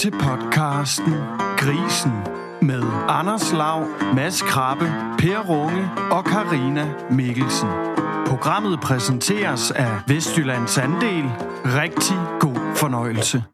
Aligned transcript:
til 0.00 0.10
podcasten 0.10 1.14
Grisen 1.58 2.12
med 2.62 2.82
Anders 3.08 3.52
Lav, 3.52 3.86
Mads 4.14 4.42
Krabbe, 4.42 4.84
Per 5.18 5.38
Runge 5.48 5.90
og 6.10 6.24
Karina 6.24 6.94
Mikkelsen. 7.10 7.68
Programmet 8.26 8.80
præsenteres 8.80 9.70
af 9.70 10.00
Vestjyllands 10.08 10.78
Andel. 10.78 11.24
Rigtig 11.64 12.16
god 12.40 12.76
fornøjelse. 12.76 13.44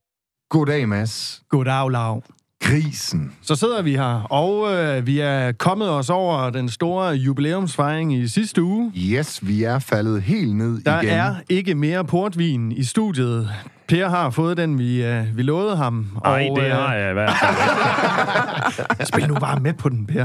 Goddag, 0.51 0.89
Mads. 0.89 1.43
Goddag, 1.49 1.91
Lav. 1.91 2.23
Grisen. 2.71 3.33
Så 3.43 3.55
sidder 3.55 3.83
vi 3.83 3.93
her, 3.97 4.27
og 4.33 4.75
øh, 4.75 5.07
vi 5.07 5.19
er 5.21 5.53
kommet 5.53 5.91
os 5.91 6.11
over 6.11 6.51
den 6.51 6.69
store 6.69 7.15
jubilæumsfejring 7.15 8.15
i 8.15 8.29
sidste 8.29 8.63
uge. 8.63 8.93
Yes, 8.97 9.39
vi 9.43 9.63
er 9.63 9.79
faldet 9.79 10.23
helt 10.23 10.57
ned 10.57 10.81
Der 10.85 11.01
igen. 11.01 11.13
er 11.15 11.35
ikke 11.49 11.75
mere 11.75 12.05
portvin 12.05 12.73
i 12.73 12.85
studiet. 12.85 13.49
Per 13.89 14.09
har 14.09 14.31
fået 14.31 14.57
den, 14.57 14.79
vi, 14.79 15.05
øh, 15.05 15.37
vi 15.37 15.43
lovede 15.43 15.77
ham. 15.77 16.07
Nej, 16.25 16.49
og, 16.51 16.57
det 16.57 16.65
øh, 16.67 16.71
har 16.73 16.95
jeg 16.95 17.11
i 17.11 17.13
hvert 17.13 17.33
fald. 17.41 19.07
Spil 19.13 19.29
nu 19.29 19.35
bare 19.35 19.61
med 19.61 19.73
på 19.73 19.89
den, 19.89 20.07
Per. 20.07 20.25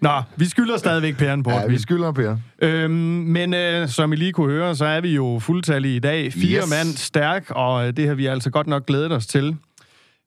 Nå, 0.00 0.10
vi 0.36 0.44
skylder 0.44 0.76
stadigvæk 0.78 1.16
Per 1.16 1.32
en 1.32 1.42
portvin. 1.42 1.60
Ja, 1.60 1.66
vi 1.66 1.78
skylder, 1.78 2.12
Per. 2.12 2.36
Øhm, 2.62 2.90
men 2.92 3.54
øh, 3.54 3.88
som 3.88 4.12
I 4.12 4.16
lige 4.16 4.32
kunne 4.32 4.52
høre, 4.52 4.76
så 4.76 4.84
er 4.84 5.00
vi 5.00 5.14
jo 5.14 5.38
fuldtallige 5.42 5.96
i 5.96 6.00
dag. 6.00 6.32
Fire 6.32 6.60
Yes. 6.62 6.70
mand 6.70 6.96
stærk, 6.96 7.44
og 7.50 7.86
øh, 7.88 7.92
det 7.96 8.08
har 8.08 8.14
vi 8.14 8.26
altså 8.26 8.50
godt 8.50 8.66
nok 8.66 8.86
glædet 8.86 9.12
os 9.12 9.26
til. 9.26 9.56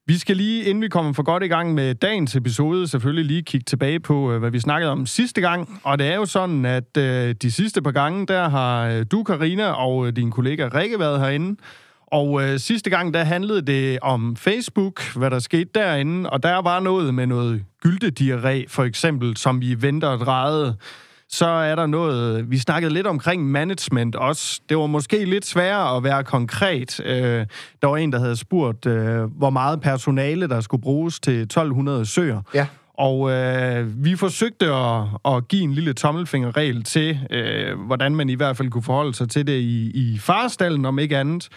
Vi 0.09 0.17
skal 0.17 0.37
lige, 0.37 0.63
inden 0.63 0.81
vi 0.81 0.87
kommer 0.87 1.13
for 1.13 1.23
godt 1.23 1.43
i 1.43 1.47
gang 1.47 1.73
med 1.73 1.95
dagens 1.95 2.35
episode, 2.35 2.87
selvfølgelig 2.87 3.25
lige 3.25 3.41
kigge 3.41 3.63
tilbage 3.63 3.99
på, 3.99 4.31
øh, 4.31 4.39
hvad 4.39 4.51
vi 4.51 4.59
snakkede 4.59 4.91
om 4.91 5.05
sidste 5.05 5.41
gang. 5.41 5.81
Og 5.83 5.99
det 5.99 6.07
er 6.07 6.15
jo 6.15 6.25
sådan, 6.25 6.65
at 6.65 6.97
øh, 6.97 7.35
de 7.41 7.51
sidste 7.51 7.81
par 7.81 7.91
gange, 7.91 8.25
der 8.27 8.49
har 8.49 8.87
øh, 8.87 9.05
du, 9.11 9.23
Karina 9.23 9.71
og 9.71 10.07
øh, 10.07 10.15
din 10.15 10.31
kollega 10.31 10.69
Rikke 10.73 10.99
været 10.99 11.19
herinde. 11.19 11.59
Og 12.07 12.43
øh, 12.43 12.59
sidste 12.59 12.89
gang, 12.89 13.13
der 13.13 13.23
handlede 13.23 13.61
det 13.61 13.99
om 14.01 14.35
Facebook, 14.35 15.16
hvad 15.16 15.31
der 15.31 15.39
skete 15.39 15.69
derinde, 15.75 16.29
og 16.29 16.44
der 16.44 16.61
var 16.61 16.79
noget 16.79 17.13
med 17.13 17.27
noget 17.27 17.63
gyldediarré, 17.85 18.66
for 18.67 18.83
eksempel, 18.83 19.38
som 19.38 19.61
vi 19.61 19.81
venter 19.81 20.07
og 20.07 20.19
drejede. 20.19 20.75
Så 21.31 21.45
er 21.45 21.75
der 21.75 21.85
noget, 21.85 22.52
vi 22.52 22.58
snakkede 22.58 22.94
lidt 22.94 23.08
omkring 23.08 23.52
management 23.52 24.16
også. 24.16 24.61
Det 24.69 24.77
var 24.77 24.85
måske 24.85 25.25
lidt 25.25 25.45
sværere 25.45 25.97
at 25.97 26.03
være 26.03 26.23
konkret. 26.23 26.99
Øh, 27.05 27.45
der 27.81 27.88
var 27.88 27.97
en, 27.97 28.11
der 28.11 28.19
havde 28.19 28.35
spurgt, 28.35 28.85
øh, 28.85 29.23
hvor 29.23 29.50
meget 29.50 29.81
personale, 29.81 30.47
der 30.47 30.61
skulle 30.61 30.81
bruges 30.81 31.19
til 31.19 31.41
1200 31.41 32.05
søer. 32.05 32.41
Ja. 32.53 32.67
Og 32.94 33.31
øh, 33.31 34.05
vi 34.05 34.16
forsøgte 34.16 34.66
at, 34.66 35.03
at 35.25 35.47
give 35.47 35.63
en 35.63 35.73
lille 35.73 35.94
tommelfingerregel 35.94 36.83
til, 36.83 37.19
øh, 37.30 37.80
hvordan 37.80 38.16
man 38.16 38.30
i 38.30 38.35
hvert 38.35 38.57
fald 38.57 38.69
kunne 38.69 38.83
forholde 38.83 39.13
sig 39.13 39.30
til 39.30 39.47
det 39.47 39.59
i, 39.59 39.91
i 39.91 40.17
farstallen, 40.17 40.85
om 40.85 41.00
ikke 41.00 41.17
andet. 41.17 41.50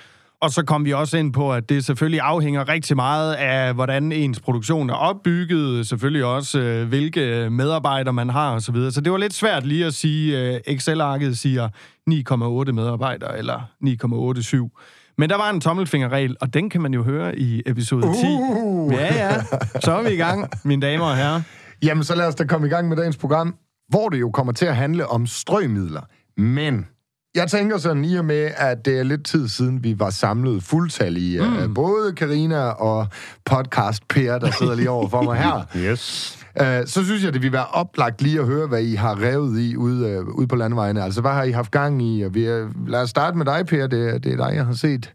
Og 0.42 0.50
så 0.50 0.64
kom 0.64 0.84
vi 0.84 0.92
også 0.92 1.16
ind 1.16 1.32
på, 1.32 1.52
at 1.52 1.68
det 1.68 1.84
selvfølgelig 1.84 2.20
afhænger 2.20 2.68
rigtig 2.68 2.96
meget 2.96 3.34
af, 3.34 3.74
hvordan 3.74 4.12
ens 4.12 4.40
produktion 4.40 4.90
er 4.90 4.94
opbygget, 4.94 5.86
selvfølgelig 5.86 6.24
også, 6.24 6.58
øh, 6.58 6.88
hvilke 6.88 7.50
medarbejdere 7.50 8.12
man 8.12 8.30
har 8.30 8.54
osv. 8.54 8.60
Så, 8.60 8.72
videre. 8.72 8.92
så 8.92 9.00
det 9.00 9.12
var 9.12 9.18
lidt 9.18 9.34
svært 9.34 9.66
lige 9.66 9.86
at 9.86 9.94
sige, 9.94 10.54
øh, 10.54 10.60
Excel-arket 10.66 11.38
siger 11.38 11.68
9,8 12.10 12.72
medarbejdere 12.72 13.38
eller 13.38 13.60
9,87. 13.80 14.70
Men 15.18 15.30
der 15.30 15.36
var 15.36 15.50
en 15.50 15.60
tommelfingerregel, 15.60 16.36
og 16.40 16.54
den 16.54 16.70
kan 16.70 16.80
man 16.80 16.94
jo 16.94 17.02
høre 17.02 17.38
i 17.38 17.62
episode 17.66 18.02
10. 18.02 18.08
Uh. 18.26 18.92
Ja, 18.92 19.14
ja. 19.14 19.42
Så 19.80 19.92
er 19.92 20.02
vi 20.02 20.10
i 20.10 20.16
gang, 20.16 20.48
mine 20.64 20.82
damer 20.86 21.04
og 21.04 21.16
herrer. 21.16 21.42
Jamen, 21.82 22.04
så 22.04 22.14
lad 22.14 22.26
os 22.26 22.34
da 22.34 22.44
komme 22.44 22.66
i 22.66 22.70
gang 22.70 22.88
med 22.88 22.96
dagens 22.96 23.16
program, 23.16 23.54
hvor 23.88 24.08
det 24.08 24.20
jo 24.20 24.30
kommer 24.30 24.52
til 24.52 24.66
at 24.66 24.76
handle 24.76 25.06
om 25.06 25.26
strømidler. 25.26 26.02
Men 26.36 26.86
jeg 27.34 27.48
tænker 27.50 27.78
sådan, 27.78 28.04
i 28.04 28.14
og 28.16 28.24
med, 28.24 28.50
at 28.56 28.84
det 28.84 28.98
er 28.98 29.02
lidt 29.02 29.24
tid 29.24 29.48
siden, 29.48 29.84
vi 29.84 29.98
var 29.98 30.10
samlet 30.10 30.62
fuldtallige, 30.62 31.42
mm. 31.66 31.74
både 31.74 32.12
Karina 32.16 32.58
og 32.64 33.06
podcast 33.44 34.08
Per, 34.08 34.38
der 34.38 34.50
sidder 34.50 34.74
lige 34.74 34.90
over 34.90 35.08
for 35.08 35.22
mig 35.22 35.36
her. 35.38 35.66
Yes. 35.90 36.38
Uh, 36.60 36.66
så 36.86 37.04
synes 37.04 37.24
jeg, 37.24 37.32
det 37.34 37.42
vil 37.42 37.52
være 37.52 37.66
oplagt 37.66 38.22
lige 38.22 38.40
at 38.40 38.46
høre, 38.46 38.66
hvad 38.68 38.82
I 38.82 38.94
har 38.94 39.22
revet 39.22 39.60
i 39.60 39.76
ude, 39.76 40.20
uh, 40.20 40.28
ude 40.38 40.46
på 40.48 40.56
landevejene. 40.56 41.02
Altså, 41.02 41.20
hvad 41.20 41.30
har 41.30 41.42
I 41.42 41.50
haft 41.50 41.70
gang 41.70 42.02
i? 42.02 42.24
Vi 42.30 42.44
er, 42.44 42.68
lad 42.86 43.00
os 43.02 43.10
starte 43.10 43.36
med 43.38 43.46
dig, 43.46 43.66
Per. 43.66 43.86
Det, 43.86 44.14
er- 44.14 44.18
det 44.18 44.32
er 44.32 44.36
dig, 44.48 44.56
jeg 44.56 44.66
har 44.66 44.72
set 44.72 45.12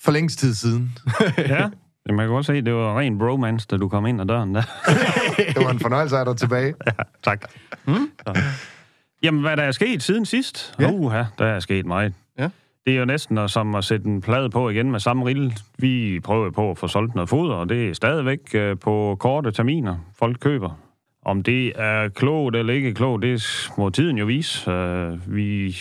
for 0.00 0.12
længst 0.12 0.38
tid 0.38 0.54
siden. 0.54 0.98
Ja, 1.38 2.12
man 2.12 2.18
kan 2.26 2.28
godt 2.28 2.46
se, 2.46 2.52
det 2.62 2.74
var 2.74 2.98
ren 2.98 3.18
bromance, 3.18 3.66
da 3.70 3.76
du 3.76 3.88
kom 3.88 4.06
ind 4.06 4.20
ad 4.20 4.26
døren 4.26 4.54
der. 4.54 4.62
Det 5.54 5.64
var 5.64 5.70
en 5.70 5.80
fornøjelse 5.80 6.16
af 6.16 6.24
dig 6.24 6.36
tilbage. 6.36 6.74
ja, 6.86 6.92
tak. 7.24 7.44
Mm? 7.86 8.10
Jamen, 9.24 9.40
hvad 9.40 9.56
der 9.56 9.62
er 9.62 9.70
sket 9.70 10.02
siden 10.02 10.26
sidst? 10.26 10.74
Ja. 10.80 10.90
Uha, 10.92 11.24
der 11.38 11.44
er 11.44 11.60
sket 11.60 11.86
meget. 11.86 12.14
Ja. 12.38 12.48
Det 12.86 12.94
er 12.94 12.98
jo 12.98 13.04
næsten 13.04 13.48
som 13.48 13.74
at 13.74 13.84
sætte 13.84 14.06
en 14.06 14.20
plade 14.20 14.50
på 14.50 14.70
igen 14.70 14.90
med 14.90 15.00
samme 15.00 15.26
rille. 15.26 15.52
Vi 15.78 16.20
prøver 16.20 16.50
på 16.50 16.70
at 16.70 16.78
få 16.78 16.88
solgt 16.88 17.14
noget 17.14 17.28
foder, 17.28 17.54
og 17.54 17.68
det 17.68 17.88
er 17.88 17.94
stadigvæk 17.94 18.54
øh, 18.54 18.78
på 18.78 19.16
korte 19.20 19.50
terminer, 19.52 19.96
folk 20.18 20.40
køber. 20.40 20.78
Om 21.24 21.42
det 21.42 21.72
er 21.76 22.08
klogt 22.08 22.56
eller 22.56 22.72
ikke 22.72 22.94
klogt, 22.94 23.22
det 23.22 23.68
må 23.78 23.90
tiden 23.90 24.18
jo 24.18 24.26
vise. 24.26 24.70
Øh, 24.70 25.34
vi 25.34 25.76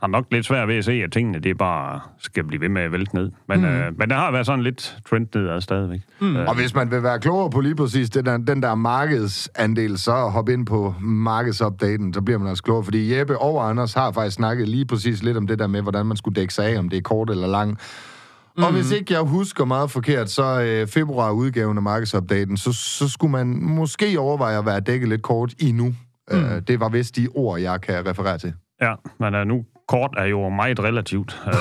har 0.00 0.06
nok 0.06 0.24
lidt 0.32 0.46
svært 0.46 0.68
ved 0.68 0.76
at 0.76 0.84
se, 0.84 0.92
at 0.92 1.12
tingene 1.12 1.38
det 1.38 1.58
bare 1.58 2.00
skal 2.18 2.44
blive 2.44 2.60
ved 2.60 2.68
med 2.68 2.82
at 2.82 2.92
vælte 2.92 3.14
ned. 3.14 3.30
Men, 3.48 3.60
mm. 3.60 3.66
øh, 3.66 3.98
men 3.98 4.10
der 4.10 4.16
har 4.16 4.30
været 4.30 4.46
sådan 4.46 4.62
lidt 4.62 4.98
trend 5.10 5.26
nedad 5.34 5.60
stadigvæk. 5.60 6.00
Mm. 6.20 6.36
Og 6.36 6.54
hvis 6.54 6.74
man 6.74 6.90
vil 6.90 7.02
være 7.02 7.20
klogere 7.20 7.50
på 7.50 7.60
lige 7.60 7.74
præcis 7.74 8.10
det 8.10 8.26
der, 8.26 8.36
den 8.36 8.62
der 8.62 8.74
markedsandel, 8.74 9.98
så 9.98 10.12
hop 10.12 10.48
ind 10.48 10.66
på 10.66 10.94
markedsopdaten, 11.00 12.14
så 12.14 12.20
bliver 12.20 12.38
man 12.38 12.48
også 12.48 12.62
klogere. 12.62 12.84
Fordi 12.84 13.18
Jeppe 13.18 13.38
og 13.38 13.68
Anders 13.68 13.94
har 13.94 14.12
faktisk 14.12 14.36
snakket 14.36 14.68
lige 14.68 14.86
præcis 14.86 15.22
lidt 15.22 15.36
om 15.36 15.46
det 15.46 15.58
der 15.58 15.66
med, 15.66 15.82
hvordan 15.82 16.06
man 16.06 16.16
skulle 16.16 16.34
dække 16.34 16.54
sig 16.54 16.66
af, 16.66 16.78
om 16.78 16.88
det 16.88 16.96
er 16.96 17.02
kort 17.02 17.30
eller 17.30 17.46
lang. 17.46 17.70
Mm-hmm. 17.70 18.64
Og 18.64 18.72
hvis 18.72 18.90
ikke 18.90 19.14
jeg 19.14 19.20
husker 19.20 19.64
meget 19.64 19.90
forkert, 19.90 20.30
så 20.30 20.62
øh, 20.62 20.86
februar-udgaven 20.86 21.76
af 21.76 21.82
markedsopdaten, 21.82 22.56
så, 22.56 22.72
så 22.72 23.08
skulle 23.08 23.32
man 23.32 23.46
måske 23.62 24.20
overveje 24.20 24.58
at 24.58 24.66
være 24.66 24.80
dækket 24.80 25.08
lidt 25.08 25.22
kort 25.22 25.54
endnu. 25.58 25.94
Mm. 26.30 26.36
Øh, 26.36 26.62
det 26.68 26.80
var 26.80 26.88
vist 26.88 27.16
de 27.16 27.28
ord, 27.34 27.60
jeg 27.60 27.80
kan 27.80 28.06
referere 28.06 28.38
til. 28.38 28.52
Ja, 28.82 28.94
men 29.20 29.34
uh, 29.34 29.46
nu 29.46 29.64
kort 29.88 30.10
er 30.16 30.24
jo 30.24 30.48
meget 30.48 30.80
relativt. 30.80 31.42
Uh, 31.46 31.52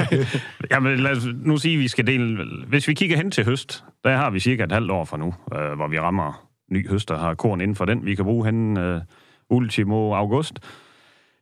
jamen, 0.70 0.98
lad 0.98 1.10
os 1.10 1.26
nu 1.44 1.56
sige, 1.56 1.74
at 1.74 1.80
vi 1.80 1.88
skal 1.88 2.06
dele... 2.06 2.44
Hvis 2.66 2.88
vi 2.88 2.94
kigger 2.94 3.16
hen 3.16 3.30
til 3.30 3.44
høst, 3.44 3.84
der 4.04 4.16
har 4.16 4.30
vi 4.30 4.40
cirka 4.40 4.64
et 4.64 4.72
halvt 4.72 4.90
år 4.90 5.04
fra 5.04 5.16
nu, 5.16 5.26
uh, 5.26 5.72
hvor 5.76 5.88
vi 5.88 6.00
rammer 6.00 6.46
ny 6.72 6.88
høst 6.90 7.10
og 7.10 7.18
har 7.20 7.34
korn 7.34 7.60
inden 7.60 7.76
for 7.76 7.84
den. 7.84 8.06
Vi 8.06 8.14
kan 8.14 8.24
bruge 8.24 8.46
hen 8.46 8.78
uh, 8.78 9.00
ultimo 9.50 10.14
august. 10.14 10.58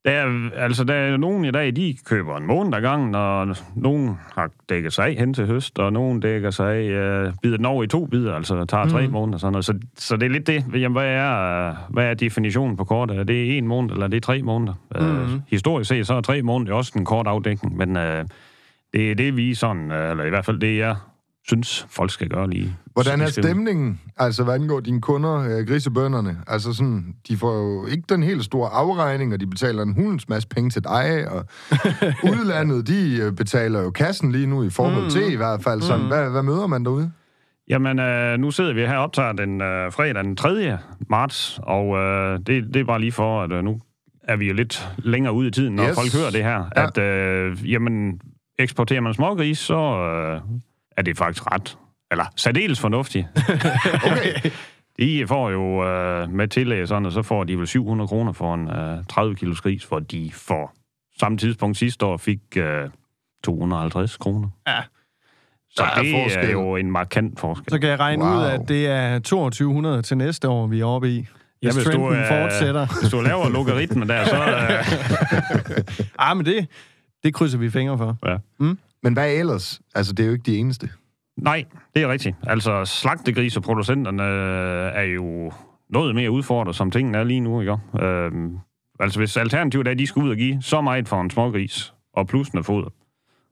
Der 0.04 0.10
er, 0.10 0.50
altså, 0.56 0.84
der 0.84 0.94
er 0.94 1.16
nogen 1.16 1.44
i 1.44 1.50
dag, 1.50 1.76
de 1.76 1.96
køber 2.04 2.36
en 2.36 2.46
måned 2.46 2.74
ad 2.74 2.80
gangen, 2.80 3.14
og 3.14 3.56
nogen 3.74 4.18
har 4.34 4.50
dækket 4.68 4.92
sig 4.92 5.06
af 5.06 5.14
hen 5.14 5.34
til 5.34 5.46
høst, 5.46 5.78
og 5.78 5.92
nogen 5.92 6.20
dækker 6.20 6.50
sig 6.50 6.74
af, 6.74 7.26
uh, 7.26 7.34
bider 7.42 7.56
den 7.56 7.66
over 7.66 7.84
i 7.84 7.86
to 7.86 8.06
bidder, 8.06 8.34
altså 8.34 8.64
tager 8.64 8.88
tre 8.88 9.06
mm. 9.06 9.12
måneder. 9.12 9.38
Sådan 9.38 9.52
noget. 9.52 9.64
Så, 9.64 9.74
så 9.96 10.16
det 10.16 10.26
er 10.26 10.30
lidt 10.30 10.46
det. 10.46 10.64
Jamen, 10.74 10.92
hvad 10.92 11.06
er, 11.06 11.74
hvad 11.90 12.04
er 12.04 12.14
definitionen 12.14 12.76
på 12.76 12.84
kort? 12.84 13.10
Er 13.10 13.24
det 13.24 13.58
en 13.58 13.66
måned, 13.66 13.90
eller 13.90 14.04
er 14.04 14.10
det 14.10 14.22
tre 14.22 14.42
måneder? 14.42 14.74
Mm. 15.00 15.22
Uh, 15.22 15.40
historisk 15.48 15.88
set, 15.88 16.06
så 16.06 16.14
er 16.14 16.20
tre 16.20 16.42
måneder 16.42 16.74
også 16.74 16.92
en 16.96 17.04
kort 17.04 17.26
afdækning, 17.26 17.76
men 17.76 17.96
uh, 17.96 18.24
det 18.92 19.10
er 19.10 19.14
det, 19.14 19.36
vi 19.36 19.54
sådan, 19.54 19.90
uh, 19.90 20.10
eller 20.10 20.24
i 20.24 20.28
hvert 20.28 20.44
fald 20.44 20.60
det, 20.60 20.78
jeg 20.78 20.96
synes, 21.46 21.86
folk 21.90 22.10
skal 22.10 22.28
gøre 22.28 22.50
lige. 22.50 22.76
Hvordan 22.92 23.20
er 23.20 23.26
stemningen, 23.26 24.00
altså 24.16 24.44
hvad 24.44 24.54
angår 24.54 24.80
dine 24.80 25.00
kunder, 25.00 25.58
øh, 25.58 25.66
grisebønderne? 25.66 26.36
Altså 26.46 26.72
sådan, 26.72 27.14
de 27.28 27.36
får 27.36 27.54
jo 27.54 27.86
ikke 27.86 28.04
den 28.08 28.22
helt 28.22 28.44
store 28.44 28.68
afregning, 28.68 29.32
og 29.32 29.40
de 29.40 29.46
betaler 29.46 29.82
en 29.82 29.94
hulens 29.94 30.28
masse 30.28 30.48
penge 30.48 30.70
til 30.70 30.84
dig, 30.84 31.28
og 31.30 31.46
udlandet, 32.30 32.86
de 32.86 33.18
øh, 33.22 33.32
betaler 33.32 33.82
jo 33.82 33.90
kassen 33.90 34.32
lige 34.32 34.46
nu 34.46 34.62
i 34.62 34.70
forhold 34.70 35.04
mm. 35.04 35.10
til 35.10 35.32
i 35.32 35.36
hvert 35.36 35.62
fald. 35.62 35.82
Sådan, 35.82 36.02
mm. 36.02 36.08
hvad, 36.08 36.30
hvad 36.30 36.42
møder 36.42 36.66
man 36.66 36.84
derude? 36.84 37.12
Jamen, 37.68 37.98
øh, 37.98 38.38
nu 38.38 38.50
sidder 38.50 38.72
vi 38.74 38.80
her 38.80 38.96
og 38.96 39.02
optager 39.04 39.32
den 39.32 39.60
øh, 39.62 39.92
fredag 39.92 40.24
den 40.24 40.36
3. 40.36 40.78
marts, 41.10 41.60
og 41.62 41.96
øh, 41.96 42.38
det, 42.38 42.74
det 42.74 42.76
er 42.76 42.84
bare 42.84 43.00
lige 43.00 43.12
for, 43.12 43.42
at 43.42 43.52
øh, 43.52 43.64
nu 43.64 43.80
er 44.28 44.36
vi 44.36 44.46
jo 44.48 44.54
lidt 44.54 44.88
længere 44.98 45.32
ude 45.34 45.48
i 45.48 45.50
tiden, 45.50 45.74
når 45.74 45.88
Yes. 45.88 45.94
folk 45.94 46.12
hører 46.14 46.30
det 46.30 46.44
her, 46.44 46.64
ja. 46.76 46.86
at 46.86 46.98
øh, 46.98 47.72
jamen, 47.72 48.20
eksporterer 48.58 49.00
man 49.00 49.14
smågris, 49.14 49.58
så 49.58 49.74
øh, 49.76 50.40
er 50.96 51.02
det 51.02 51.18
faktisk 51.18 51.52
ret, 51.52 51.78
eller 52.10 52.24
særdeles 52.36 52.80
fornuftigt. 52.80 53.26
Okay. 54.12 54.50
De 54.98 55.26
får 55.26 55.50
jo 55.50 55.88
øh, 55.88 56.30
med 56.30 56.48
tillæg 56.48 56.88
sådan, 56.88 57.06
og 57.06 57.12
så 57.12 57.22
får 57.22 57.44
de 57.44 57.58
vel 57.58 57.66
700 57.66 58.08
kroner 58.08 58.32
for 58.32 58.54
en 58.54 58.68
øh, 58.70 59.04
30 59.08 59.34
kilos 59.36 59.60
gris, 59.60 59.84
hvor 59.84 59.98
de 59.98 60.30
for 60.32 60.72
samme 61.20 61.38
tidspunkt 61.38 61.76
sidste 61.78 62.06
år 62.06 62.16
fik 62.16 62.38
øh, 62.56 62.88
250 63.44 64.16
kroner. 64.16 64.48
Ja. 64.66 64.80
Så 65.70 65.82
Der 65.82 65.84
er 66.00 66.02
det 66.02 66.12
forskel. 66.12 66.44
er 66.44 66.50
jo 66.52 66.76
en 66.76 66.90
markant 66.90 67.40
forskel. 67.40 67.70
Så 67.70 67.78
kan 67.78 67.88
jeg 67.88 67.98
regne 68.00 68.24
Wow. 68.24 68.36
ud, 68.38 68.42
at 68.44 68.60
det 68.68 68.86
er 68.86 69.18
2200 69.18 70.02
til 70.02 70.16
næste 70.16 70.48
år, 70.48 70.66
vi 70.66 70.80
er 70.80 70.84
oppe 70.84 71.08
i. 71.10 71.16
Ja, 71.18 71.68
Hvis 71.68 71.74
hvis 71.74 71.84
du, 71.84 71.90
trenden 71.90 72.12
øh, 72.20 72.28
fortsætter. 72.28 72.86
Hvis 73.00 73.10
du 73.10 73.20
laver 73.20 73.48
logaritmen 73.48 74.08
der, 74.08 74.24
så... 74.24 74.36
Øh, 74.36 76.06
Ah, 76.18 76.36
men 76.36 76.46
det, 76.46 76.66
det 77.24 77.34
krydser 77.34 77.58
vi 77.58 77.70
fingre 77.70 77.98
for. 77.98 78.16
ja. 78.26 78.36
Men 79.02 79.12
hvad 79.12 79.32
ellers? 79.34 79.80
Altså, 79.94 80.12
det 80.12 80.22
er 80.22 80.26
jo 80.26 80.32
ikke 80.32 80.42
de 80.52 80.56
eneste. 80.56 80.88
Nej, 81.36 81.64
det 81.94 82.02
er 82.02 82.08
rigtigt. 82.08 82.36
Altså, 82.42 82.84
slagtegriseproducenterne 82.84 84.22
er 84.94 85.02
jo 85.02 85.52
noget 85.90 86.14
mere 86.14 86.30
udfordret, 86.30 86.76
som 86.76 86.90
tingene 86.90 87.18
er 87.18 87.24
lige 87.24 87.40
nu, 87.40 87.60
ikke? 87.60 87.78
Øhm, 88.00 88.58
altså, 89.00 89.18
hvis 89.20 89.36
alternativet 89.36 89.86
er, 89.86 89.90
at 89.90 89.98
de 89.98 90.06
skal 90.06 90.22
ud 90.22 90.30
og 90.30 90.36
give 90.36 90.62
så 90.62 90.80
meget 90.80 91.08
for 91.08 91.20
en 91.20 91.30
smågris, 91.30 91.94
og 92.14 92.26
plus 92.26 92.54
noget 92.54 92.66
foder, 92.66 92.88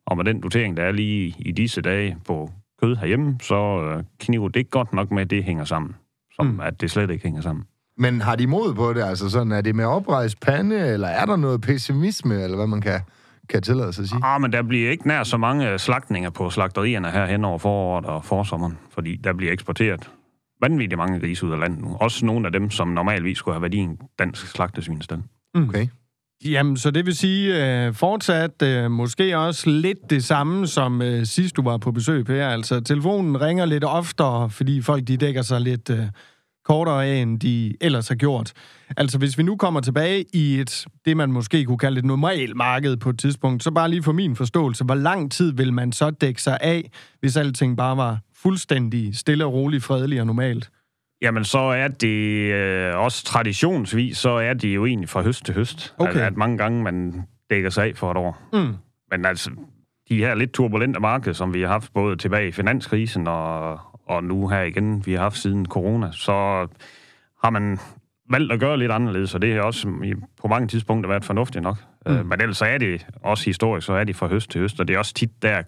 og 0.06 0.16
med 0.16 0.24
den 0.24 0.40
dotering, 0.42 0.76
der 0.76 0.82
er 0.82 0.92
lige 0.92 1.34
i 1.38 1.52
disse 1.52 1.80
dage 1.80 2.16
på 2.26 2.50
kød 2.82 2.96
herhjemme, 2.96 3.38
så 3.42 3.82
øh, 3.96 4.04
kniver 4.20 4.48
det 4.48 4.70
godt 4.70 4.92
nok 4.92 5.10
med, 5.10 5.22
at 5.22 5.30
det 5.30 5.44
hænger 5.44 5.64
sammen. 5.64 5.94
Som 6.36 6.46
Mm. 6.46 6.52
mm. 6.52 6.60
at 6.60 6.80
det 6.80 6.90
slet 6.90 7.10
ikke 7.10 7.24
hænger 7.24 7.40
sammen. 7.42 7.64
Men 7.96 8.20
har 8.20 8.36
de 8.36 8.46
mod 8.46 8.74
på 8.74 8.92
det? 8.92 9.02
Altså 9.02 9.30
sådan, 9.30 9.52
er 9.52 9.60
det 9.60 9.74
med 9.74 9.84
oprejst 9.84 10.40
pande, 10.40 10.76
eller 10.88 11.08
er 11.08 11.26
der 11.26 11.36
noget 11.36 11.60
pessimisme, 11.60 12.42
eller 12.42 12.56
hvad 12.56 12.66
man 12.66 12.80
kan, 12.80 13.00
kan 13.52 13.62
tillade 13.62 13.92
sig 13.92 14.02
at 14.02 14.08
sige? 14.08 14.20
Ah, 14.24 14.40
men 14.40 14.52
der 14.52 14.62
bliver 14.62 14.90
ikke 14.90 15.08
nær 15.08 15.22
så 15.22 15.36
mange 15.36 15.78
slagtninger 15.78 16.30
på 16.30 16.50
slagterierne 16.50 17.10
her 17.10 17.26
hen 17.26 17.44
over 17.44 17.58
foråret 17.58 18.06
og 18.06 18.24
forsommeren, 18.24 18.78
fordi 18.90 19.16
der 19.16 19.32
bliver 19.32 19.52
eksporteret 19.52 20.10
vanvittigt 20.60 20.98
mange 20.98 21.20
grise 21.20 21.46
ud 21.46 21.52
af 21.52 21.58
landet 21.58 21.80
nu. 21.80 21.96
Også 22.00 22.26
nogle 22.26 22.46
af 22.46 22.52
dem, 22.52 22.70
som 22.70 22.88
normalvis 22.88 23.38
skulle 23.38 23.54
have 23.54 23.62
været 23.62 23.74
i 23.74 23.78
en 23.78 23.98
dansk 24.18 24.46
slagtesvinstal. 24.46 25.22
Okay. 25.54 25.86
Jamen, 26.44 26.76
så 26.76 26.90
det 26.90 27.06
vil 27.06 27.16
sige 27.16 27.66
øh, 27.86 27.94
fortsat 27.94 28.62
øh, 28.62 28.90
måske 28.90 29.38
også 29.38 29.70
lidt 29.70 30.10
det 30.10 30.24
samme, 30.24 30.66
som 30.66 31.02
øh, 31.02 31.26
sidst 31.26 31.56
du 31.56 31.62
var 31.62 31.78
på 31.78 31.92
besøg, 31.92 32.24
Per. 32.24 32.48
Altså, 32.48 32.80
telefonen 32.80 33.40
ringer 33.40 33.64
lidt 33.64 33.84
oftere, 33.84 34.50
fordi 34.50 34.82
folk 34.82 35.08
de 35.08 35.16
dækker 35.16 35.42
sig 35.42 35.60
lidt 35.60 35.90
øh, 35.90 36.06
kortere 36.64 37.06
af, 37.06 37.14
end 37.14 37.40
de 37.40 37.76
ellers 37.80 38.08
har 38.08 38.14
gjort. 38.14 38.52
Altså, 38.96 39.18
hvis 39.18 39.38
vi 39.38 39.42
nu 39.42 39.56
kommer 39.56 39.80
tilbage 39.80 40.24
i 40.32 40.60
et, 40.60 40.86
det 41.04 41.16
man 41.16 41.32
måske 41.32 41.64
kunne 41.64 41.78
kalde 41.78 41.98
et 41.98 42.04
normalt 42.04 42.56
marked 42.56 42.96
på 42.96 43.10
et 43.10 43.18
tidspunkt, 43.18 43.62
så 43.62 43.70
bare 43.70 43.90
lige 43.90 44.02
for 44.02 44.12
min 44.12 44.36
forståelse, 44.36 44.84
hvor 44.84 44.94
lang 44.94 45.32
tid 45.32 45.52
vil 45.52 45.72
man 45.72 45.92
så 45.92 46.10
dække 46.10 46.42
sig 46.42 46.58
af, 46.60 46.90
hvis 47.20 47.36
alting 47.36 47.76
bare 47.76 47.96
var 47.96 48.18
fuldstændig 48.34 49.16
stille 49.16 49.44
og 49.44 49.52
roligt, 49.52 49.84
fredelig 49.84 50.20
og 50.20 50.26
normalt? 50.26 50.70
Jamen, 51.22 51.44
så 51.44 51.58
er 51.58 51.88
det 51.88 52.52
øh, 52.52 52.98
også 52.98 53.24
traditionsvis, 53.24 54.18
så 54.18 54.30
er 54.30 54.54
det 54.54 54.74
jo 54.74 54.86
egentlig 54.86 55.08
fra 55.08 55.22
høst 55.22 55.44
til 55.44 55.54
høst. 55.54 55.94
Okay. 55.98 56.14
At, 56.14 56.20
at 56.20 56.36
mange 56.36 56.58
gange 56.58 56.82
man 56.82 57.22
dækker 57.50 57.70
sig 57.70 57.84
af 57.84 57.92
for 57.96 58.10
et 58.10 58.16
år. 58.16 58.42
Mm. 58.52 58.74
Men 59.10 59.24
altså, 59.24 59.50
de 60.08 60.16
her 60.16 60.34
lidt 60.34 60.52
turbulente 60.52 61.00
marked, 61.00 61.34
som 61.34 61.54
vi 61.54 61.60
har 61.60 61.68
haft 61.68 61.92
både 61.94 62.16
tilbage 62.16 62.48
i 62.48 62.52
finanskrisen 62.52 63.28
og, 63.28 63.78
og 64.06 64.24
nu 64.24 64.48
her 64.48 64.60
igen, 64.60 65.06
vi 65.06 65.12
har 65.12 65.20
haft 65.20 65.38
siden 65.38 65.66
corona, 65.66 66.12
så 66.12 66.66
har 67.44 67.50
man 67.50 67.78
valgt 68.30 68.52
at 68.52 68.60
gøre 68.60 68.78
lidt 68.78 68.92
anderledes, 68.92 69.34
og 69.34 69.42
det 69.42 69.54
har 69.54 69.62
også 69.62 69.88
på 70.40 70.48
mange 70.48 70.68
tidspunkter 70.68 71.08
været 71.08 71.24
fornuftigt 71.24 71.62
nok. 71.62 71.76
Mm. 72.06 72.12
Øh, 72.12 72.26
men 72.26 72.40
ellers 72.40 72.56
så 72.56 72.64
er 72.64 72.78
det 72.78 73.06
også 73.22 73.44
historisk, 73.44 73.86
så 73.86 73.92
er 73.92 74.04
det 74.04 74.16
fra 74.16 74.26
høst 74.26 74.50
til 74.50 74.60
høst, 74.60 74.80
og 74.80 74.88
det 74.88 74.94
er 74.94 74.98
også 74.98 75.14
tit 75.14 75.42
der, 75.42 75.62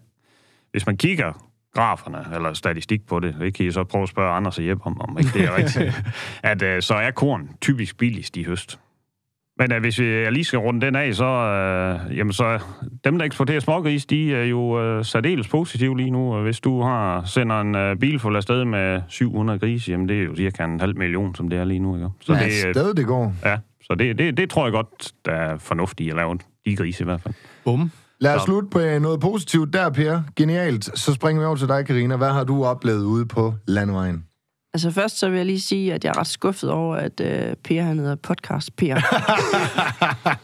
hvis 0.70 0.86
man 0.86 0.96
kigger 0.96 1.32
graferne, 1.74 2.34
eller 2.34 2.52
statistik 2.52 3.06
på 3.06 3.20
det, 3.20 3.36
det 3.40 3.54
kan 3.54 3.66
I 3.66 3.70
så 3.70 3.84
prøve 3.84 4.02
at 4.02 4.08
spørge 4.08 4.32
Anders 4.32 4.58
og 4.58 4.66
Jeppe 4.66 4.86
om, 4.86 5.00
om 5.00 5.18
ikke 5.18 5.30
det 5.38 5.44
er 5.44 5.56
rigtigt, 5.56 6.04
at 6.42 6.62
øh, 6.62 6.82
så 6.82 6.94
er 6.94 7.10
korn 7.10 7.50
typisk 7.60 7.98
billigst 7.98 8.36
i 8.36 8.44
høst. 8.44 8.80
Men 9.58 9.72
øh, 9.72 9.80
hvis 9.80 9.98
vi 10.00 10.06
jeg 10.06 10.32
lige 10.32 10.44
skal 10.44 10.58
runde 10.58 10.86
den 10.86 10.96
af, 10.96 11.14
så, 11.14 11.24
øh, 11.24 12.18
jamen, 12.18 12.32
så 12.32 12.58
dem, 13.04 13.18
der 13.18 13.24
eksporterer 13.24 13.60
smågris, 13.60 14.06
de 14.06 14.34
er 14.34 14.44
jo 14.44 14.80
øh, 14.82 15.04
særdeles 15.04 15.48
positive 15.48 15.96
lige 15.96 16.10
nu. 16.10 16.34
Og 16.34 16.42
Hvis 16.42 16.60
du 16.60 16.82
har 16.82 17.24
sender 17.24 17.60
en 17.60 17.74
øh, 17.74 17.96
bil 17.96 18.18
fuld 18.18 18.36
afsted 18.36 18.64
med 18.64 19.00
700 19.08 19.58
grise, 19.58 19.90
jamen 19.90 20.08
det 20.08 20.18
er 20.20 20.24
jo 20.24 20.36
cirka 20.36 20.64
en 20.64 20.80
halv 20.80 20.96
million, 20.98 21.34
som 21.34 21.48
det 21.48 21.58
er 21.58 21.64
lige 21.64 21.80
nu. 21.80 21.94
Ikke? 21.96 22.08
Så, 22.20 22.26
Så 22.26 22.32
det, 22.32 22.66
øh, 22.66 22.74
stadig 22.74 22.96
det 22.96 23.06
går. 23.06 23.34
ja, 23.44 23.58
så 23.82 23.94
det, 23.98 24.18
det, 24.18 24.36
det 24.36 24.50
tror 24.50 24.64
jeg 24.64 24.72
godt, 24.72 25.12
der 25.24 25.32
er 25.32 25.56
fornuftigt 25.58 26.10
at 26.10 26.16
lave 26.16 26.38
de 26.66 26.76
grise 26.76 27.02
i 27.02 27.04
hvert 27.04 27.20
fald. 27.20 27.34
Bum. 27.64 27.90
Lad 28.20 28.34
os 28.34 28.40
Så. 28.40 28.44
slutte 28.44 28.68
på 28.70 28.80
øh, 28.80 29.00
noget 29.02 29.20
positivt 29.20 29.72
der, 29.72 29.90
Per. 29.90 30.20
Genialt. 30.36 30.98
Så 30.98 31.14
springer 31.14 31.40
vi 31.42 31.46
over 31.46 31.56
til 31.56 31.68
dig, 31.68 31.86
Karina. 31.86 32.16
Hvad 32.16 32.30
har 32.30 32.44
du 32.44 32.64
oplevet 32.64 33.04
ude 33.04 33.26
på 33.26 33.54
landevejen? 33.66 34.24
Altså 34.74 34.90
først 34.90 35.18
så 35.18 35.28
vil 35.28 35.36
jeg 35.36 35.46
lige 35.46 35.60
sige, 35.60 35.94
at 35.94 36.04
jeg 36.04 36.10
er 36.10 36.18
ret 36.18 36.26
skuffet 36.26 36.70
over, 36.70 36.96
at 36.96 37.20
uh, 37.20 37.26
Per 37.64 37.82
han 37.82 37.98
hedder 37.98 38.14
podcast 38.16 38.76
Per. 38.76 38.94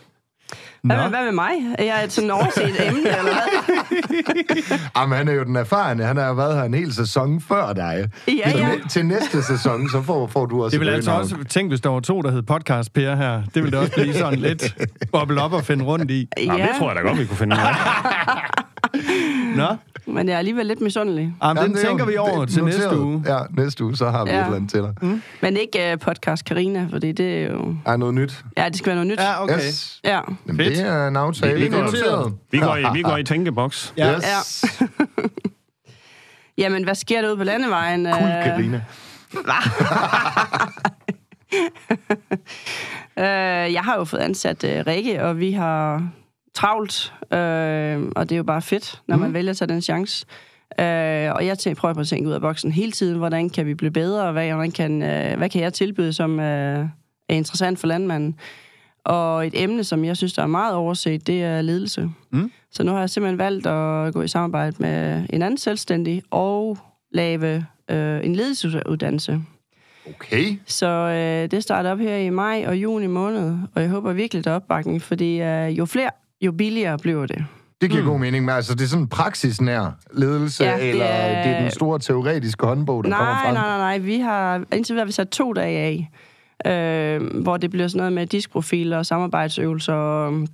Hvad 0.82 0.96
med, 0.96 1.08
hvad 1.08 1.24
med 1.24 1.32
mig? 1.32 1.50
Er 1.78 1.84
jeg 1.84 2.04
et 2.04 2.12
sådan 2.12 2.30
overset 2.30 2.86
emne, 2.86 3.00
eller 3.18 3.22
hvad? 3.22 4.78
Jamen, 4.96 5.18
han 5.18 5.28
er 5.28 5.32
jo 5.32 5.44
den 5.44 5.56
erfarne. 5.56 6.04
Han 6.04 6.16
har 6.16 6.26
jo 6.26 6.32
været 6.32 6.56
her 6.56 6.62
en 6.64 6.74
hel 6.74 6.94
sæson 6.94 7.40
før 7.40 7.72
dig. 7.72 8.08
Ja, 8.28 8.50
Så 8.50 8.58
ja. 8.58 8.68
næ- 8.68 8.78
Til 8.90 9.06
næste 9.06 9.42
sæson, 9.42 9.88
så 9.88 10.02
får, 10.02 10.26
får 10.26 10.46
du 10.46 10.64
også 10.64 10.74
Det 10.74 10.80
vil 10.86 10.88
altså 10.92 11.10
også, 11.10 11.36
tænk 11.48 11.70
hvis 11.70 11.80
der 11.80 11.88
var 11.90 12.00
to, 12.00 12.22
der 12.22 12.30
hed 12.30 12.42
podcast 12.42 12.92
Per 12.92 13.14
her. 13.16 13.42
Det 13.54 13.62
ville 13.62 13.70
det 13.70 13.78
også 13.78 13.92
blive 13.92 14.14
sådan 14.14 14.38
lidt 14.38 14.74
boble 15.12 15.42
op 15.42 15.52
og 15.52 15.64
finde 15.64 15.84
rundt 15.84 16.10
i. 16.10 16.28
Nå, 16.46 16.54
det 16.54 16.68
tror 16.78 16.88
jeg 16.92 16.96
da 16.96 17.08
godt, 17.08 17.18
vi 17.18 17.26
kunne 17.26 17.36
finde 17.36 17.56
ud 17.56 17.60
af. 17.60 17.74
Nå, 19.56 19.76
men 20.06 20.28
jeg 20.28 20.34
er 20.34 20.38
alligevel 20.38 20.66
lidt 20.66 20.80
misundelig. 20.80 21.34
Jamen, 21.42 21.56
Jamen, 21.56 21.62
den 21.62 21.72
det 21.72 21.78
er 21.78 21.82
jo- 21.84 21.88
tænker 21.88 22.04
vi 22.06 22.16
over 22.16 22.40
det 22.44 22.54
til 22.54 22.64
næste 22.64 22.80
noteret. 22.80 22.98
uge. 23.00 23.22
Ja, 23.26 23.38
næste 23.50 23.84
uge, 23.84 23.96
så 23.96 24.10
har 24.10 24.24
vi 24.24 24.30
Ja. 24.30 24.38
et 24.40 24.44
eller 24.44 24.56
andet 24.56 24.70
til 24.70 24.80
dig. 24.82 24.94
Men 25.42 25.56
ikke 25.56 25.90
uh, 25.92 25.98
podcast 25.98 26.44
Karina, 26.44 26.86
fordi 26.90 27.12
det 27.12 27.42
er 27.42 27.50
jo... 27.52 27.74
Er 27.86 27.96
noget 27.96 28.14
nyt? 28.14 28.44
Ja, 28.56 28.68
det 28.68 28.76
skal 28.76 28.86
være 28.86 28.96
noget 29.04 29.06
nyt. 29.08 29.20
Ja, 29.20 29.42
okay. 29.42 29.56
Yes. 29.56 30.00
Ja. 30.04 30.20
Jamen, 30.46 30.56
Fedt. 30.56 30.76
det 30.78 30.86
er 30.86 31.08
en 31.08 31.16
aftale. 31.16 31.54
Vi- 31.54 31.60
vi 31.60 31.66
Det 31.66 31.72
er 31.74 31.78
går- 31.78 31.84
noteret. 31.86 32.32
Vi 32.50 32.58
går 32.58 32.76
i, 32.76 32.84
vi 32.94 33.02
går 33.02 33.16
i 33.16 33.24
tænkeboks. 33.32 33.94
Ja. 33.96 34.14
Yes. 34.16 34.64
Jamen, 36.58 36.84
hvad 36.84 36.94
sker 36.94 37.20
der 37.20 37.28
ude 37.28 37.36
på 37.36 37.44
landevejen? 37.44 38.04
Cool, 38.12 38.28
Øh, 38.28 38.44
Karina. 38.44 38.82
Øh, 43.18 43.72
jeg 43.72 43.82
har 43.82 43.96
jo 43.98 44.04
fået 44.04 44.20
ansat 44.20 44.64
øh, 44.64 44.84
Rikke, 44.86 45.22
og 45.24 45.38
vi 45.38 45.52
har 45.52 46.08
travlt, 46.54 47.12
øh, 47.32 48.10
og 48.16 48.28
det 48.28 48.32
er 48.32 48.36
jo 48.36 48.42
bare 48.42 48.62
fedt, 48.62 49.02
når 49.06 49.16
Mhm. 49.16 49.22
man 49.24 49.34
vælger 49.34 49.50
at 49.50 49.56
tage 49.56 49.68
den 49.68 49.82
chance. 49.82 50.26
Øh, 50.80 51.32
og 51.34 51.46
jeg 51.46 51.58
tænker, 51.58 51.80
prøver 51.80 51.94
på 51.94 52.00
at 52.00 52.06
tænke 52.06 52.28
ud 52.28 52.32
af 52.34 52.40
boksen 52.40 52.72
hele 52.72 52.92
tiden. 52.92 53.18
Hvordan 53.18 53.50
kan 53.50 53.66
vi 53.66 53.74
blive 53.74 53.90
bedre? 53.90 54.22
og 54.26 54.32
Hvad, 54.32 54.52
hvordan 54.52 54.70
kan, 54.70 55.02
øh, 55.02 55.38
hvad 55.38 55.48
kan 55.48 55.62
jeg 55.62 55.72
tilbyde, 55.72 56.12
som 56.12 56.40
øh, 56.40 56.86
er 57.28 57.34
interessant 57.34 57.78
for 57.78 57.86
landmanden? 57.86 58.36
Og 59.04 59.46
et 59.46 59.62
emne, 59.62 59.84
som 59.84 60.04
jeg 60.04 60.16
synes, 60.16 60.32
der 60.32 60.42
er 60.42 60.46
meget 60.46 60.74
overset, 60.74 61.26
det 61.26 61.42
er 61.42 61.62
ledelse. 61.62 62.10
Mm. 62.30 62.52
Så 62.72 62.82
nu 62.82 62.92
har 62.92 62.98
jeg 63.00 63.10
simpelthen 63.10 63.38
valgt 63.38 63.66
at 63.66 64.14
gå 64.14 64.22
i 64.22 64.28
samarbejde 64.28 64.76
med 64.78 65.24
en 65.30 65.42
anden 65.42 65.58
selvstændig 65.58 66.22
og 66.30 66.78
lave 67.12 67.66
øh, 67.90 68.24
en 68.24 68.36
ledelsesuddannelse. 68.36 69.40
Okay. 70.08 70.44
Så 70.66 70.86
øh, 70.86 71.50
det 71.50 71.62
starter 71.62 71.90
op 71.92 71.98
her 71.98 72.16
i 72.16 72.30
maj 72.30 72.64
og 72.66 72.76
juni 72.76 73.06
måned, 73.06 73.58
og 73.74 73.82
jeg 73.82 73.90
håber 73.90 74.12
virkelig, 74.12 74.44
der 74.44 74.50
er 74.50 74.54
opbakning, 74.54 75.02
fordi 75.02 75.40
øh, 75.40 75.78
jo 75.78 75.84
flere, 75.86 76.10
jo 76.40 76.52
billigere 76.52 76.98
bliver 76.98 77.26
det. 77.26 77.44
Det 77.80 77.90
giver 77.90 78.02
mm. 78.02 78.08
god 78.08 78.18
mening, 78.18 78.44
men 78.44 78.54
altså, 78.54 78.74
det 78.74 78.82
er 78.82 78.86
sådan 78.88 79.02
en 79.02 79.08
praksisnær 79.08 79.96
ledelse, 80.12 80.64
Ja, 80.64 80.76
det 80.76 80.90
eller 80.90 81.04
er- 81.04 81.42
det 81.42 81.56
er 81.56 81.60
den 81.62 81.70
store 81.70 81.98
teoretiske 81.98 82.66
håndbog, 82.66 83.04
der 83.04 83.10
kommer 83.10 83.32
Nej, 83.32 83.44
frem? 83.44 83.54
nej, 83.54 83.66
nej, 83.68 83.78
nej. 83.78 83.98
Vi 83.98 84.18
har, 84.18 84.64
indtil 84.72 84.92
videre 84.94 85.02
har 85.04 85.06
vi 85.06 85.12
sat 85.12 85.28
to 85.28 85.52
dage 85.52 85.78
af, 85.78 86.10
øh, 86.66 87.42
hvor 87.42 87.56
det 87.56 87.70
bliver 87.70 87.88
sådan 87.88 87.98
noget 87.98 88.12
med 88.12 88.26
diskprofiler 88.26 88.98
og 88.98 89.06
samarbejdsøvelser, 89.06 89.92
og, 89.94 90.46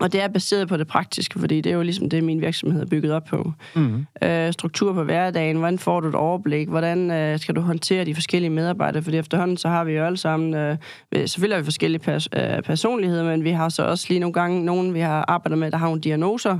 og 0.00 0.12
det 0.12 0.22
er 0.22 0.28
baseret 0.28 0.68
på 0.68 0.76
det 0.76 0.86
praktiske, 0.86 1.38
fordi 1.40 1.60
det 1.60 1.72
er 1.72 1.76
jo 1.76 1.82
ligesom 1.82 2.08
det, 2.08 2.24
min 2.24 2.40
virksomhed 2.40 2.82
er 2.82 2.86
bygget 2.86 3.12
op 3.12 3.24
på. 3.24 3.52
Mm. 3.74 4.06
øh, 4.22 4.52
struktur 4.52 4.92
på 4.92 5.02
hverdagen, 5.02 5.56
hvordan 5.56 5.78
får 5.78 6.00
du 6.00 6.08
et 6.08 6.14
overblik, 6.14 6.68
hvordan 6.68 7.10
øh, 7.10 7.38
skal 7.38 7.56
du 7.56 7.60
håndtere 7.60 8.04
de 8.04 8.14
forskellige 8.14 8.50
medarbejdere, 8.50 9.02
fordi 9.02 9.16
efterhånden 9.18 9.56
så 9.56 9.68
har 9.68 9.84
vi 9.84 9.92
jo 9.92 10.04
alle 10.04 10.16
sammen, 10.16 10.54
øh, 10.54 10.76
vi- 11.12 11.26
selvfølgelig 11.26 11.56
har 11.56 11.60
vi 11.62 11.64
forskellige 11.66 12.00
pers- 12.08 12.28
øh, 12.56 12.62
personligheder, 12.62 13.24
men 13.24 13.44
vi 13.44 13.50
har 13.50 13.68
så 13.68 13.82
også 13.82 14.06
lige 14.08 14.20
nogle 14.20 14.32
gange 14.34 14.64
nogen, 14.64 14.94
vi 14.94 15.00
har 15.00 15.24
arbejdet 15.28 15.58
med, 15.58 15.70
der 15.70 15.76
har 15.78 15.86
nogle 15.86 16.00
diagnoser, 16.00 16.58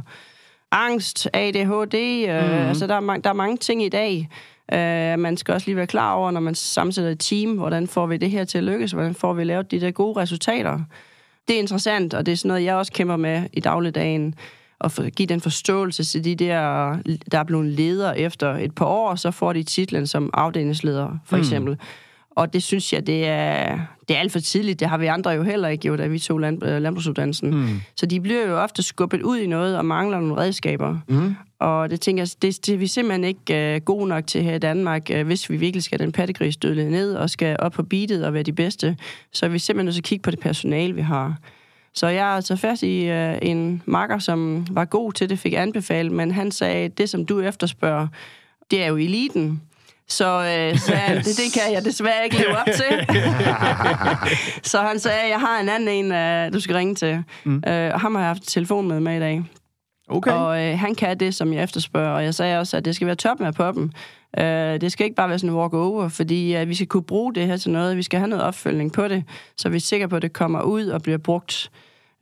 angst, 0.73 1.29
ADHD, 1.33 1.95
øh, 2.29 2.45
mm. 2.51 2.69
altså 2.69 2.87
der 2.87 2.95
er, 2.95 3.01
ma- 3.01 3.21
der 3.25 3.31
er 3.31 3.35
mange 3.35 3.57
ting 3.57 3.83
i 3.85 3.89
dag, 3.89 4.29
Øh, 4.75 5.19
man 5.19 5.37
skal 5.37 5.55
også 5.55 5.67
lige 5.67 5.77
være 5.77 5.87
klar 5.87 6.13
over, 6.15 6.31
når 6.31 6.41
man 6.41 6.55
sammensætter 6.55 7.11
et 7.11 7.21
team, 7.21 7.51
hvordan 7.57 7.87
får 7.87 8.07
vi 8.07 8.17
det 8.17 8.31
her 8.31 8.45
til 8.45 8.59
at 8.59 8.65
lykkes, 8.65 8.93
hvordan 8.93 9.15
får 9.15 9.33
vi 9.33 9.45
lavet 9.45 9.71
de 9.71 9.81
der 9.81 9.91
gode 9.91 10.21
resultater. 10.21 10.81
Det 11.49 11.57
er 11.57 11.61
interessant, 11.61 12.15
og 12.15 12.27
det 12.27 12.33
er 12.33 12.37
sådan 12.37 12.49
noget, 12.49 12.65
jeg 12.65 12.75
også 12.75 12.93
kæmper 12.93 13.17
med 13.17 13.43
i 13.53 13.61
dagligdagen, 13.61 14.35
at 14.81 14.93
få- 14.93 15.03
give 15.03 15.27
den 15.27 15.41
forståelse 15.41 16.05
til 16.05 16.25
de 16.25 16.35
der, 16.35 16.97
der 17.33 17.39
er 17.39 17.45
blevet 17.45 17.67
ledere 17.67 18.19
efter 18.19 18.55
et 18.57 18.75
par 18.75 18.85
år, 18.87 19.15
så 19.15 19.31
får 19.31 19.53
de 19.53 19.63
titlen 19.63 20.07
som 20.07 20.31
afdelingsleder, 20.35 21.19
for 21.27 21.37
eksempel. 21.37 21.79
Og 22.31 22.53
det 22.53 22.63
synes 22.63 22.93
jeg, 22.93 23.07
det 23.07 23.27
er, 23.29 23.79
det 24.09 24.17
er 24.17 24.21
alt 24.21 24.33
for 24.33 24.39
tidligt. 24.39 24.81
Det 24.81 24.89
har 24.89 24.99
vi 24.99 25.07
andre 25.07 25.31
jo 25.31 25.43
heller 25.43 25.69
ikke 25.69 25.83
gjort, 25.83 25.99
da 25.99 26.07
vi 26.07 26.19
tog 26.19 26.39
land, 26.39 26.63
landbrugsuddannelsen. 26.63 27.51
Mm. 27.51 27.81
Så 27.97 28.07
de 28.07 28.21
bliver 28.21 28.47
jo 28.47 28.63
ofte 28.63 28.83
skubbet 28.83 29.23
ud 29.23 29.39
i 29.39 29.47
noget 29.47 29.79
og 29.79 29.85
mangler 29.85 30.21
nogle 30.21 30.37
redskaber. 30.37 30.99
Mm. 31.09 31.35
Og 31.59 31.91
det 31.91 32.01
tænker 32.01 32.23
jeg, 32.23 32.29
det, 32.43 32.67
det 32.67 32.75
er 32.75 32.79
vi 32.79 32.87
simpelthen 32.87 33.25
ikke 33.25 33.75
øh, 33.75 33.81
gode 33.81 34.09
nok 34.09 34.27
til 34.27 34.43
her 34.43 34.55
i 34.55 34.59
Danmark, 34.59 35.11
øh, 35.11 35.27
hvis 35.27 35.51
vi 35.51 35.57
virkelig 35.57 35.83
skal 35.83 35.99
den 35.99 36.13
pattegrisdødle 36.13 36.91
ned 36.91 37.15
og 37.15 37.31
skal 37.31 37.57
op 37.59 37.73
på 37.73 37.83
beatet 37.83 38.25
og 38.25 38.35
være 38.35 38.43
de 38.43 38.53
bedste. 38.53 38.97
Så 39.33 39.47
er 39.47 39.51
vi 39.51 39.59
simpelthen 39.59 39.85
nødt 39.85 39.95
til 39.95 40.01
at 40.01 40.05
kigge 40.05 40.23
på 40.23 40.31
det 40.31 40.39
personale, 40.39 40.95
vi 40.95 41.01
har. 41.01 41.37
Så 41.95 42.07
jeg 42.07 42.25
har 42.25 42.41
taget 42.41 42.61
fast 42.61 42.83
i 42.83 43.05
øh, 43.05 43.39
en 43.43 43.83
makker, 43.87 44.19
som 44.19 44.67
var 44.71 44.85
god 44.85 45.13
til 45.13 45.31
det, 45.31 45.39
fik 45.39 45.53
anbefalet, 45.53 46.13
men 46.13 46.31
han 46.31 46.51
sagde, 46.51 46.89
det 46.89 47.11
som 47.11 47.27
du 47.27 47.41
efterspørger, 47.41 48.09
det 48.71 48.83
er 48.83 48.87
jo 48.87 48.97
eliten. 48.97 49.63
Så 50.09 50.39
øh, 50.39 50.79
sagde 50.79 51.01
han, 51.01 51.17
det, 51.17 51.37
det 51.37 51.53
kan 51.53 51.73
jeg 51.73 51.85
desværre 51.85 52.25
ikke 52.25 52.37
leve 52.37 52.57
op 52.57 52.67
til. 52.67 53.17
så 54.71 54.79
han 54.79 54.99
sagde, 54.99 55.29
jeg 55.29 55.41
har 55.41 55.61
en 55.61 55.69
anden 55.69 55.89
en, 55.89 56.13
øh, 56.13 56.53
du 56.53 56.61
skal 56.61 56.77
ringe 56.77 56.95
til. 56.95 57.25
Mm. 57.45 57.63
Øh, 57.69 57.95
og 57.95 58.01
ham 58.01 58.15
har 58.15 58.23
jeg 58.23 58.31
haft 58.31 58.49
telefon 58.49 58.89
med 58.89 59.01
med 59.01 59.17
i 59.17 59.21
dag. 59.21 59.43
Okay. 60.09 60.33
Og 60.33 60.63
øh, 60.63 60.79
han 60.79 60.95
kan 60.95 61.21
det, 61.21 61.35
som 61.35 61.53
jeg 61.53 61.63
efterspørger. 61.63 62.11
Og 62.11 62.25
jeg 62.25 62.35
sagde 62.35 62.59
også, 62.59 62.77
at 62.77 62.85
det 62.85 62.95
skal 62.95 63.07
være 63.07 63.17
toppen 63.17 63.47
af 63.47 63.55
poppen. 63.55 63.93
Øh, 64.39 64.81
det 64.81 64.93
skal 64.93 65.05
ikke 65.05 65.17
bare 65.17 65.29
være 65.29 65.39
sådan 65.39 65.51
en 65.51 65.57
walk-over, 65.57 66.09
fordi 66.09 66.57
øh, 66.57 66.69
vi 66.69 66.75
skal 66.75 66.87
kunne 66.87 67.03
bruge 67.03 67.35
det 67.35 67.47
her 67.47 67.57
til 67.57 67.71
noget. 67.71 67.97
Vi 67.97 68.03
skal 68.03 68.19
have 68.19 68.29
noget 68.29 68.45
opfølgning 68.45 68.93
på 68.93 69.09
det, 69.09 69.25
så 69.57 69.69
vi 69.69 69.77
er 69.77 69.81
sikre 69.81 70.09
på, 70.09 70.17
at 70.17 70.23
det 70.23 70.33
kommer 70.33 70.63
ud 70.63 70.87
og 70.87 71.03
bliver 71.03 71.19
brugt 71.19 71.71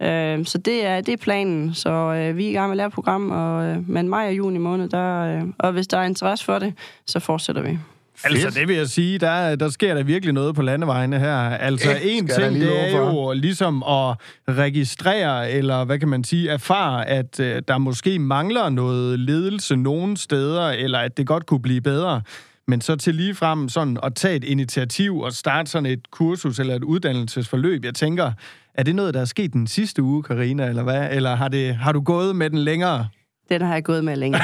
Øh, 0.02 0.44
så 0.44 0.58
det 0.58 0.86
er, 0.86 1.00
det 1.00 1.12
er 1.12 1.16
planen. 1.16 1.74
Så 1.74 1.90
øh, 1.90 2.36
vi 2.36 2.46
er 2.46 2.50
i 2.50 2.52
gang 2.52 2.68
med 2.68 2.72
at 2.72 2.76
lave 2.76 2.86
et 2.86 2.92
program, 2.92 3.30
og, 3.30 3.64
øh, 3.64 3.88
men 3.88 4.08
maj 4.08 4.26
og 4.26 4.36
juni 4.36 4.58
måned, 4.58 4.88
der, 4.88 5.20
øh, 5.20 5.42
og 5.58 5.72
hvis 5.72 5.86
der 5.86 5.98
er 5.98 6.04
interesse 6.04 6.44
for 6.44 6.58
det, 6.58 6.74
så 7.06 7.20
fortsætter 7.20 7.62
vi. 7.62 7.78
Altså, 8.24 8.50
det 8.60 8.68
vil 8.68 8.76
jeg 8.76 8.88
sige, 8.88 9.18
der, 9.18 9.56
der 9.56 9.68
sker 9.68 9.94
der 9.94 10.02
virkelig 10.02 10.32
noget 10.32 10.54
på 10.54 10.62
landevejene 10.62 11.18
her. 11.18 11.36
Altså, 11.36 11.90
Det 11.90 12.16
en 12.16 12.28
ting, 12.28 12.54
det 12.54 12.92
er 12.92 12.98
jo 12.98 13.32
ligesom 13.32 13.82
at 13.82 14.16
registrere, 14.48 15.50
eller 15.50 15.84
hvad 15.84 15.98
kan 15.98 16.08
man 16.08 16.24
sige, 16.24 16.50
erfare, 16.50 17.08
at 17.08 17.40
øh, 17.40 17.62
der 17.68 17.78
måske 17.78 18.18
mangler 18.18 18.68
noget 18.68 19.18
ledelse 19.18 19.76
nogen 19.76 20.16
steder, 20.16 20.68
eller 20.68 20.98
at 20.98 21.16
det 21.16 21.26
godt 21.26 21.46
kunne 21.46 21.62
blive 21.62 21.80
bedre. 21.80 22.22
Men 22.68 22.80
så 22.80 22.96
til 22.96 23.14
lige 23.14 23.34
frem 23.34 23.68
sådan 23.68 23.98
at 24.02 24.14
tage 24.14 24.36
et 24.36 24.44
initiativ 24.44 25.18
og 25.18 25.32
starte 25.32 25.70
sådan 25.70 25.86
et 25.86 26.10
kursus 26.10 26.58
eller 26.58 26.74
et 26.74 26.84
uddannelsesforløb, 26.84 27.84
jeg 27.84 27.94
tænker, 27.94 28.32
er 28.74 28.82
det 28.82 28.94
noget, 28.94 29.14
der 29.14 29.20
er 29.20 29.24
sket 29.24 29.52
den 29.52 29.66
sidste 29.66 30.02
uge, 30.02 30.22
Karina 30.22 30.68
eller 30.68 30.82
hvad? 30.82 31.08
Eller 31.10 31.34
har, 31.34 31.48
det, 31.48 31.74
har 31.74 31.92
du 31.92 32.00
gået 32.00 32.36
med 32.36 32.50
den 32.50 32.58
længere? 32.58 33.08
Den 33.52 33.62
har 33.66 33.72
jeg 33.72 33.84
gået 33.84 34.04
med 34.04 34.16
længe. 34.16 34.38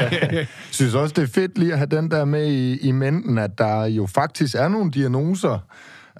synes 0.70 0.94
også, 0.94 1.14
det 1.16 1.22
er 1.22 1.32
fedt 1.34 1.58
lige 1.58 1.72
at 1.72 1.78
have 1.78 1.86
den 1.86 2.10
der 2.10 2.24
med 2.24 2.46
i, 2.46 2.78
i 2.88 2.92
menten, 2.92 3.38
at 3.38 3.58
der 3.58 3.84
jo 3.84 4.06
faktisk 4.06 4.54
er 4.54 4.68
nogle 4.68 4.90
diagnoser 4.90 5.58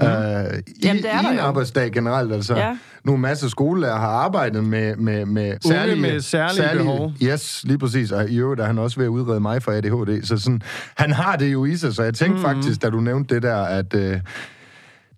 mm. 0.01 0.07
øh, 0.07 0.59
i, 0.67 0.87
Jamen, 0.87 1.03
det 1.03 1.13
er 1.13 1.23
i 1.23 1.33
en 1.33 1.39
jo. 1.39 1.43
arbejdsdag 1.43 1.93
generelt. 1.93 2.33
Altså, 2.33 2.57
Ja. 2.57 2.77
Nogle 3.05 3.21
masse 3.21 3.51
skolelærer 3.51 3.97
har 3.97 4.09
arbejdet 4.09 4.65
med, 4.65 4.97
med, 4.97 5.27
med 5.27 5.57
særlige, 5.61 6.01
med 6.01 6.21
særlige 6.21 6.69
behov. 6.77 7.13
Yes, 7.23 7.65
lige 7.65 7.79
præcis. 7.79 8.13
Og 8.13 8.29
i 8.29 8.39
øvrigt 8.39 8.61
er 8.61 8.65
han 8.65 8.79
også 8.79 8.97
ved 8.97 9.07
at 9.07 9.11
udrede 9.11 9.41
mig 9.41 9.63
for 9.63 9.73
ADHD. 9.73 10.27
Så 10.27 10.39
sådan, 10.39 10.63
han 10.97 11.13
har 11.13 11.37
det 11.37 11.53
jo 11.53 11.65
i 11.65 11.77
sig, 11.77 11.95
så 11.95 12.03
jeg 12.03 12.15
tænkte 12.15 12.37
mm. 12.37 12.43
faktisk, 12.43 12.83
da 12.83 12.91
du 12.91 13.01
nævnte 13.01 13.35
det 13.35 13.43
der, 13.43 13.57
at 13.57 13.95
øh, 13.95 14.21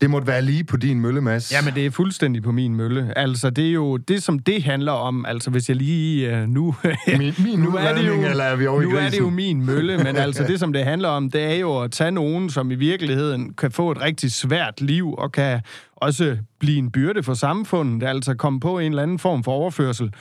det 0.00 0.10
måtte 0.10 0.26
være 0.26 0.42
lige 0.42 0.64
på 0.64 0.76
din 0.76 1.00
mølle, 1.00 1.20
Mads. 1.20 1.52
Ja, 1.52 1.62
men 1.62 1.74
det 1.74 1.86
er 1.86 1.90
fuldstændig 1.90 2.42
på 2.42 2.52
min 2.52 2.74
mølle. 2.74 3.18
Altså, 3.18 3.50
det 3.50 3.66
er 3.66 3.72
jo 3.72 3.96
det, 3.96 4.22
som 4.22 4.38
det 4.38 4.62
handler 4.62 4.92
om. 4.92 5.26
Altså, 5.26 5.50
hvis 5.50 5.68
jeg 5.68 5.76
lige... 5.76 6.42
Uh, 6.42 6.48
nu, 6.48 6.74
Min, 7.18 7.34
min 7.38 7.58
nu 7.66 7.70
er 7.70 7.94
det 7.94 8.06
jo, 8.06 8.22
eller 8.22 8.44
er 8.44 8.56
vi 8.56 8.66
over 8.66 8.82
nu 8.82 8.96
er 8.96 9.10
det 9.10 9.18
jo 9.18 9.30
min 9.30 9.66
mølle, 9.66 9.98
men 9.98 10.16
altså 10.26 10.44
det, 10.44 10.60
som 10.60 10.72
det 10.72 10.84
handler 10.84 11.08
om, 11.08 11.30
det 11.30 11.42
er 11.42 11.54
jo 11.54 11.78
at 11.78 11.90
tage 11.92 12.10
nogen, 12.10 12.50
som 12.50 12.70
i 12.70 12.74
virkeligheden 12.74 13.54
kan 13.54 13.70
få 13.70 13.90
et 13.90 14.00
rigtig 14.00 14.32
svært 14.32 14.80
liv, 14.80 15.14
og 15.14 15.32
kan 15.32 15.60
også 15.96 16.36
blive 16.60 16.78
en 16.78 16.90
byrde 16.90 17.22
for 17.22 17.34
samfundet, 17.34 18.08
altså 18.08 18.34
komme 18.34 18.60
på 18.60 18.78
en 18.78 18.92
eller 18.92 19.02
anden 19.02 19.18
form 19.18 19.44
for 19.44 19.52
overførsel. 19.52 20.12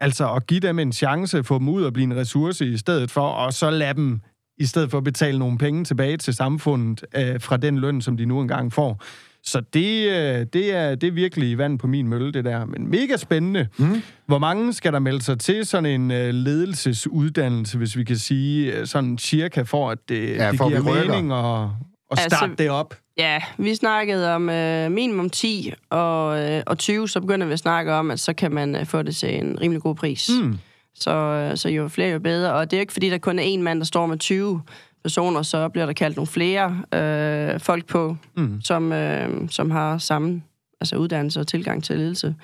Altså 0.00 0.32
at 0.32 0.46
give 0.46 0.60
dem 0.60 0.78
en 0.78 0.92
chance, 0.92 1.44
få 1.44 1.58
dem 1.58 1.68
ud 1.68 1.82
og 1.82 1.92
blive 1.92 2.04
en 2.04 2.16
ressource 2.16 2.66
i 2.66 2.76
stedet 2.76 3.10
for, 3.10 3.28
og 3.28 3.52
så 3.52 3.70
lade 3.70 3.94
dem 3.94 4.20
i 4.58 4.66
stedet 4.66 4.90
for 4.90 4.98
at 4.98 5.04
betale 5.04 5.38
nogle 5.38 5.58
penge 5.58 5.84
tilbage 5.84 6.16
til 6.16 6.34
samfundet 6.34 7.04
øh, 7.16 7.40
fra 7.40 7.56
den 7.56 7.78
løn, 7.78 8.00
som 8.02 8.16
de 8.16 8.24
nu 8.26 8.40
engang 8.40 8.72
får. 8.72 9.02
Så 9.44 9.60
det, 9.74 10.08
øh, 10.10 10.46
det, 10.52 10.74
er, 10.74 10.94
det 10.94 11.06
er 11.06 11.10
virkelig 11.12 11.58
vand 11.58 11.78
på 11.78 11.86
min 11.86 12.08
mølle, 12.08 12.32
det 12.32 12.44
der. 12.44 12.64
Men 12.64 12.90
mega 12.90 13.16
spændende. 13.16 13.68
Mm. 13.78 14.02
Hvor 14.26 14.38
mange 14.38 14.72
skal 14.72 14.92
der 14.92 14.98
melde 14.98 15.22
sig 15.22 15.38
til 15.40 15.66
sådan 15.66 16.00
en 16.00 16.10
øh, 16.10 16.34
ledelsesuddannelse, 16.34 17.78
hvis 17.78 17.96
vi 17.96 18.04
kan 18.04 18.16
sige 18.16 18.72
øh, 18.72 18.86
sådan 18.86 19.18
cirka, 19.18 19.62
for 19.62 19.90
at 19.90 19.98
det, 20.08 20.36
Ja, 20.36 20.50
det 20.50 20.58
for 20.58 20.68
giver 20.68 20.82
mening 21.06 21.32
at, 21.32 21.62
at 22.10 22.18
Altså- 22.18 22.36
starte 22.36 22.54
det 22.58 22.70
op? 22.70 22.94
Ja, 23.18 23.42
vi 23.58 23.74
snakkede 23.74 24.34
om 24.34 24.50
øh, 24.50 24.90
minimum 24.92 25.30
10 25.30 25.72
og, 25.90 26.38
øh, 26.50 26.62
og 26.66 26.78
20, 26.78 27.08
så 27.08 27.20
begynder 27.20 27.46
vi 27.46 27.52
at 27.52 27.58
snakke 27.58 27.92
om, 27.92 28.10
at 28.10 28.20
så 28.20 28.32
kan 28.32 28.52
man 28.52 28.76
øh, 28.76 28.86
få 28.86 29.02
det 29.02 29.16
til 29.16 29.38
en 29.38 29.60
rimelig 29.60 29.82
god 29.82 29.94
pris. 29.94 30.30
Mm. 30.42 30.58
Så, 31.00 31.10
øh, 31.10 31.56
så 31.56 31.68
jo 31.68 31.88
flere, 31.88 32.12
jo 32.12 32.18
bedre. 32.18 32.52
Og 32.52 32.70
det 32.70 32.76
er 32.76 32.80
jo 32.80 32.80
ikke, 32.80 32.92
fordi 32.92 33.10
der 33.10 33.18
kun 33.18 33.38
er 33.38 33.42
en 33.42 33.62
mand, 33.62 33.78
der 33.78 33.84
står 33.84 34.06
med 34.06 34.18
20 34.18 34.62
personer, 35.02 35.42
så 35.42 35.68
bliver 35.68 35.86
der 35.86 35.92
kaldt 35.92 36.16
nogle 36.16 36.26
flere 36.26 36.82
øh, 36.94 37.60
folk 37.60 37.86
på, 37.86 38.16
Mm. 38.36 38.60
som, 38.62 38.92
øh, 38.92 39.48
som 39.50 39.70
har 39.70 39.98
samme 39.98 40.42
altså 40.80 40.96
uddannelse 40.96 41.40
og 41.40 41.46
tilgang 41.46 41.84
til 41.84 41.98
ledelse. 41.98 42.34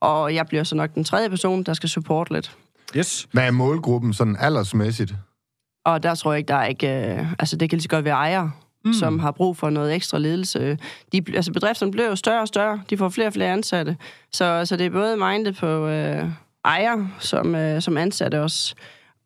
Og 0.00 0.34
jeg 0.34 0.46
bliver 0.46 0.64
så 0.64 0.74
nok 0.74 0.94
den 0.94 1.04
tredje 1.04 1.30
person, 1.30 1.62
der 1.62 1.74
skal 1.74 1.88
supporte 1.88 2.32
lidt. 2.32 2.56
Yes. 2.96 3.28
Hvad 3.32 3.46
er 3.46 3.50
målgruppen 3.50 4.12
sådan 4.12 4.36
aldersmæssigt? 4.40 5.14
Og 5.84 6.02
der 6.02 6.14
tror 6.14 6.32
jeg 6.32 6.38
ikke, 6.38 6.48
der 6.48 6.54
er 6.54 6.66
ikke... 6.66 7.14
Øh, 7.14 7.32
altså, 7.38 7.56
det 7.56 7.70
kan 7.70 7.76
lige 7.76 7.82
så 7.82 7.88
godt 7.88 8.04
være 8.04 8.14
ejere, 8.14 8.50
mm. 8.84 8.92
som 8.92 9.18
har 9.18 9.30
brug 9.30 9.56
for 9.56 9.70
noget 9.70 9.94
ekstra 9.94 10.18
ledelse. 10.18 10.78
De, 11.12 11.22
altså, 11.34 11.52
bedrifterne 11.52 11.92
bliver 11.92 12.08
jo 12.08 12.16
større 12.16 12.40
og 12.40 12.48
større. 12.48 12.82
De 12.90 12.96
får 12.96 13.08
flere 13.08 13.26
og 13.26 13.32
flere 13.32 13.52
ansatte. 13.52 13.96
Så, 14.32 14.64
så 14.64 14.76
det 14.76 14.86
er 14.86 14.90
både 14.90 15.16
mindet 15.16 15.56
på 15.56 15.86
øh, 15.88 16.24
ejer 16.64 17.06
som, 17.18 17.54
øh, 17.54 17.82
som 17.82 17.96
ansatte 17.96 18.42
også. 18.42 18.74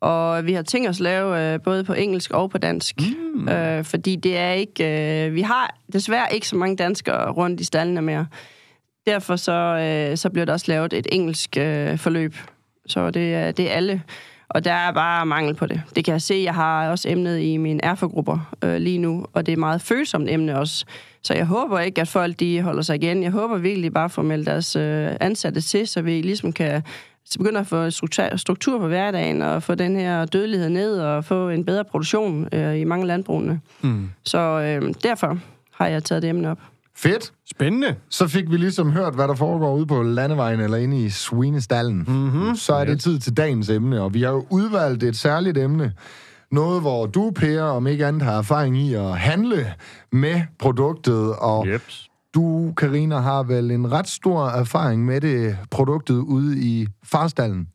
Og 0.01 0.45
vi 0.45 0.53
har 0.53 0.61
tænkt 0.61 0.89
os 0.89 0.97
at 0.97 1.01
lave 1.03 1.53
øh, 1.53 1.61
både 1.61 1.83
på 1.83 1.93
engelsk 1.93 2.31
og 2.31 2.49
på 2.49 2.57
dansk. 2.57 2.95
Mm. 3.35 3.49
Øh, 3.49 3.83
fordi 3.83 4.15
det 4.15 4.37
er 4.37 4.51
ikke... 4.51 5.25
Øh, 5.27 5.33
vi 5.35 5.41
har 5.41 5.75
desværre 5.93 6.33
ikke 6.33 6.47
så 6.47 6.55
mange 6.55 6.75
danskere 6.75 7.31
rundt 7.31 7.59
i 7.61 7.63
stallene 7.63 8.01
mere. 8.01 8.27
Derfor 9.05 9.35
så, 9.35 9.51
øh, 9.51 10.17
så 10.17 10.29
bliver 10.29 10.45
der 10.45 10.53
også 10.53 10.65
lavet 10.69 10.93
et 10.93 11.07
engelsk 11.11 11.57
øh, 11.57 11.97
forløb. 11.97 12.35
Så 12.87 13.11
det, 13.11 13.33
er- 13.33 13.51
det 13.51 13.71
er 13.71 13.75
alle. 13.75 14.01
Og 14.49 14.65
der 14.65 14.73
er 14.73 14.91
bare 14.91 15.25
mangel 15.25 15.55
på 15.55 15.65
det. 15.65 15.81
Det 15.95 16.05
kan 16.05 16.11
jeg 16.11 16.21
se. 16.21 16.41
Jeg 16.45 16.53
har 16.55 16.89
også 16.89 17.09
emnet 17.09 17.39
i 17.39 17.57
mine 17.57 17.85
erfagrupper 17.85 18.53
øh, 18.63 18.75
lige 18.77 18.97
nu, 18.97 19.25
og 19.33 19.45
det 19.45 19.51
er 19.51 19.55
et 19.55 19.59
meget 19.59 19.81
følsomt 19.81 20.29
emne 20.29 20.59
også. 20.59 20.85
Så 21.23 21.33
jeg 21.33 21.45
håber 21.45 21.79
ikke, 21.79 22.01
at 22.01 22.07
folk 22.07 22.39
de 22.39 22.61
holder 22.61 22.81
sig 22.81 22.95
igen. 22.95 23.23
Jeg 23.23 23.31
håber 23.31 23.57
virkelig 23.57 23.93
bare 23.93 24.05
at 24.05 24.11
få 24.11 24.21
meldt 24.21 24.47
deres 24.47 24.75
øh, 24.75 25.09
ansatte 25.19 25.61
til, 25.61 25.87
så 25.87 26.01
vi 26.01 26.21
ligesom 26.21 26.53
kan 26.53 26.81
så 27.29 27.39
begynde 27.39 27.59
at 27.59 27.67
få 27.67 27.89
struktur, 27.89 28.35
struktur 28.35 28.79
på 28.79 28.87
hverdagen, 28.87 29.41
og 29.41 29.63
få 29.63 29.75
den 29.75 29.95
her 29.95 30.25
dødelighed 30.25 30.69
ned, 30.69 30.99
og 30.99 31.25
få 31.25 31.49
en 31.49 31.65
bedre 31.65 31.85
produktion 31.85 32.47
øh, 32.51 32.79
i 32.79 32.83
mange 32.83 33.07
landbrugene. 33.07 33.59
Mm. 33.81 34.09
Så 34.23 34.39
øh, 34.39 34.93
derfor 35.03 35.37
har 35.73 35.87
jeg 35.87 36.03
taget 36.03 36.21
det 36.21 36.29
emne 36.29 36.51
op. 36.51 36.59
Fedt. 36.95 37.33
Spændende. 37.51 37.95
Så 38.09 38.27
fik 38.27 38.51
vi 38.51 38.57
ligesom 38.57 38.91
hørt, 38.91 39.15
hvad 39.15 39.27
der 39.27 39.35
foregår 39.35 39.75
ude 39.75 39.85
på 39.85 40.03
landevejen 40.03 40.59
eller 40.59 40.77
inde 40.77 41.05
i 41.05 41.09
Svinestallen. 41.09 42.05
Mm-hmm. 42.07 42.55
Så 42.55 42.73
er 42.73 42.85
det 42.85 43.01
tid 43.01 43.19
til 43.19 43.37
dagens 43.37 43.69
emne, 43.69 44.01
og 44.01 44.13
vi 44.13 44.21
har 44.21 44.31
jo 44.31 44.45
udvalgt 44.49 45.03
et 45.03 45.15
særligt 45.15 45.57
emne. 45.57 45.93
Noget, 46.51 46.81
hvor 46.81 47.05
du, 47.05 47.31
Per, 47.35 47.61
om 47.61 47.87
ikke 47.87 48.05
andet 48.05 48.21
har 48.21 48.37
erfaring 48.37 48.77
i 48.77 48.93
at 48.93 49.17
handle 49.17 49.73
med 50.11 50.41
produktet, 50.59 51.35
og 51.35 51.67
Jeps. 51.67 52.06
Du, 52.37 52.73
Karina, 52.77 53.19
har 53.19 53.43
vel 53.43 53.71
en 53.71 53.91
ret 53.91 54.07
stor 54.07 54.47
erfaring 54.47 55.05
med 55.05 55.21
det 55.21 55.57
produktet 55.71 56.15
ude 56.15 56.59
i 56.59 56.87
farstallen. 57.03 57.67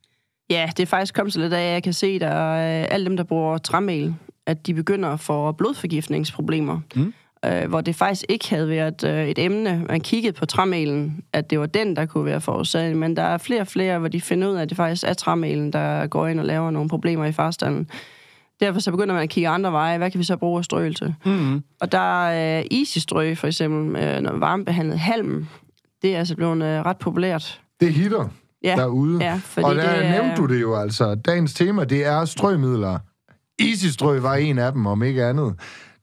Ja, 0.51 0.71
det 0.77 0.83
er 0.83 0.87
faktisk 0.87 1.15
kommet 1.15 1.33
så 1.33 1.41
lidt 1.41 1.53
af, 1.53 1.67
at 1.67 1.73
jeg 1.73 1.83
kan 1.83 1.93
se, 1.93 2.07
at 2.07 2.21
der 2.21 2.35
alle 2.65 3.07
dem, 3.07 3.17
der 3.17 3.25
bruger 3.25 3.59
træmel, 3.59 4.15
at 4.47 4.67
de 4.67 4.75
begynder 4.75 5.09
at 5.09 5.21
få 5.21 5.53
blodforgiftningsproblemer. 5.53 6.81
Mm. 6.95 7.13
Øh, 7.45 7.69
hvor 7.69 7.81
det 7.81 7.95
faktisk 7.95 8.25
ikke 8.29 8.51
havde 8.51 8.69
været 8.69 9.05
øh, 9.05 9.29
et 9.29 9.39
emne. 9.39 9.85
Man 9.89 10.01
kiggede 10.01 10.33
på 10.33 10.47
træmelen, 10.47 11.25
at 11.33 11.51
det 11.51 11.61
var 11.61 11.67
den, 11.67 11.97
der 11.97 12.07
kunne 12.07 12.25
være 12.25 12.41
forårsaget. 12.41 12.97
Men 12.97 13.17
der 13.17 13.23
er 13.23 13.39
flere 13.39 13.61
og 13.61 13.67
flere, 13.67 13.99
hvor 13.99 14.09
de 14.09 14.21
finder 14.21 14.49
ud 14.49 14.55
af, 14.55 14.63
at 14.63 14.69
det 14.69 14.77
faktisk 14.77 15.05
er 15.07 15.15
træmelen, 15.15 15.73
der 15.73 16.07
går 16.07 16.27
ind 16.27 16.41
og 16.41 16.47
laver 16.47 16.71
nogle 16.71 16.89
problemer 16.89 17.25
i 17.25 17.33
farstallen. 17.33 17.89
Derfor 18.63 18.81
så 18.81 18.91
begynder 18.91 19.15
man 19.15 19.23
at 19.23 19.29
kigge 19.29 19.49
andre 19.49 19.73
veje. 19.73 19.99
Hvad 19.99 20.11
kan 20.11 20.19
vi 20.19 20.25
så 20.25 20.37
bruge 20.37 20.59
af 20.59 20.65
strø 20.65 20.93
til? 20.93 21.15
Mm. 21.25 21.63
Og 21.81 21.93
der 21.93 22.27
er 22.27 22.59
øh, 22.59 22.79
easy-strø, 22.79 23.35
for 23.35 23.47
eksempel, 23.47 24.03
øh, 24.03 24.21
når 24.21 24.33
varmebehandlet 24.33 24.99
halm. 24.99 25.47
Det 26.03 26.15
er 26.15 26.19
altså 26.19 26.37
blevet 26.37 26.57
øh, 26.63 26.87
ret 26.87 26.97
populært. 26.99 27.61
Det 27.81 27.93
hitter 27.93 28.29
Ja, 28.65 28.77
derude. 28.77 29.25
ja 29.25 29.41
fordi 29.45 29.65
og 29.65 29.75
der 29.75 30.01
det 30.01 30.11
nævnte 30.11 30.37
du 30.37 30.47
det 30.47 30.61
jo 30.61 30.77
altså. 30.77 31.15
Dagens 31.15 31.55
tema, 31.55 31.85
det 31.85 32.07
er 32.07 32.25
strømidler. 32.25 32.99
Easy 33.59 33.87
strø 33.87 34.21
var 34.21 34.35
en 34.35 34.59
af 34.59 34.73
dem, 34.73 34.87
om 34.87 35.03
ikke 35.03 35.25
andet. 35.25 35.55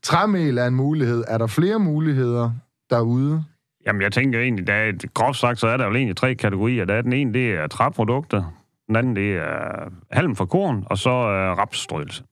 Træmel 0.04 0.58
er 0.58 0.68
en 0.68 0.75
mulighed. 0.75 1.24
Er 1.28 1.38
der 1.38 1.48
flere 1.48 1.80
muligheder 1.80 2.51
derude? 2.89 3.44
Jamen, 3.86 4.01
jeg 4.01 4.12
tænker 4.12 4.39
egentlig, 4.39 4.68
der 4.68 4.74
er, 4.74 4.92
groft 5.13 5.38
sagt, 5.39 5.60
så 5.60 5.68
er 5.68 5.78
der 5.78 5.86
jo 5.86 5.94
egentlig 5.94 6.16
tre 6.16 6.36
kategorier. 6.36 6.86
Der 6.86 6.94
er 6.94 7.01
den 7.01 7.13
ene, 7.13 7.34
det 7.34 7.51
er 7.51 7.68
træprodukter. 7.68 8.54
Den 8.88 8.96
anden, 8.96 9.16
det 9.16 9.36
er 9.36 9.89
halm 10.12 10.36
fra 10.36 10.46
korn, 10.46 10.84
og 10.86 10.98
så 10.98 11.10
er 11.10 11.51
rapsstrøelse. 11.60 12.24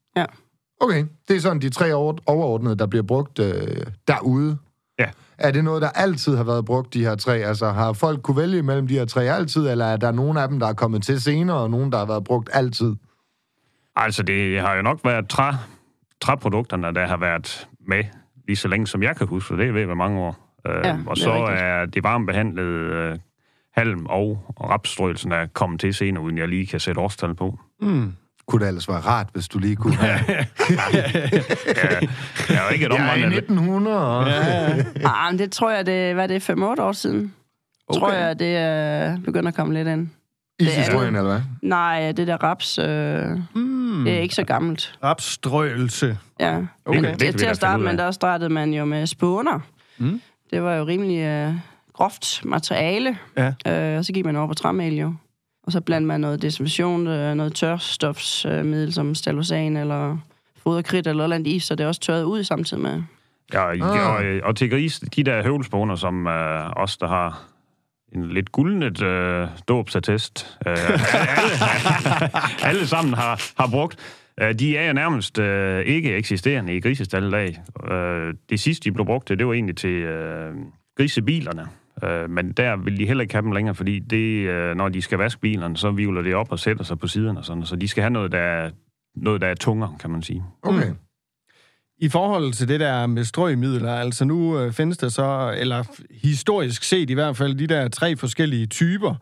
Okay, 0.81 1.05
det 1.27 1.35
er 1.35 1.39
sådan 1.39 1.61
de 1.61 1.69
tre 1.69 1.93
over- 1.93 2.17
overordnede, 2.25 2.75
der 2.75 2.85
bliver 2.87 3.03
brugt 3.03 3.39
øh, 3.39 3.85
derude. 4.07 4.57
Ja. 4.99 5.05
Er 5.37 5.51
det 5.51 5.63
noget, 5.63 5.81
der 5.81 5.89
altid 5.89 6.35
har 6.35 6.43
været 6.43 6.65
brugt, 6.65 6.93
de 6.93 7.03
her 7.03 7.15
tre? 7.15 7.37
Altså, 7.37 7.69
har 7.71 7.93
folk 7.93 8.21
kunne 8.21 8.37
vælge 8.37 8.63
mellem 8.63 8.87
de 8.87 8.93
her 8.93 9.05
tre 9.05 9.23
altid, 9.23 9.67
eller 9.69 9.85
er 9.85 9.97
der 9.97 10.11
nogen 10.11 10.37
af 10.37 10.47
dem, 10.47 10.59
der 10.59 10.67
er 10.67 10.73
kommet 10.73 11.03
til 11.03 11.21
senere, 11.21 11.57
og 11.57 11.69
nogen, 11.71 11.91
der 11.91 11.97
har 11.97 12.05
været 12.05 12.23
brugt 12.23 12.49
altid? 12.53 12.95
Altså, 13.95 14.23
det 14.23 14.61
har 14.61 14.75
jo 14.75 14.81
nok 14.81 14.99
været 15.03 15.29
træ, 15.29 15.51
træprodukterne, 16.21 16.93
der 16.93 17.07
har 17.07 17.17
været 17.17 17.67
med 17.87 18.03
lige 18.47 18.55
så 18.55 18.67
længe, 18.67 18.87
som 18.87 19.03
jeg 19.03 19.15
kan 19.15 19.27
huske, 19.27 19.53
og 19.53 19.57
det 19.57 19.67
er 19.67 19.71
ved 19.71 19.85
være 19.85 19.95
mange 19.95 20.19
år. 20.19 20.53
Øh, 20.67 20.81
Ja, 20.85 20.91
og 21.07 21.15
det 21.15 21.21
er 21.21 21.25
så 21.25 21.45
rigtigt. 21.45 21.61
er 21.61 21.85
det 21.85 22.03
varmebehandlede 22.03 22.93
øh, 22.93 23.17
halm 23.73 24.05
og 24.05 24.55
rapsstrøelsen 24.63 25.31
er 25.31 25.45
kommet 25.53 25.79
til 25.79 25.93
senere, 25.93 26.23
uden 26.23 26.37
jeg 26.37 26.47
lige 26.47 26.65
kan 26.67 26.79
sætte 26.79 27.01
årstal 27.01 27.35
på. 27.35 27.59
Mm. 27.81 28.13
Kunne 28.47 28.61
det 28.61 28.67
ellers 28.67 28.87
være 28.87 28.99
rart, 28.99 29.27
hvis 29.33 29.47
du 29.47 29.59
lige 29.59 29.75
kunne 29.75 29.95
have... 29.95 30.19
Jeg 30.27 30.45
er 32.49 32.63
jo 32.67 32.73
ikke 32.73 32.85
et 32.85 32.91
Jeg 32.91 33.09
er 33.09 33.15
i 33.15 33.23
omvandret... 33.23 33.37
1900, 33.37 34.17
og... 34.17 34.27
Ja. 34.27 34.75
Ah, 35.05 35.31
men 35.31 35.39
det 35.39 35.51
tror 35.51 35.71
jeg, 35.71 35.85
det, 35.85 36.13
hvad 36.13 36.23
er 36.23 36.27
det, 36.39 36.49
5-8 36.49 36.53
år 36.81 36.91
siden? 36.91 37.33
Okay. 37.87 37.99
Tror 37.99 38.11
jeg, 38.11 38.39
det 38.39 38.55
er 38.57 39.17
begynder 39.25 39.47
at 39.47 39.55
komme 39.55 39.73
lidt 39.73 39.87
ind. 39.87 40.09
Det 40.59 40.79
er 40.79 40.83
strøen, 40.83 41.15
eller 41.15 41.29
hvad? 41.31 41.41
Nej, 41.61 42.11
det 42.11 42.27
der 42.27 42.37
raps, 42.43 42.77
øh, 42.79 43.39
Mm. 43.55 44.03
det 44.05 44.13
er 44.13 44.19
ikke 44.19 44.35
så 44.35 44.43
gammelt. 44.43 44.93
Rapstrøelse. 45.03 46.17
Ja. 46.39 46.57
Okay. 46.85 46.99
Men 46.99 47.19
Det 47.19 47.33
vi 47.33 47.37
til, 47.39 47.45
at 47.45 47.55
starte 47.55 47.83
med, 47.83 47.97
der 47.97 48.11
startede 48.11 48.49
man 48.49 48.73
jo 48.73 48.85
med 48.85 49.07
spåner. 49.07 49.59
Mm. 49.97 50.21
Det 50.51 50.63
var 50.63 50.73
jo 50.75 50.85
rimelig 50.85 51.19
øh, 51.19 51.53
groft 51.93 52.45
materiale, 52.45 53.17
Ja. 53.37 53.53
øh, 53.93 53.97
og 53.97 54.05
så 54.05 54.13
gik 54.13 54.25
man 54.25 54.35
over 54.35 54.47
på 54.47 54.53
træmel 54.53 54.93
jo. 54.93 55.13
Og 55.67 55.73
så 55.73 55.81
blandt 55.81 56.07
man 56.07 56.19
noget 56.21 56.41
desinfektion, 56.41 57.07
øh, 57.07 57.35
noget 57.35 57.55
tørstofsmiddel 57.55 58.93
som 58.93 59.15
stalosan 59.15 59.77
eller 59.77 60.17
foderkridt 60.63 61.07
eller 61.07 61.27
noget 61.27 61.33
andet 61.35 61.51
i, 61.51 61.59
så 61.59 61.75
det 61.75 61.83
er 61.83 61.87
også 61.87 62.01
tørret 62.01 62.23
ud 62.23 62.43
samtidig 62.43 62.83
med. 62.83 63.03
Ja, 63.53 63.61
og, 63.61 63.73
Ah. 63.73 64.15
og, 64.15 64.23
og 64.43 64.55
til 64.55 64.69
gris, 64.69 64.99
de 64.99 65.23
der 65.23 65.43
høvelsboner, 65.43 65.95
som 65.95 66.27
øh, 66.27 66.71
os, 66.75 66.97
der 66.97 67.07
har 67.07 67.43
en 68.15 68.29
lidt 68.29 68.51
guldnet 68.51 69.01
øh, 69.01 69.47
dåbsattest, 69.67 70.57
øh, 70.67 70.77
alle, 70.89 70.99
alle 72.69 72.87
sammen 72.87 73.13
har, 73.13 73.41
har 73.57 73.67
brugt, 73.71 73.97
øh, 74.41 74.53
de 74.59 74.77
er 74.77 74.87
jo 74.87 74.93
nærmest 74.93 75.39
øh, 75.39 75.85
ikke 75.85 76.15
eksisterende 76.15 76.75
i 76.75 76.81
grisestallet 76.81 77.33
af. 77.33 77.59
Øh, 77.93 78.33
det 78.49 78.59
sidste, 78.59 78.83
de 78.83 78.91
blev 78.91 79.05
brugt 79.05 79.27
til, 79.27 79.39
det 79.39 79.47
var 79.47 79.53
egentlig 79.53 79.77
til 79.77 79.89
øh, 79.89 80.53
grisebilerne. 80.97 81.67
Øh, 82.03 82.29
men 82.29 82.51
der 82.51 82.75
vil 82.83 82.97
de 82.97 83.05
heller 83.05 83.21
ikke 83.21 83.33
have 83.33 83.41
dem 83.41 83.51
længere, 83.51 83.75
fordi 83.75 83.99
det, 83.99 84.47
øh, 84.47 84.75
når 84.75 84.89
de 84.89 85.01
skal 85.01 85.17
vaske 85.17 85.41
bilerne, 85.41 85.77
så 85.77 85.91
vivler 85.91 86.21
det 86.21 86.35
op 86.35 86.51
og 86.51 86.59
sætter 86.59 86.83
sig 86.83 86.99
på 86.99 87.07
siderne 87.07 87.39
og 87.39 87.45
sådan. 87.45 87.65
Så 87.65 87.75
de 87.75 87.87
skal 87.87 88.01
have 88.01 88.13
noget, 88.13 88.31
der 88.31 88.39
er, 88.39 88.69
noget, 89.15 89.41
der 89.41 89.47
er 89.47 89.55
tungere, 89.55 89.95
kan 89.99 90.09
man 90.09 90.21
sige. 90.21 90.43
Okay. 90.63 90.91
I 91.99 92.09
forhold 92.09 92.53
til 92.53 92.67
det 92.67 92.79
der 92.79 93.07
med 93.07 93.23
strømidler, 93.23 93.93
altså 93.93 94.25
nu 94.25 94.59
øh, 94.59 94.73
findes 94.73 94.97
der 94.97 95.09
så, 95.09 95.55
eller 95.57 95.83
historisk 96.23 96.83
set 96.83 97.09
i 97.09 97.13
hvert 97.13 97.37
fald, 97.37 97.55
de 97.55 97.67
der 97.67 97.87
tre 97.87 98.15
forskellige 98.15 98.65
typer. 98.65 99.15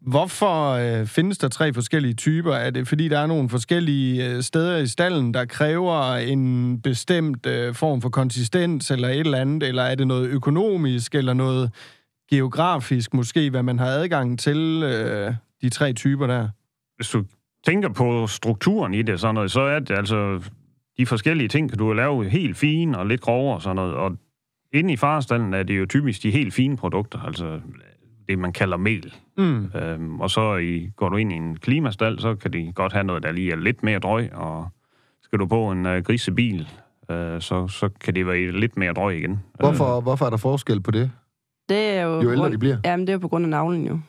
Hvorfor 0.00 0.70
øh, 0.70 1.06
findes 1.06 1.38
der 1.38 1.48
tre 1.48 1.74
forskellige 1.74 2.14
typer? 2.14 2.52
Er 2.54 2.70
det 2.70 2.88
fordi, 2.88 3.08
der 3.08 3.18
er 3.18 3.26
nogle 3.26 3.48
forskellige 3.48 4.30
øh, 4.30 4.42
steder 4.42 4.76
i 4.76 4.86
stallen, 4.86 5.34
der 5.34 5.44
kræver 5.44 6.14
en 6.14 6.80
bestemt 6.80 7.46
øh, 7.46 7.74
form 7.74 8.02
for 8.02 8.08
konsistens 8.08 8.90
eller 8.90 9.08
et 9.08 9.18
eller 9.18 9.38
andet? 9.38 9.62
Eller 9.62 9.82
er 9.82 9.94
det 9.94 10.06
noget 10.06 10.28
økonomisk 10.28 11.14
eller 11.14 11.32
noget 11.32 11.70
geografisk 12.30 13.14
måske, 13.14 13.50
hvad 13.50 13.62
man 13.62 13.78
har 13.78 13.86
adgang 13.86 14.38
til 14.38 14.82
øh, 14.82 15.34
de 15.62 15.68
tre 15.68 15.92
typer 15.92 16.26
der? 16.26 16.48
hvis 16.98 17.08
du 17.08 17.24
tænker 17.66 17.88
på 17.88 18.26
strukturen 18.26 18.94
i 18.94 19.02
det 19.02 19.20
sådan 19.20 19.34
noget, 19.34 19.50
så 19.50 19.60
er 19.60 19.78
det 19.78 19.90
altså 19.90 20.40
de 20.98 21.06
forskellige 21.06 21.48
ting, 21.48 21.68
kan 21.68 21.78
du 21.78 21.92
lave 21.92 22.28
helt 22.28 22.56
fine 22.56 22.98
og 22.98 23.06
lidt 23.06 23.20
grovere 23.20 23.56
og 23.56 23.62
sådan 23.62 23.76
noget. 23.76 23.94
Og 23.94 24.16
inde 24.72 24.92
i 24.92 24.96
farestallen 24.96 25.54
er 25.54 25.62
det 25.62 25.78
jo 25.78 25.86
typisk 25.86 26.22
de 26.22 26.30
helt 26.30 26.54
fine 26.54 26.76
produkter, 26.76 27.20
altså 27.20 27.60
det, 28.28 28.38
man 28.38 28.52
kalder 28.52 28.76
mel. 28.76 29.14
Mm. 29.36 29.70
Øhm, 29.74 30.20
og 30.20 30.30
så 30.30 30.56
i, 30.56 30.90
går 30.96 31.08
du 31.08 31.16
ind 31.16 31.32
i 31.32 31.36
en 31.36 31.56
klimastal, 31.56 32.20
så 32.20 32.34
kan 32.34 32.52
de 32.52 32.72
godt 32.74 32.92
have 32.92 33.04
noget, 33.04 33.22
der 33.22 33.32
lige 33.32 33.52
er 33.52 33.56
lidt 33.56 33.82
mere 33.82 33.98
drøg, 33.98 34.34
og 34.34 34.68
skal 35.22 35.38
du 35.38 35.46
på 35.46 35.70
en 35.70 35.86
øh, 35.86 36.02
grisebil, 36.02 36.68
øh, 37.10 37.40
så, 37.40 37.68
så 37.68 37.88
kan 38.00 38.14
det 38.14 38.26
være 38.26 38.50
lidt 38.50 38.76
mere 38.76 38.92
drøg 38.92 39.18
igen. 39.18 39.40
Hvorfor, 39.60 40.00
hvorfor 40.00 40.26
er 40.26 40.30
der 40.30 40.36
forskel 40.36 40.80
på 40.80 40.90
det? 40.90 41.10
Det 41.68 41.76
er 41.88 42.02
jo, 42.02 42.14
Jo 42.22 42.30
ældre 42.30 42.42
grund- 42.42 42.52
de 42.52 42.58
bliver. 42.58 42.76
Jamen, 42.84 43.06
det 43.06 43.12
er 43.12 43.14
jo 43.14 43.18
på 43.18 43.28
grund 43.28 43.44
af 43.44 43.48
navlen 43.48 43.86
jo. 43.86 44.00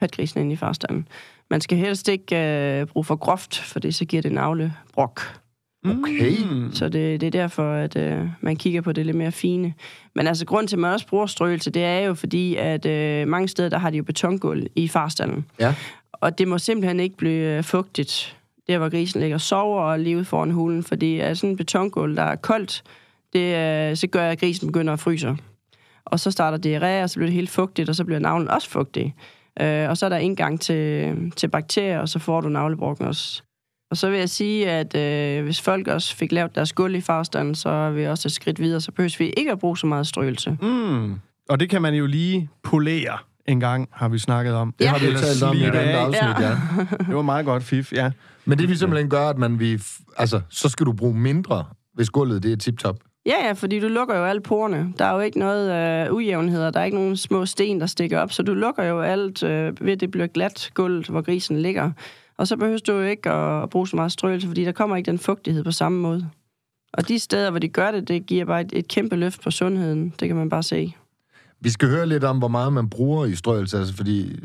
Patgrisen 0.00 0.40
inde 0.40 0.52
i 0.52 0.56
farstanden. 0.56 1.08
Man 1.50 1.60
skal 1.60 1.78
helst 1.78 2.08
ikke 2.08 2.36
øh, 2.80 2.86
bruge 2.86 3.04
for 3.04 3.16
groft, 3.16 3.58
for 3.58 3.80
det 3.80 3.94
så 3.94 4.04
giver 4.04 4.22
det 4.22 4.32
navlebrok. 4.32 5.20
Okay. 5.86 6.32
Mm. 6.50 6.72
Så 6.72 6.88
det, 6.88 7.20
det 7.20 7.26
er 7.26 7.30
derfor, 7.30 7.72
at 7.72 7.96
øh, 7.96 8.26
man 8.40 8.56
kigger 8.56 8.80
på 8.80 8.92
det 8.92 9.06
lidt 9.06 9.16
mere 9.16 9.32
fine. 9.32 9.74
Men 10.14 10.26
altså, 10.26 10.46
grund 10.46 10.68
til, 10.68 10.76
at 10.76 10.80
man 10.80 10.92
også 10.92 11.06
bruger 11.06 11.26
strøelse, 11.26 11.70
det 11.70 11.84
er 11.84 11.98
jo 11.98 12.14
fordi, 12.14 12.56
at 12.56 12.86
øh, 12.86 13.28
mange 13.28 13.48
steder, 13.48 13.68
der 13.68 13.78
har 13.78 13.90
de 13.90 13.96
jo 13.96 14.02
betongulv 14.04 14.66
i 14.76 14.88
farstallen. 14.88 15.44
Ja. 15.60 15.74
Og 16.12 16.38
det 16.38 16.48
må 16.48 16.58
simpelthen 16.58 17.00
ikke 17.00 17.16
blive 17.16 17.56
øh, 17.56 17.64
fugtigt, 17.64 18.36
der 18.68 18.78
hvor 18.78 18.88
grisen 18.88 19.20
ligger 19.20 19.36
og 19.36 19.40
sover 19.40 19.82
og 19.82 19.98
lige 20.00 20.16
ude 20.16 20.24
foran 20.24 20.50
hulen, 20.50 20.82
fordi 20.82 21.18
er 21.18 21.34
sådan 21.34 21.50
en 21.50 21.56
betongulv, 21.56 22.16
der 22.16 22.22
er 22.22 22.36
koldt, 22.36 22.82
det, 23.32 23.56
øh, 23.90 23.96
så 23.96 24.06
gør 24.06 24.28
at 24.30 24.40
grisen 24.40 24.66
begynder 24.66 24.92
at 24.92 25.00
fryse. 25.00 25.36
Og 26.12 26.20
så 26.20 26.30
starter 26.30 26.58
diarré, 26.78 27.02
og 27.02 27.10
så 27.10 27.14
bliver 27.14 27.26
det 27.26 27.34
helt 27.34 27.50
fugtigt, 27.50 27.88
og 27.88 27.94
så 27.94 28.04
bliver 28.04 28.18
navlen 28.18 28.48
også 28.48 28.70
fugtig. 28.70 29.14
Øh, 29.60 29.88
og 29.88 29.96
så 29.96 30.06
er 30.06 30.10
der 30.10 30.16
indgang 30.16 30.60
til, 30.60 31.14
til 31.36 31.48
bakterier, 31.48 31.98
og 31.98 32.08
så 32.08 32.18
får 32.18 32.40
du 32.40 32.48
navlebrokken 32.48 33.06
også. 33.06 33.42
Og 33.90 33.96
så 33.96 34.10
vil 34.10 34.18
jeg 34.18 34.28
sige, 34.28 34.70
at 34.70 34.96
øh, 34.96 35.44
hvis 35.44 35.60
folk 35.60 35.88
også 35.88 36.16
fik 36.16 36.32
lavet 36.32 36.54
deres 36.54 36.72
gulv 36.72 36.94
i 36.94 37.00
farstanden, 37.00 37.54
så 37.54 37.68
er 37.68 37.90
vi 37.90 38.06
også 38.06 38.28
et 38.28 38.32
skridt 38.32 38.60
videre, 38.60 38.80
så 38.80 38.92
behøver 38.92 39.16
vi 39.18 39.32
ikke 39.36 39.52
at 39.52 39.58
bruge 39.58 39.78
så 39.78 39.86
meget 39.86 40.06
strøelse. 40.06 40.56
Mm. 40.62 41.14
Og 41.48 41.60
det 41.60 41.70
kan 41.70 41.82
man 41.82 41.94
jo 41.94 42.06
lige 42.06 42.50
polere 42.62 43.18
en 43.46 43.60
gang, 43.60 43.88
har 43.92 44.08
vi 44.08 44.18
snakket 44.18 44.54
om. 44.54 44.74
Det 44.78 44.84
Ja. 44.84 44.90
har 44.90 44.98
vi 44.98 45.06
jo 45.06 45.12
talt 45.18 45.42
om 45.42 45.56
i 45.56 45.60
et 45.60 45.64
andet 45.64 45.78
af. 45.78 46.04
afsnit, 46.04 46.46
ja. 46.46 46.50
Det 47.06 47.14
var 47.14 47.22
meget 47.22 47.44
godt 47.44 47.62
fif, 47.62 47.92
ja. 47.92 48.10
Men 48.44 48.58
det 48.58 48.68
vil 48.68 48.78
simpelthen 48.78 49.10
gøre, 49.10 49.30
at 49.30 49.38
man 49.38 49.58
vil... 49.58 49.82
Altså, 50.16 50.40
så 50.48 50.68
skal 50.68 50.86
du 50.86 50.92
bruge 50.92 51.14
mindre, 51.14 51.64
hvis 51.94 52.10
gulvet 52.10 52.42
det 52.42 52.52
er 52.52 52.56
tip-top. 52.56 52.96
Ja, 53.28 53.46
ja, 53.46 53.52
fordi 53.52 53.80
du 53.80 53.88
lukker 53.88 54.16
jo 54.16 54.24
alle 54.24 54.40
porerne. 54.40 54.94
Der 54.98 55.04
er 55.04 55.14
jo 55.14 55.20
ikke 55.20 55.38
noget 55.38 56.06
øh, 56.06 56.14
ujævnheder, 56.14 56.70
der 56.70 56.80
er 56.80 56.84
ikke 56.84 56.96
nogen 56.96 57.16
små 57.16 57.46
sten, 57.46 57.80
der 57.80 57.86
stikker 57.86 58.18
op, 58.18 58.32
så 58.32 58.42
du 58.42 58.54
lukker 58.54 58.84
jo 58.84 59.00
alt 59.00 59.42
øh, 59.42 59.80
ved, 59.80 59.92
at 59.92 60.00
det 60.00 60.10
bliver 60.10 60.26
glat 60.26 60.70
gulv, 60.74 61.10
hvor 61.10 61.22
grisen 61.22 61.58
ligger. 61.58 61.90
Og 62.36 62.48
så 62.48 62.56
behøver 62.56 62.78
du 62.78 62.92
jo 62.92 63.02
ikke 63.02 63.30
at, 63.30 63.62
at 63.62 63.70
bruge 63.70 63.88
så 63.88 63.96
meget 63.96 64.12
strøelse, 64.12 64.46
fordi 64.46 64.64
der 64.64 64.72
kommer 64.72 64.96
ikke 64.96 65.10
den 65.10 65.18
fugtighed 65.18 65.64
på 65.64 65.72
samme 65.72 65.98
måde. 65.98 66.28
Og 66.92 67.08
de 67.08 67.18
steder, 67.18 67.50
hvor 67.50 67.58
de 67.58 67.68
gør 67.68 67.90
det, 67.90 68.08
det 68.08 68.26
giver 68.26 68.44
bare 68.44 68.60
et, 68.60 68.72
et 68.72 68.88
kæmpe 68.88 69.16
løft 69.16 69.42
på 69.42 69.50
sundheden. 69.50 70.14
Det 70.20 70.28
kan 70.28 70.36
man 70.36 70.48
bare 70.48 70.62
se. 70.62 70.94
Vi 71.60 71.70
skal 71.70 71.88
høre 71.88 72.06
lidt 72.06 72.24
om, 72.24 72.38
hvor 72.38 72.48
meget 72.48 72.72
man 72.72 72.90
bruger 72.90 73.26
i 73.26 73.34
strøelse, 73.34 73.78
altså 73.78 73.96
fordi... 73.96 74.36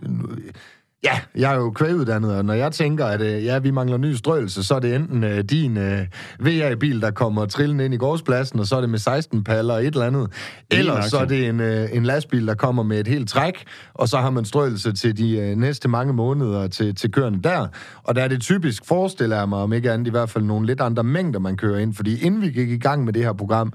Ja, 1.04 1.20
jeg 1.36 1.54
er 1.54 1.56
jo 1.56 1.72
kvæguddannet, 1.72 2.36
og 2.36 2.46
når 2.46 2.54
jeg 2.54 2.72
tænker, 2.72 3.06
at 3.06 3.22
øh, 3.22 3.46
ja, 3.46 3.60
vi 3.60 3.72
mangler 3.72 3.98
ny 3.98 4.14
strøelse, 4.14 4.64
så 4.64 4.76
er 4.76 4.80
det 4.80 4.96
enten 4.96 5.24
øh, 5.24 5.44
din 5.44 5.78
øh, 5.78 6.06
VA-bil, 6.40 7.02
der 7.02 7.12
kommer 7.12 7.46
trillende 7.46 7.86
ind 7.86 7.94
i 7.94 7.98
gårdspladsen, 7.98 8.60
og 8.60 8.66
så 8.66 8.76
er 8.76 8.82
det 8.82 8.90
med 8.90 9.00
16 9.00 9.44
paller 9.44 9.74
og 9.74 9.86
et 9.86 9.94
eller 9.94 10.06
andet. 10.06 10.32
Eller 10.72 11.02
så 11.02 11.18
er 11.18 11.26
det 11.26 11.48
en, 11.48 11.60
øh, 11.60 11.90
en 11.94 12.04
lastbil, 12.04 12.48
der 12.48 12.56
kommer 12.56 12.84
med 12.84 13.00
et 13.00 13.08
helt 13.08 13.30
træk, 13.30 13.64
og 13.94 14.10
så 14.10 14.18
har 14.18 14.30
man 14.30 14.46
strøelse 14.46 14.94
til 14.94 15.18
de 15.18 15.38
øh, 15.38 15.56
næste 15.56 15.88
mange 15.88 16.14
måneder 16.14 16.68
til, 16.68 16.96
til 16.96 17.12
kørende 17.12 17.42
der. 17.44 17.68
Og 18.04 18.16
der 18.16 18.24
er 18.24 18.28
det 18.28 18.42
typisk, 18.42 18.86
forestiller 18.86 19.38
jeg 19.38 19.50
mig, 19.50 19.60
om 19.60 19.74
ikke 19.74 19.92
andet 19.92 20.08
i 20.08 20.12
hvert 20.12 20.30
fald 20.30 20.44
nogle 20.44 20.68
lidt 20.68 20.82
andre 20.82 21.04
mængder, 21.04 21.40
man 21.40 21.58
kører 21.58 21.80
ind. 21.80 21.94
Fordi 21.94 22.26
inden 22.26 22.42
vi 22.42 22.52
gik 22.52 22.70
i 22.70 22.78
gang 22.78 23.04
med 23.06 23.14
det 23.14 23.24
her 23.24 23.34
program, 23.34 23.74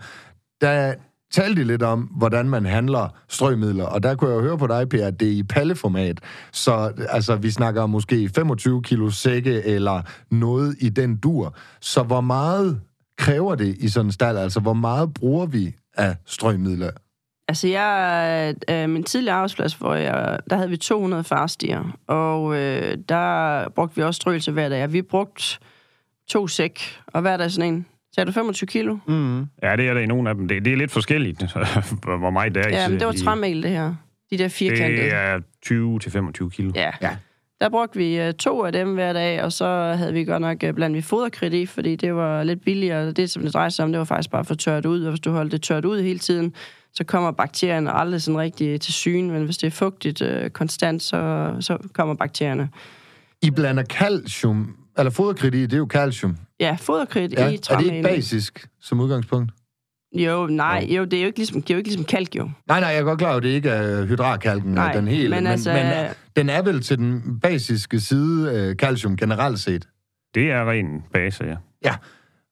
der 0.60 0.94
talte 1.30 1.60
de 1.60 1.66
lidt 1.66 1.82
om, 1.82 2.00
hvordan 2.00 2.48
man 2.48 2.66
handler 2.66 3.08
strømidler, 3.28 3.84
og 3.84 4.02
der 4.02 4.14
kunne 4.14 4.30
jeg 4.30 4.36
jo 4.36 4.42
høre 4.42 4.58
på 4.58 4.66
dig, 4.66 4.88
Per, 4.88 5.06
at 5.06 5.20
det 5.20 5.28
er 5.28 5.32
i 5.32 5.42
palleformat. 5.42 6.20
Så 6.52 6.92
altså, 7.08 7.36
vi 7.36 7.50
snakker 7.50 7.82
om 7.82 7.90
måske 7.90 8.30
25 8.34 8.82
kilo 8.82 9.10
sække, 9.10 9.62
eller 9.62 10.02
noget 10.30 10.76
i 10.80 10.88
den 10.88 11.16
dur. 11.16 11.54
Så 11.80 12.02
hvor 12.02 12.20
meget 12.20 12.80
kræver 13.18 13.54
det 13.54 13.76
i 13.78 13.88
sådan 13.88 14.06
en 14.06 14.12
stald? 14.12 14.38
Altså, 14.38 14.60
hvor 14.60 14.72
meget 14.72 15.14
bruger 15.14 15.46
vi 15.46 15.74
af 15.96 16.16
strømidler? 16.26 16.90
Altså, 17.48 17.68
jeg, 17.68 18.54
øh, 18.70 18.88
min 18.88 19.04
tidligere 19.04 19.36
arbejdsplads, 19.36 19.74
hvor 19.74 19.94
jeg, 19.94 20.38
der 20.50 20.56
havde 20.56 20.70
vi 20.70 20.76
200 20.76 21.24
farstier, 21.24 21.98
og 22.06 22.56
øh, 22.56 22.98
der 23.08 23.68
brugte 23.68 23.96
vi 23.96 24.02
også 24.02 24.16
strøelse 24.16 24.52
hver 24.52 24.68
dag. 24.68 24.92
Vi 24.92 25.02
brugte 25.02 25.58
to 26.28 26.46
sæk, 26.46 26.80
og 27.06 27.20
hver 27.20 27.36
dag 27.36 27.50
sådan 27.50 27.74
en. 27.74 27.86
Sagde 28.18 28.26
du 28.26 28.32
25 28.32 28.66
kilo? 28.68 28.96
Mm. 29.06 29.38
Ja, 29.62 29.76
det 29.76 29.88
er 29.88 29.94
der 29.94 30.00
i 30.00 30.06
nogle 30.06 30.28
af 30.28 30.34
dem. 30.34 30.48
Det, 30.48 30.64
det 30.64 30.72
er 30.72 30.76
lidt 30.76 30.90
forskelligt, 30.90 31.42
hvor 32.18 32.30
meget 32.30 32.54
det 32.54 32.64
er. 32.64 32.68
i- 32.68 32.72
Ja, 32.72 32.88
men 32.88 32.98
det 32.98 33.06
var 33.06 33.12
træmel, 33.12 33.62
det 33.62 33.70
her. 33.70 33.94
De 34.30 34.38
der 34.38 34.48
firkantede. 34.48 35.02
Det 35.02 35.14
er 35.14 36.42
20-25 36.44 36.48
kilo. 36.50 36.72
Ja. 36.74 36.90
Ja. 37.02 37.16
Der 37.60 37.68
brugte 37.68 37.98
vi 37.98 38.26
uh, 38.28 38.34
to 38.34 38.64
af 38.64 38.72
dem 38.72 38.94
hver 38.94 39.12
dag, 39.12 39.42
og 39.42 39.52
så 39.52 39.94
havde 39.98 40.12
vi 40.12 40.24
godt 40.24 40.40
nok 40.40 40.56
uh, 40.68 40.74
blandt 40.74 40.96
vi 40.96 41.00
foderkridt 41.02 41.54
i, 41.54 41.66
fordi 41.66 41.96
det 41.96 42.14
var 42.14 42.42
lidt 42.42 42.64
billigere. 42.64 43.12
Det, 43.12 43.30
som 43.30 43.42
det 43.42 43.52
drejede 43.54 43.70
sig 43.70 43.84
om, 43.84 43.92
det 43.92 43.98
var 43.98 44.04
faktisk 44.04 44.30
bare 44.30 44.44
for 44.44 44.54
tørt 44.54 44.86
ud, 44.86 45.02
og 45.02 45.10
hvis 45.10 45.20
du 45.20 45.30
holder 45.30 45.50
det 45.50 45.62
tørt 45.62 45.84
ud 45.84 46.02
hele 46.02 46.18
tiden, 46.18 46.54
så 46.94 47.04
kommer 47.04 47.30
bakterierne 47.30 47.92
aldrig 47.92 48.22
sådan 48.22 48.38
rigtig 48.40 48.80
til 48.80 48.92
syne, 48.94 49.32
men 49.32 49.44
hvis 49.44 49.58
det 49.58 49.66
er 49.66 49.70
fugtigt 49.70 50.22
uh, 50.22 50.48
konstant, 50.52 51.02
så, 51.02 51.52
så 51.60 51.78
kommer 51.92 52.14
bakterierne. 52.14 52.68
I 53.42 53.50
blander 53.50 53.84
calcium, 53.84 54.76
eller 54.98 55.10
foderkridt 55.10 55.54
i, 55.54 55.62
det 55.62 55.72
er 55.72 55.78
jo 55.78 55.88
calcium. 55.90 56.36
Ja, 56.60 56.76
foderkridt 56.80 57.32
Ja, 57.32 57.48
i 57.48 57.58
er 57.70 57.78
det 57.78 57.92
ikke 57.92 58.02
basisk 58.02 58.68
som 58.80 59.00
udgangspunkt? 59.00 59.52
Jo, 60.14 60.46
nej, 60.46 60.86
jo, 60.90 61.04
det 61.04 61.14
er 61.16 61.20
jo 61.20 61.26
ikke 61.26 61.38
ligesom, 61.38 61.62
det 61.62 61.70
er 61.70 61.74
jo 61.74 61.78
ikke 61.78 61.88
ligesom 61.88 62.04
kalk, 62.04 62.36
jo. 62.36 62.50
Nej, 62.68 62.80
nej, 62.80 62.88
jeg 62.88 62.98
er 62.98 63.02
godt 63.02 63.18
klar 63.18 63.28
over, 63.28 63.36
at 63.36 63.42
det 63.42 63.48
ikke 63.48 63.68
er 63.68 64.04
hydrarkalken, 64.06 64.72
Nej, 64.72 64.92
den 64.92 65.08
hele, 65.08 65.28
men 65.30 65.44
men, 65.44 65.52
altså- 65.52 65.72
men 65.72 65.86
øh, 65.86 66.10
den 66.36 66.48
er 66.50 66.62
vel 66.62 66.82
til 66.82 66.98
den 66.98 67.40
basiske 67.40 68.00
side 68.00 68.52
øh, 68.54 68.74
calcium 68.74 69.16
generelt 69.16 69.58
set. 69.60 69.88
Det 70.34 70.50
er 70.50 70.70
ren 70.70 71.02
base, 71.12 71.44
ja. 71.44 71.56
Ja, 71.84 71.94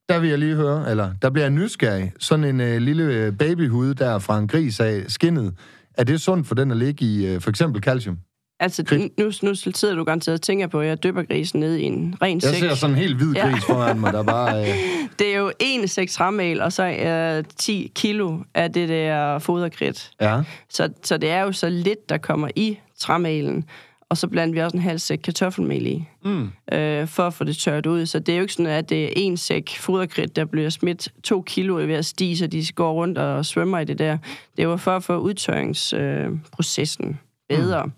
der 0.08 0.18
vil 0.18 0.28
jeg 0.30 0.38
lige 0.38 0.54
høre, 0.54 0.90
eller 0.90 1.12
der 1.22 1.30
bliver 1.30 1.44
jeg 1.44 1.50
nysgerrig. 1.50 2.12
Sådan 2.18 2.44
en 2.44 2.60
øh, 2.60 2.76
lille 2.80 3.04
øh, 3.04 3.32
babyhud 3.32 3.94
der 3.94 4.18
fra 4.18 4.38
en 4.38 4.48
gris 4.48 4.80
af 4.80 5.04
skinnet, 5.08 5.54
er 5.94 6.04
det 6.04 6.20
sundt 6.20 6.46
for 6.46 6.54
den 6.54 6.70
at 6.70 6.76
ligge 6.76 7.04
i 7.04 7.26
øh, 7.26 7.40
for 7.40 7.50
eksempel 7.50 7.82
calcium? 7.82 8.18
Altså, 8.60 8.84
Kridt. 8.84 9.18
nu, 9.18 9.30
nu 9.42 9.54
sidder 9.54 9.94
du 9.94 10.04
garanteret 10.04 10.34
og 10.34 10.42
tænker 10.42 10.66
på, 10.66 10.80
at 10.80 10.88
jeg 10.88 11.02
dypper 11.02 11.22
grisen 11.22 11.60
ned 11.60 11.76
i 11.76 11.82
en 11.82 12.14
ren 12.22 12.40
Jeg 12.42 12.50
sæk. 12.50 12.58
ser 12.58 12.74
sådan 12.74 12.96
en 12.96 13.02
helt 13.02 13.16
hvid 13.16 13.34
Ja. 13.34 13.50
gris 13.50 13.64
foran 13.64 14.00
mig, 14.00 14.12
der 14.12 14.22
bare... 14.22 14.60
Øh, 14.62 14.68
Det 15.18 15.34
er 15.34 15.38
jo 15.38 15.52
en 15.60 15.88
sæk 15.88 16.10
træmel, 16.10 16.60
og 16.60 16.72
så 16.72 16.84
øh, 16.86 17.44
10 17.58 17.92
kilo 17.94 18.38
af 18.54 18.72
det 18.72 18.88
der 18.88 19.38
foderkridt. 19.38 20.10
ja. 20.20 20.40
Så, 20.70 20.88
så 21.04 21.16
det 21.18 21.30
er 21.30 21.40
jo 21.42 21.52
så 21.52 21.68
lidt, 21.68 22.08
der 22.08 22.18
kommer 22.18 22.48
i 22.56 22.78
træmelen. 22.98 23.64
og 24.08 24.16
så 24.16 24.28
blandt 24.28 24.54
vi 24.54 24.60
også 24.60 24.76
en 24.76 24.82
halv 24.82 24.98
sæk 24.98 25.18
kartoffelmel 25.24 25.86
i, 25.86 26.04
Mm. 26.24 26.50
øh, 26.72 27.06
for 27.08 27.26
at 27.26 27.34
få 27.34 27.44
det 27.44 27.56
tørret 27.56 27.86
ud. 27.86 28.06
Så 28.06 28.18
det 28.18 28.32
er 28.32 28.36
jo 28.36 28.42
ikke 28.42 28.52
sådan, 28.54 28.72
at 28.72 28.88
det 28.88 29.04
er 29.04 29.08
en 29.16 29.36
sæk 29.36 29.70
foderkridt, 29.78 30.36
der 30.36 30.44
bliver 30.44 30.70
smidt 30.70 31.08
to 31.24 31.42
kilo 31.42 31.74
ved 31.74 31.94
at 31.94 32.06
stige, 32.06 32.36
så 32.36 32.46
de 32.46 32.64
går 32.74 32.92
rundt 32.92 33.18
og 33.18 33.46
svømmer 33.46 33.78
i 33.78 33.84
det 33.84 33.98
der. 33.98 34.18
Det 34.56 34.68
var 34.68 34.76
for 34.76 34.96
at 34.96 35.04
få 35.04 35.16
udtørringsprocessen 35.16 37.08
øh, 37.50 37.58
bedre. 37.58 37.84
Mm. 37.84 37.92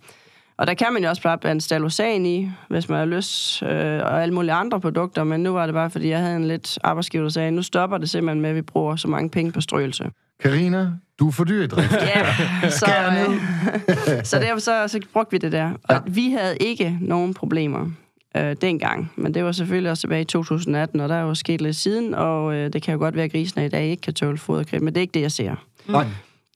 Og 0.59 0.67
der 0.67 0.75
kan 0.75 0.87
man 0.93 1.03
jo 1.03 1.09
også 1.09 1.23
bare 1.23 1.39
blande 1.39 1.61
stalosan 1.61 2.27
i, 2.27 2.51
hvis 2.69 2.89
man 2.89 2.99
har 2.99 3.05
lyst, 3.07 3.63
øh, 3.63 3.69
og 4.03 4.23
alle 4.23 4.35
mulige 4.35 4.53
andre 4.53 4.81
produkter, 4.81 5.25
men 5.25 5.41
nu 5.43 5.53
var 5.53 5.67
det 5.67 5.75
bare, 5.75 5.91
fordi 5.91 6.09
jeg 6.09 6.19
havde 6.21 6.37
en 6.37 6.49
lidt 6.49 6.79
arbejdsgiver, 6.85 7.25
der 7.25 7.31
sagde, 7.31 7.51
nu 7.51 7.63
stopper 7.63 7.99
det 7.99 8.11
simpelthen 8.11 8.41
med, 8.41 8.51
at 8.51 8.57
vi 8.57 8.63
bruger 8.63 8.97
så 8.97 9.09
mange 9.09 9.31
penge 9.31 9.53
på 9.53 9.61
strøelse. 9.61 10.11
Karina, 10.41 10.91
du 11.19 11.29
er 11.29 11.33
for 11.33 11.45
dyr 11.45 11.63
i 11.63 11.67
drift. 11.67 11.93
Ja, 11.93 12.25
så, 12.71 12.87
øh, 13.11 14.25
så 14.31 14.39
derfor 14.39 14.61
så, 14.61 14.89
så 14.89 15.01
brugte 15.13 15.31
vi 15.31 15.39
det 15.39 15.53
der. 15.53 15.71
Og 15.85 15.95
ja. 15.95 15.99
vi 16.07 16.31
havde 16.31 16.57
ikke 16.57 16.99
nogen 17.01 17.35
problemer 17.35 17.87
øh, 18.37 18.57
dengang, 18.61 19.13
men 19.17 19.35
det 19.35 19.45
var 19.45 19.53
selvfølgelig 19.53 19.91
også 19.91 20.01
tilbage 20.01 20.21
i 20.23 20.25
2018, 20.25 21.01
og 21.01 21.09
der 21.09 21.15
er 21.15 21.23
jo 21.23 21.35
sket 21.35 21.61
lidt 21.61 21.77
siden, 21.77 22.15
og 22.15 22.55
øh, 22.55 22.73
det 22.73 22.83
kan 22.83 22.93
jo 22.93 22.99
godt 22.99 23.15
være, 23.17 23.25
at 23.25 23.33
grisene 23.33 23.67
i 23.67 23.69
dag 23.69 23.87
ikke 23.87 24.01
kan 24.01 24.15
tåle 24.15 24.39
foderkridt, 24.39 24.83
men 24.83 24.95
det 24.95 25.01
er 25.01 25.03
ikke 25.03 25.15
det, 25.15 25.21
jeg 25.23 25.33
ser. 25.33 25.55
Nej. 25.89 26.07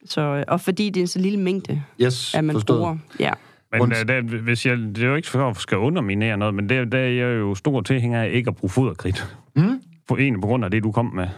Så, 0.07 0.21
øh, 0.21 0.45
og 0.49 0.61
fordi 0.61 0.91
det 0.91 1.01
er 1.01 1.05
en 1.05 1.09
så 1.09 1.19
lille 1.19 1.39
mængde, 1.39 1.83
Yes, 2.03 2.35
at 2.35 2.45
man 2.45 2.55
forstået. 2.55 2.79
bruger. 2.79 2.97
Ja. 3.21 3.31
Men 3.73 3.81
Rundt. 3.81 3.95
uh, 3.95 4.09
det, 4.09 4.25
hvis 4.25 4.67
jeg, 4.67 4.79
det 4.79 5.03
er 5.03 5.09
jo 5.09 5.15
ikke 5.15 5.29
for 5.29 5.49
at 5.49 5.57
skal 5.57 5.79
underminere 5.79 6.37
noget, 6.37 6.55
men 6.55 6.69
det, 6.69 6.93
det 6.93 7.01
er 7.01 7.05
jeg 7.05 7.39
jo 7.39 7.55
stor 7.55 7.81
tilhænger 7.81 8.23
af 8.23 8.31
ikke 8.31 8.49
at 8.49 8.57
bruge 8.57 8.71
foderkridt. 8.71 9.37
Mm. 9.57 9.83
For 10.09 10.17
en 10.17 10.41
på 10.41 10.47
grund 10.47 10.65
af 10.65 10.71
det, 10.71 10.83
du 10.83 10.93
kom 10.93 11.07
med. 11.15 11.29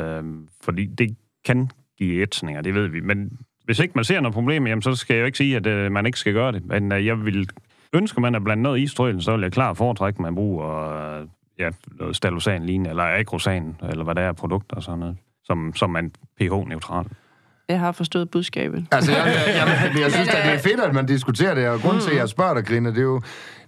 Øhm, 0.00 0.48
fordi 0.64 0.86
det 0.86 1.16
kan 1.44 1.70
give 1.98 2.22
ætsninger, 2.22 2.62
det 2.62 2.74
ved 2.74 2.86
vi. 2.86 3.00
Men 3.00 3.38
hvis 3.64 3.78
ikke 3.78 3.92
man 3.94 4.04
ser 4.04 4.20
noget 4.20 4.34
problem, 4.34 4.66
jamen, 4.66 4.82
så 4.82 4.94
skal 4.94 5.14
jeg 5.14 5.20
jo 5.20 5.26
ikke 5.26 5.38
sige, 5.38 5.56
at 5.56 5.66
øh, 5.66 5.92
man 5.92 6.06
ikke 6.06 6.18
skal 6.18 6.32
gøre 6.32 6.52
det. 6.52 6.66
Men 6.66 6.92
øh, 6.92 7.06
jeg 7.06 7.24
vil 7.24 7.48
ønske, 7.92 8.20
man 8.20 8.34
at 8.34 8.44
blande 8.44 8.62
noget 8.62 8.80
i 8.80 8.86
strølen, 8.86 9.20
så 9.20 9.32
vil 9.32 9.42
jeg 9.42 9.52
klart 9.52 9.76
foretrække, 9.76 10.16
at 10.16 10.20
man 10.20 10.34
bruger 10.34 10.90
øh, 11.20 11.26
ja, 11.58 11.70
noget 11.98 12.16
stalosan 12.16 12.66
lignende, 12.66 12.90
eller 12.90 13.02
agrosan, 13.02 13.76
eller 13.90 14.04
hvad 14.04 14.14
der 14.14 14.22
er 14.22 14.32
produkter 14.32 14.76
og 14.76 14.82
sådan 14.82 14.98
noget, 14.98 15.16
som, 15.44 15.72
som 15.74 15.94
er 15.94 16.08
pH-neutral. 16.40 17.06
Jeg 17.72 17.80
har 17.80 17.92
forstået 17.92 18.30
budskabet. 18.30 18.86
Altså, 18.90 19.12
jeg, 19.12 19.26
jeg, 19.26 19.54
jeg, 19.56 20.00
jeg, 20.02 20.12
synes, 20.12 20.28
at 20.28 20.44
det 20.44 20.52
er 20.52 20.58
fedt, 20.58 20.80
at 20.80 20.94
man 20.94 21.06
diskuterer 21.06 21.54
det, 21.54 21.68
og 21.68 21.80
grunden 21.80 22.02
til, 22.02 22.10
at 22.10 22.16
jeg 22.16 22.28
spørger 22.28 22.54
dig, 22.54 22.64
Grine, 22.66 22.90
det 22.90 22.98
er 22.98 23.02
jo, 23.02 23.20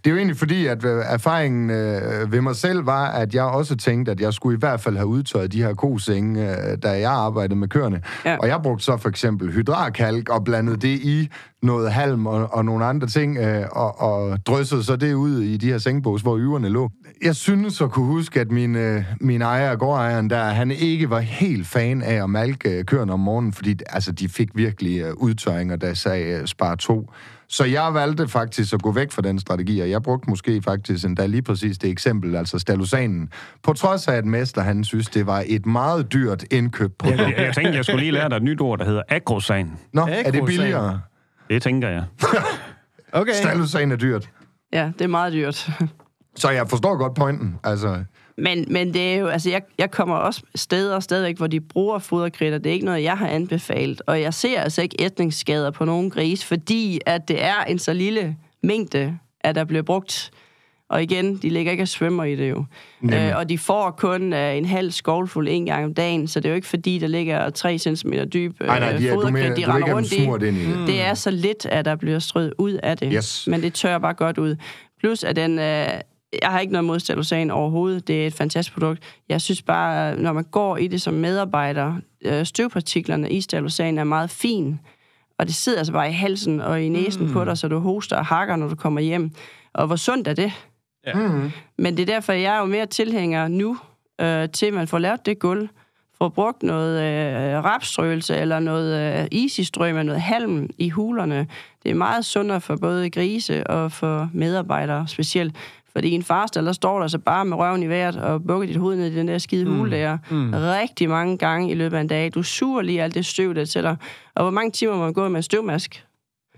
det 0.05 0.11
er 0.11 0.11
jo 0.11 0.17
egentlig 0.17 0.37
fordi, 0.37 0.67
at 0.67 0.85
øh, 0.85 1.03
erfaringen 1.07 1.71
øh, 1.71 2.33
ved 2.33 2.41
mig 2.41 2.57
selv 2.57 2.87
var, 2.87 3.07
at 3.07 3.35
jeg 3.35 3.45
også 3.45 3.77
tænkte, 3.77 4.13
at 4.13 4.21
jeg 4.21 4.33
skulle 4.33 4.57
i 4.57 4.59
hvert 4.59 4.81
fald 4.81 4.97
have 4.97 5.07
udtøjet 5.07 5.53
de 5.53 5.63
her 5.63 5.75
kosenge, 5.75 6.51
øh, 6.51 6.79
da 6.83 6.91
jeg 6.91 7.13
arbejdede 7.13 7.59
med 7.59 7.69
køerne. 7.69 8.01
Ja. 8.25 8.37
Og 8.37 8.49
jeg 8.49 8.61
brugte 8.63 8.85
så 8.85 8.97
for 8.97 9.09
eksempel 9.09 9.53
hydrarkalk 9.53 10.29
og 10.29 10.45
blandede 10.45 10.77
det 10.77 11.01
i 11.01 11.29
noget 11.63 11.93
halm 11.93 12.27
og, 12.27 12.55
og 12.55 12.65
nogle 12.65 12.85
andre 12.85 13.07
ting, 13.07 13.39
øh, 13.39 13.65
og, 13.71 14.01
og 14.01 14.39
dryssede 14.47 14.85
så 14.85 14.97
det 14.97 15.15
ud 15.15 15.41
i 15.41 15.57
de 15.57 15.71
her 15.71 15.79
sengebås, 15.79 16.23
hvor 16.23 16.39
yverne 16.39 16.69
lå. 16.69 16.91
Jeg 17.25 17.37
synes 17.37 17.81
at 17.81 17.91
kunne 17.91 18.07
huske, 18.07 18.41
at 18.41 18.51
min, 18.51 18.77
øh, 18.77 19.05
min 19.21 19.43
ejer, 19.43 19.77
gårdejeren 19.77 20.31
der, 20.31 20.45
han 20.45 20.71
ikke 20.71 21.11
var 21.11 21.21
helt 21.21 21.67
fan 21.67 22.03
af 22.03 22.23
at 22.23 22.31
malke 22.31 22.79
øh, 22.79 22.85
køerne 22.85 23.13
om 23.13 23.21
morgenen, 23.21 23.53
fordi 23.53 23.77
altså, 23.87 24.13
de 24.13 24.29
fik 24.29 24.49
virkelig 24.55 25.01
øh, 25.01 25.13
udtørringer, 25.17 25.77
der 25.77 25.95
sagde 25.95 26.41
øh, 26.41 26.47
spar 26.47 26.75
to. 26.75 27.11
Så 27.49 27.65
jeg 27.65 27.95
valgte 27.95 28.29
faktisk 28.29 28.75
at 28.75 28.83
gå 28.83 28.93
væk 28.93 29.13
fra 29.13 29.23
den 29.23 29.39
strategi, 29.39 29.81
og 29.81 29.91
jeg 29.91 30.03
brugte 30.03 30.31
måske 30.31 30.63
faktisk 30.63 31.05
endda 31.05 31.27
lige 31.27 31.43
præcis 31.43 31.79
det 31.79 31.91
eksempel, 31.91 32.37
altså 32.37 32.59
stalosanen. 32.59 33.29
På 33.63 33.73
trods 33.73 34.09
af, 34.09 34.15
at 34.15 34.25
Mester 34.25 34.63
han 34.63 34.85
synes, 34.85 35.09
det 35.09 35.27
var 35.27 35.45
et 35.47 35.67
meget 35.67 36.13
dyrt 36.13 36.45
indkøbt 36.51 36.99
produkt. 36.99 37.21
Jeg, 37.21 37.35
jeg 37.39 37.55
tænkte, 37.55 37.75
jeg 37.77 37.85
skulle 37.85 38.01
lige 38.01 38.13
lære 38.13 38.29
dig 38.29 38.37
et 38.37 38.43
nyt 38.43 38.61
ord, 38.61 38.79
der 38.79 38.85
hedder 38.85 39.03
agrosan. 39.09 39.73
Nå, 39.93 40.01
er 40.01 40.07
det 40.07 40.15
Agrosan. 40.27 40.47
billigere? 40.47 41.01
Det 41.51 41.63
tænker 41.63 41.89
jeg. 41.89 42.05
Okay. 43.13 43.33
Stalosan 43.33 43.93
er 43.93 43.97
dyrt. 43.97 44.31
Ja, 44.73 44.91
det 44.99 45.05
er 45.05 45.09
meget 45.09 45.33
dyrt. 45.33 45.71
Så 46.37 46.51
jeg 46.51 46.69
forstår 46.69 46.97
godt 46.97 47.15
pointen. 47.15 47.57
Altså, 47.65 48.05
Men, 48.37 48.65
men 48.69 48.95
det 48.95 49.15
er 49.15 49.17
jo, 49.17 49.27
altså 49.27 49.51
jeg, 49.51 49.63
jeg 49.79 49.91
kommer 49.91 50.17
også 50.17 50.43
steder 50.55 51.01
stadigvæk, 51.01 51.37
hvor 51.37 51.47
de 51.47 51.61
bruger 51.61 51.99
foderkritter. 51.99 52.59
Det 52.59 52.71
er 52.71 52.75
ikke 52.75 52.87
noget, 52.87 53.03
jeg 53.03 53.19
har 53.19 53.29
anbefalet. 53.29 54.03
Og 54.07 54.21
jeg 54.21 54.35
ser 54.35 54.61
altså 54.61 54.83
ikke 54.83 54.97
ætningsskader 54.99 55.71
på 55.71 55.85
nogen 55.85 56.11
gris, 56.11 56.45
fordi 56.45 57.01
at 57.07 57.29
det 57.29 57.45
er 57.45 57.65
en 57.69 57.79
så 57.79 57.93
lille 57.93 58.37
mængde, 58.63 59.19
at 59.41 59.55
der 59.55 59.65
bliver 59.65 59.83
brugt. 59.83 60.31
Og 60.89 61.03
igen, 61.03 61.37
de 61.37 61.49
ligger 61.49 61.73
ikke 61.73 61.85
og 61.85 61.89
svømmer 61.89 62.25
i 62.25 62.37
det 62.37 62.51
jo. 62.51 62.65
Øh, 63.05 63.37
og 63.37 63.49
de 63.49 63.59
får 63.59 63.91
kun 63.91 64.33
øh, 64.33 64.57
en 64.57 64.65
halv 64.65 64.91
skovlfuld 64.91 65.49
en 65.51 65.67
gang 65.67 65.85
om 65.85 65.95
dagen, 65.95 66.29
så 66.29 66.41
det 66.41 66.47
er 66.47 66.51
jo 66.51 66.55
ikke 66.55 66.67
fordi, 66.67 66.99
der 66.99 67.07
ligger 67.07 67.51
3 67.51 67.79
cm 67.79 68.13
dyb 68.33 68.57
øh, 68.61 68.67
nej, 68.67 68.79
nej, 68.79 68.93
de 68.93 69.09
er, 69.09 69.15
foderkridt, 69.15 69.33
mener, 69.33 69.55
de 69.55 69.73
render 69.73 69.95
rundt 69.95 70.13
i. 70.13 70.17
ind 70.17 70.57
i 70.57 70.67
det. 70.67 70.87
Det 70.87 71.03
er 71.03 71.15
så 71.15 71.31
lidt, 71.31 71.67
at 71.67 71.85
der 71.85 71.97
bliver 71.97 72.19
strøget 72.19 72.53
ud 72.59 72.73
af 72.83 72.97
det. 72.97 73.13
Yes. 73.13 73.47
Men 73.51 73.63
det 73.63 73.75
tør 73.75 73.99
bare 73.99 74.15
godt 74.15 74.39
ud. 74.39 74.57
Plus, 75.01 75.25
at 75.25 75.37
den... 75.37 75.59
Øh, 75.59 75.87
jeg 76.43 76.51
har 76.51 76.61
ikke 76.61 76.73
noget 76.73 76.85
mod 76.85 77.01
Stalosan 77.01 77.51
overhovedet. 77.51 78.09
Det 78.09 78.23
er 78.23 78.27
et 78.27 78.35
fantastisk 78.35 78.75
produkt. 78.75 79.03
Jeg 79.29 79.41
synes 79.41 79.63
bare, 79.63 80.17
når 80.17 80.33
man 80.33 80.45
går 80.45 80.77
i 80.77 80.87
det 80.87 81.03
som 81.03 81.15
medarbejder, 81.15 81.95
øh, 82.25 82.47
støvpartiklerne 82.47 83.31
i 83.31 83.41
Stalosan 83.41 83.99
er 83.99 84.05
meget 84.05 84.31
fin. 84.31 84.81
Og 85.39 85.47
det 85.47 85.55
sidder 85.55 85.79
altså 85.79 85.93
bare 85.93 86.09
i 86.09 86.13
halsen 86.13 86.61
og 86.61 86.83
i 86.83 86.89
næsen 86.89 87.27
mm. 87.27 87.33
på 87.33 87.45
dig, 87.45 87.59
så 87.59 87.69
du 87.69 87.79
hoster 87.79 88.17
og 88.17 88.27
hakker, 88.27 88.57
når 88.57 88.69
du 88.69 88.75
kommer 88.75 89.01
hjem. 89.01 89.31
Og 89.73 89.87
hvor 89.87 89.97
sundt 89.97 90.29
er 90.29 90.35
det? 90.35 90.53
Ja. 91.07 91.15
Mm. 91.15 91.51
Men 91.79 91.97
det 91.97 92.03
er 92.03 92.15
derfor, 92.15 92.33
jeg 92.33 92.55
er 92.57 92.59
jo 92.59 92.65
mere 92.65 92.87
tilhænger 92.87 93.49
nu, 93.49 93.77
øh, 94.21 94.49
til 94.49 94.75
man 94.75 94.89
får 94.89 94.99
lavet 94.99 95.27
det 95.27 95.39
gulv, 95.39 95.69
får 96.19 96.29
brugt 96.29 96.63
noget 96.63 97.03
øh, 97.03 97.65
rapstrøelse 97.65 98.37
eller 98.37 98.59
noget 98.59 99.21
øh, 99.21 99.41
easy 99.43 99.61
med 99.79 100.05
noget 100.05 100.21
halm 100.21 100.71
i 100.79 100.89
hulerne. 100.89 101.47
Det 101.83 101.91
er 101.91 101.95
meget 101.95 102.25
sundere 102.25 102.61
for 102.61 102.77
både 102.77 103.11
grise 103.11 103.67
og 103.67 103.93
for 103.93 104.31
medarbejdere 104.33 105.09
specielt. 105.09 105.57
Fordi 105.97 106.09
i 106.09 106.13
en 106.13 106.23
farstal, 106.23 106.67
der 106.67 106.73
står 106.73 107.01
der 107.01 107.09
så 107.09 107.19
bare 107.19 107.45
med 107.45 107.57
røven 107.57 107.83
i 107.83 107.87
vejret 107.87 108.17
og 108.17 108.43
bukker 108.47 108.67
dit 108.67 108.77
hoved 108.77 108.97
ned 108.97 109.07
i 109.07 109.15
den 109.15 109.29
der 109.29 109.39
skide 109.39 109.67
hule 109.67 109.91
der. 109.91 110.19
Mm. 110.31 110.51
Rigtig 110.55 111.09
mange 111.09 111.39
gange 111.39 111.71
i 111.71 111.75
løbet 111.75 111.97
af 111.97 112.01
en 112.01 112.07
dag. 112.07 112.31
Du 112.35 112.43
suger 112.43 112.83
lige 112.83 113.03
alt 113.03 113.15
det 113.15 113.27
støv, 113.27 113.55
der 113.55 113.65
sætter. 113.65 113.97
Og 114.35 114.43
hvor 114.43 114.51
mange 114.51 114.71
timer 114.71 114.97
må 114.97 115.03
man 115.03 115.13
gå 115.13 115.29
med 115.29 115.37
en 115.37 115.43
støvmask? 115.43 116.05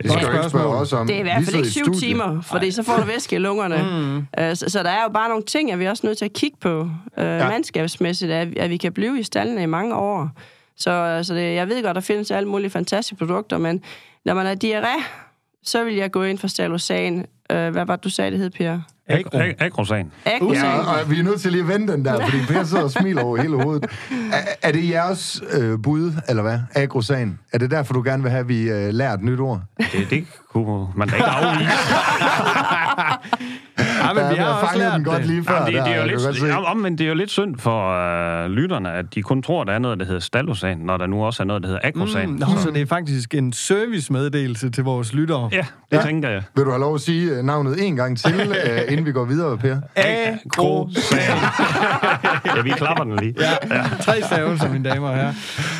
Det 0.03 0.11
skal 0.11 0.22
ikke 0.22 0.33
spørge 0.33 0.51
spørgsmål. 0.51 0.75
os 0.75 0.92
om. 0.92 1.07
Det 1.07 1.16
er 1.16 1.20
i 1.20 1.22
hvert 1.22 1.44
fald 1.44 1.57
ikke 1.57 1.70
syv 1.70 1.92
timer, 1.92 2.40
fordi 2.40 2.70
så 2.70 2.83
får 2.83 2.96
du 2.96 3.07
væske 3.07 3.37
i 3.37 3.38
lungerne. 3.38 3.77
Mm. 3.87 4.16
Uh, 4.16 4.55
så, 4.55 4.64
så 4.68 4.83
der 4.83 4.90
er 4.90 5.03
jo 5.03 5.09
bare 5.09 5.29
nogle 5.29 5.44
ting, 5.44 5.72
at 5.72 5.79
vi 5.79 5.85
er 5.85 5.90
også 5.90 6.07
nødt 6.07 6.18
til 6.18 6.25
at 6.25 6.33
kigge 6.33 6.57
på 6.61 6.81
uh, 6.81 6.88
ja. 7.16 7.49
mandskabsmæssigt, 7.49 8.33
at, 8.33 8.59
at 8.59 8.70
vi 8.70 8.77
kan 8.77 8.92
blive 8.92 9.20
i 9.20 9.22
stallene 9.22 9.62
i 9.62 9.66
mange 9.66 9.94
år. 9.94 10.31
Så, 10.77 11.20
så 11.22 11.35
det, 11.35 11.55
jeg 11.55 11.68
ved 11.68 11.83
godt, 11.83 11.94
der 11.94 12.01
findes 12.01 12.31
alle 12.31 12.49
mulige 12.49 12.70
fantastiske 12.70 13.16
produkter, 13.16 13.59
men 13.59 13.83
når 14.25 14.35
man 14.35 14.46
har 14.46 14.55
diarré, 14.64 15.05
så 15.62 15.85
vil 15.85 15.94
jeg 15.94 16.11
gå 16.11 16.22
ind 16.22 16.38
for 16.38 16.49
Stalosan. 16.49 17.27
Uh, 17.52 17.56
hvad 17.72 17.85
var 17.87 17.96
det, 17.96 18.04
du 18.04 18.11
sagde, 18.11 18.30
det 18.30 18.38
hed, 18.38 18.50
Per? 18.50 18.78
Agro. 19.09 19.38
Ag- 19.38 19.54
Agrosan. 19.59 20.12
Agrosan. 20.24 20.64
Ja, 20.64 20.78
og 20.78 21.11
vi 21.11 21.18
er 21.18 21.22
nødt 21.22 21.40
til 21.40 21.52
lige 21.52 21.62
at 21.62 21.68
vende 21.68 21.92
den 21.92 22.04
der, 22.04 22.24
fordi 22.24 22.37
Per 22.48 22.64
sidder 22.64 22.85
og 22.85 22.90
smiler 22.90 23.22
over 23.22 23.37
hele 23.42 23.62
hovedet. 23.62 23.85
Er, 24.32 24.38
er 24.62 24.72
det 24.72 24.88
jeres 24.90 25.42
øh, 25.52 25.78
bud, 25.82 26.12
eller 26.28 26.42
hvad? 26.42 26.59
Agrosan. 26.74 27.38
Er 27.52 27.59
det 27.59 27.70
derfor, 27.70 27.94
du 27.94 28.02
gerne 28.02 28.22
vil 28.22 28.30
have, 28.30 28.40
at 28.40 28.48
vi 28.48 28.70
øh, 28.70 28.94
lærer 28.94 29.12
et 29.14 29.22
nyt 29.22 29.40
ord? 29.40 29.61
Det, 29.78 30.11
det 30.11 30.26
kunne 30.52 30.87
man 30.96 31.09
da 31.09 31.14
ikke 31.14 31.26
afvise. 31.26 31.70
Ja, 33.78 34.12
men 34.14 34.22
Ja, 34.22 34.30
vi 34.32 34.36
har 34.38 34.46
også 34.52 34.78
lært 34.78 34.92
den 34.92 35.04
godt 35.04 35.18
det. 35.18 35.26
lige 35.26 35.44
før. 35.44 35.54
Jamen, 35.54 35.74
det, 35.74 35.84
det, 35.84 35.92
er 35.92 36.00
jo 36.02 36.06
lidt, 36.08 36.36
se. 36.36 36.56
om, 36.56 36.64
omvendt, 36.64 36.98
det 36.98 37.04
er 37.04 37.08
jo 37.08 37.14
lidt 37.14 37.30
synd 37.30 37.56
for 37.58 37.90
øh, 38.44 38.50
lytterne, 38.50 38.92
at 38.92 39.14
de 39.14 39.22
kun 39.22 39.42
tror, 39.42 39.64
der 39.64 39.72
er 39.72 39.78
noget, 39.78 39.98
der 39.98 40.04
hedder 40.04 40.20
stalosan, 40.20 40.78
når 40.78 40.96
der 40.96 41.06
nu 41.06 41.24
også 41.24 41.42
er 41.42 41.46
noget, 41.46 41.62
der 41.62 41.68
hedder 41.68 41.80
agrosan. 41.84 42.28
Mm, 42.30 42.34
nå, 42.36 42.46
så 42.58 42.70
det 42.70 42.82
er 42.82 42.86
faktisk 42.86 43.34
en 43.34 43.52
servicemeddelelse 43.52 44.70
til 44.70 44.84
vores 44.84 45.12
lyttere. 45.12 45.48
Ja, 45.52 45.56
det 45.58 45.66
Ja. 45.92 45.96
ja. 45.96 46.02
tænker 46.02 46.28
jeg. 46.28 46.42
Vil 46.56 46.64
du 46.64 46.70
have 46.70 46.80
lov 46.80 46.94
at 46.94 47.00
sige 47.00 47.30
øh, 47.30 47.44
navnet 47.44 47.86
en 47.86 47.96
gang 47.96 48.18
til, 48.18 48.34
øh, 48.40 48.80
inden 48.92 49.06
vi 49.06 49.12
går 49.12 49.24
videre, 49.24 49.58
Per? 49.58 49.76
Agrosan. 49.96 51.18
ja, 52.56 52.62
vi 52.62 52.70
klapper 52.70 53.04
den 53.04 53.16
lige. 53.16 53.34
Ja, 53.40 53.82
tre 54.00 54.22
stavelser, 54.22 54.72
mine 54.72 54.90
damer 54.90 55.08
og 55.08 55.14
herrer. 55.16 55.32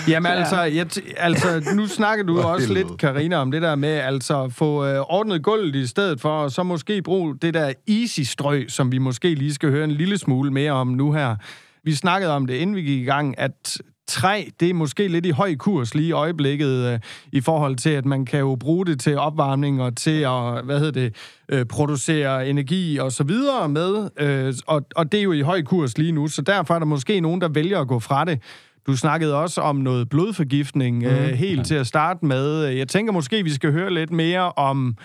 Jamen 0.09 0.33
altså, 0.33 0.63
jeg 0.63 0.87
t- 0.97 1.15
altså 1.17 1.63
nu 1.75 1.87
snakker 1.87 2.25
du 2.25 2.41
også 2.41 2.73
lidt, 2.73 2.99
Karina, 2.99 3.37
om 3.37 3.51
det 3.51 3.63
der 3.63 3.75
med 3.75 3.89
altså 3.89 4.43
at 4.43 4.53
få 4.53 4.87
øh, 4.87 5.01
ordnet 5.01 5.43
gulvet 5.43 5.75
i 5.75 5.87
stedet 5.87 6.21
for, 6.21 6.29
og 6.31 6.51
så 6.51 6.63
måske 6.63 7.03
bruge 7.03 7.37
det 7.43 7.55
der 7.55 7.73
easy-strø, 7.89 8.65
som 8.69 8.93
vi 8.93 8.99
måske 8.99 9.35
lige 9.35 9.55
skal 9.55 9.71
høre 9.71 9.85
en 9.85 9.91
lille 9.91 10.19
smule 10.19 10.51
mere 10.51 10.73
om 10.73 10.89
nu 10.89 11.13
her. 11.13 11.37
Vi 11.85 11.95
snakkede 11.95 12.33
om 12.33 12.47
det, 12.47 12.55
inden 12.55 12.77
vi 12.77 12.83
gik 12.83 13.01
i 13.01 13.05
gang, 13.05 13.39
at 13.39 13.81
træ, 14.09 14.45
det 14.61 14.71
er 14.71 14.75
måske 14.75 15.09
lidt 15.09 15.27
i 15.27 15.31
høj 15.31 15.55
kurs 15.55 15.95
lige 15.95 16.09
i 16.09 16.13
øjeblikket, 16.13 16.93
øh, 16.93 16.99
i 17.33 17.41
forhold 17.41 17.77
til, 17.77 17.91
at 17.91 18.05
man 18.05 18.25
kan 18.25 18.41
jo 18.41 18.57
bruge 18.57 18.87
det 18.87 19.01
til 19.01 19.19
opvarmning 19.19 19.83
og 19.83 19.97
til 19.97 20.21
at, 20.21 20.65
hvad 20.65 20.79
hedder 20.79 20.91
det, 20.91 21.15
øh, 21.49 21.65
producere 21.65 22.49
energi 22.49 22.97
og 22.97 23.13
så 23.13 23.25
videre 23.25 23.69
med, 23.69 24.09
øh, 24.21 24.55
og, 24.67 24.83
og 24.97 25.13
det 25.13 25.21
er 25.21 25.25
jo 25.25 25.33
i 25.33 25.41
høj 25.41 25.63
kurs 25.63 25.99
lige 25.99 26.13
nu, 26.13 26.29
så 26.29 26.43
derfor 26.43 26.75
er 26.75 26.79
der 26.79 26.87
måske 26.87 27.21
nogen, 27.21 27.41
der 27.41 27.49
vælger 27.49 27.81
at 27.81 27.89
gå 27.89 27.99
fra 27.99 28.25
det. 28.25 28.43
Du 28.87 28.97
snakkede 28.97 29.35
også 29.35 29.61
om 29.61 29.77
noget 29.77 30.09
blodforgiftning 30.09 30.99
mm. 30.99 31.05
øh, 31.05 31.29
helt 31.29 31.67
til 31.67 31.75
at 31.75 31.87
starte 31.87 32.27
med. 32.27 32.65
Jeg 32.65 32.89
tænker 32.89 33.13
måske, 33.13 33.45
vi 33.45 33.51
skal 33.51 33.73
høre 33.73 33.95
lidt 33.95 34.11
mere 34.11 34.53
om 34.53 34.97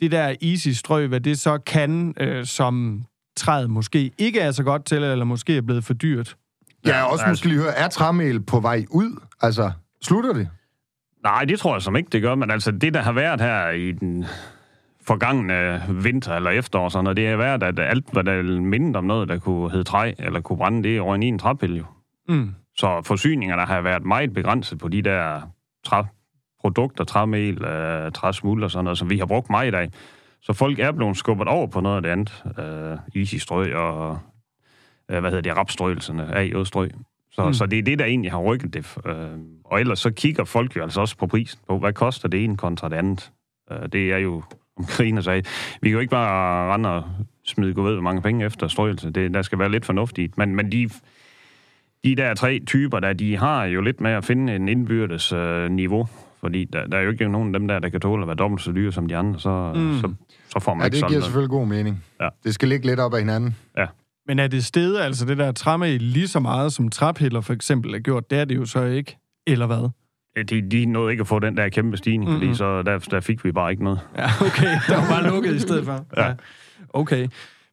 det 0.00 0.12
der 0.12 0.34
easy-strø, 0.42 1.06
hvad 1.06 1.20
det 1.20 1.40
så 1.40 1.58
kan, 1.58 2.14
øh, 2.20 2.44
som 2.46 3.04
træet 3.36 3.70
måske 3.70 4.10
ikke 4.18 4.40
er 4.40 4.50
så 4.50 4.62
godt 4.62 4.84
til, 4.84 5.02
eller 5.02 5.24
måske 5.24 5.56
er 5.56 5.62
blevet 5.62 5.84
for 5.84 5.94
dyrt. 5.94 6.36
Jeg 6.84 6.98
er 6.98 7.02
også 7.02 7.24
altså- 7.24 7.30
måske 7.30 7.48
lige 7.48 7.60
høre, 7.60 7.74
er 7.74 7.88
træmel 7.88 8.40
på 8.40 8.60
vej 8.60 8.84
ud? 8.90 9.20
Altså, 9.42 9.70
slutter 10.02 10.32
det? 10.32 10.48
Nej, 11.22 11.44
det 11.44 11.58
tror 11.58 11.74
jeg 11.74 11.82
som 11.82 11.96
ikke, 11.96 12.08
det 12.10 12.22
gør, 12.22 12.34
men 12.34 12.50
altså 12.50 12.70
det, 12.70 12.94
der 12.94 13.02
har 13.02 13.12
været 13.12 13.40
her 13.40 13.70
i 13.70 13.92
den 13.92 14.24
forgangne 15.06 15.82
vinter 16.02 16.34
eller 16.34 16.50
efterår, 16.50 16.88
sådan, 16.88 17.06
og 17.06 17.16
det 17.16 17.28
er 17.28 17.36
været, 17.36 17.62
at 17.62 17.78
alt, 17.78 18.12
hvad 18.12 18.24
der 18.24 18.42
mindre 18.60 18.98
om 18.98 19.04
noget, 19.04 19.28
der 19.28 19.38
kunne 19.38 19.70
hedde 19.70 19.84
træ, 19.84 20.12
eller 20.18 20.40
kunne 20.40 20.56
brænde, 20.56 20.82
det 20.82 20.96
er 20.96 21.14
i 21.14 21.26
en 21.26 21.38
træpille 21.38 21.76
jo. 21.76 21.84
Mm. 22.28 22.54
Så 22.76 23.02
forsyningerne 23.04 23.62
har 23.62 23.80
været 23.80 24.04
meget 24.04 24.32
begrænset 24.32 24.78
på 24.78 24.88
de 24.88 25.02
der 25.02 25.40
træprodukter, 26.66 27.04
træmel, 27.04 27.64
øh, 27.64 28.12
træsmuld 28.12 28.64
og 28.64 28.70
sådan 28.70 28.84
noget, 28.84 28.98
som 28.98 29.10
vi 29.10 29.18
har 29.18 29.26
brugt 29.26 29.50
meget 29.50 29.74
af. 29.74 29.90
Så 30.42 30.52
folk 30.52 30.78
er 30.78 30.92
blevet 30.92 31.16
skubbet 31.16 31.48
over 31.48 31.66
på 31.66 31.80
noget 31.80 31.96
af 31.96 32.02
det 32.02 32.08
andet. 32.08 32.44
Øh, 32.58 33.22
isistrø 33.22 33.74
og, 33.74 34.18
øh, 35.10 35.20
hvad 35.20 35.30
hedder 35.30 35.42
det, 35.42 35.56
rapstrøgelserne 35.56 36.34
af 36.34 36.66
strø. 36.66 36.88
Så, 37.30 37.46
mm. 37.46 37.54
så 37.54 37.66
det 37.66 37.78
er 37.78 37.82
det, 37.82 37.98
der 37.98 38.04
egentlig 38.04 38.30
har 38.30 38.38
rykket 38.38 38.74
det. 38.74 38.96
Øh, 39.06 39.38
og 39.64 39.80
ellers 39.80 39.98
så 39.98 40.10
kigger 40.10 40.44
folk 40.44 40.76
jo 40.76 40.82
altså 40.82 41.00
også 41.00 41.16
på 41.16 41.26
prisen, 41.26 41.60
på 41.68 41.78
hvad 41.78 41.92
koster 41.92 42.28
det 42.28 42.44
ene 42.44 42.56
kontra 42.56 42.88
det 42.88 42.96
andet. 42.96 43.32
Øh, 43.72 43.88
det 43.92 44.12
er 44.12 44.18
jo, 44.18 44.42
om 44.78 44.84
Karina 44.84 45.20
sagde, 45.20 45.42
vi 45.80 45.88
kan 45.88 45.92
jo 45.92 46.00
ikke 46.00 46.10
bare 46.10 46.74
rende 46.74 46.94
og 46.94 47.04
smide 47.44 47.74
gå 47.74 47.82
ved, 47.82 48.00
mange 48.00 48.22
penge 48.22 48.46
efter 48.46 48.68
strøgelse. 48.68 49.10
Det, 49.10 49.34
der 49.34 49.42
skal 49.42 49.58
være 49.58 49.70
lidt 49.70 49.84
fornuftigt. 49.84 50.38
Men, 50.38 50.56
men 50.56 50.72
de, 50.72 50.90
de 52.04 52.16
der 52.16 52.34
tre 52.34 52.60
typer, 52.66 53.00
der, 53.00 53.12
de 53.12 53.36
har 53.36 53.64
jo 53.64 53.80
lidt 53.80 54.00
med 54.00 54.10
at 54.10 54.24
finde 54.24 54.56
en 54.56 54.68
indbyrdes 54.68 55.32
øh, 55.32 55.70
niveau. 55.70 56.08
Fordi 56.46 56.64
der, 56.64 56.86
der 56.86 56.98
er 56.98 57.02
jo 57.02 57.10
ikke 57.10 57.28
nogen 57.28 57.54
af 57.54 57.60
dem 57.60 57.68
der, 57.68 57.78
der 57.78 57.88
kan 57.88 58.00
tåle 58.00 58.22
at 58.22 58.28
være 58.28 58.36
dobbelt 58.36 58.62
så 58.62 58.72
dyre 58.72 58.92
som 58.92 59.06
de 59.06 59.16
andre, 59.16 59.40
så, 59.40 59.72
mm. 59.74 59.98
så, 60.00 60.12
så 60.48 60.60
får 60.60 60.74
man 60.74 60.80
Ja, 60.80 60.84
ikke 60.84 60.92
det 60.92 61.00
sådan 61.00 61.08
giver 61.10 61.18
noget. 61.18 61.24
selvfølgelig 61.24 61.50
god 61.50 61.66
mening. 61.66 62.04
Ja. 62.20 62.28
Det 62.44 62.54
skal 62.54 62.68
ligge 62.68 62.86
lidt 62.86 63.00
op 63.00 63.14
ad 63.14 63.18
hinanden. 63.18 63.56
Ja. 63.78 63.86
Men 64.26 64.38
er 64.38 64.46
det 64.46 64.64
stedet, 64.64 65.00
altså 65.00 65.26
det 65.26 65.38
der 65.38 65.52
træmæl, 65.52 66.02
lige 66.02 66.28
så 66.28 66.40
meget 66.40 66.72
som 66.72 66.88
træpiller 66.88 67.40
for 67.40 67.52
eksempel 67.52 67.94
er 67.94 67.98
gjort? 67.98 68.30
Det 68.30 68.38
er 68.38 68.44
det 68.44 68.56
jo 68.56 68.64
så 68.64 68.84
ikke. 68.84 69.16
Eller 69.46 69.66
hvad? 69.66 69.90
De, 70.44 70.70
de 70.70 70.86
nåede 70.86 71.12
ikke 71.12 71.20
at 71.20 71.26
få 71.26 71.38
den 71.38 71.56
der 71.56 71.68
kæmpe 71.68 71.96
stigning, 71.96 72.30
mm-hmm. 72.30 72.40
fordi 72.46 72.54
så 72.54 72.82
der, 72.82 72.98
der 72.98 73.20
fik 73.20 73.44
vi 73.44 73.52
bare 73.52 73.70
ikke 73.70 73.84
noget. 73.84 74.00
Ja, 74.18 74.28
okay. 74.40 74.78
Der 74.88 74.96
var 74.96 75.08
bare 75.08 75.30
lukket 75.30 75.54
i 75.54 75.58
stedet 75.58 75.84
for. 75.84 76.06
Ja. 76.16 76.34
Okay. 76.90 77.28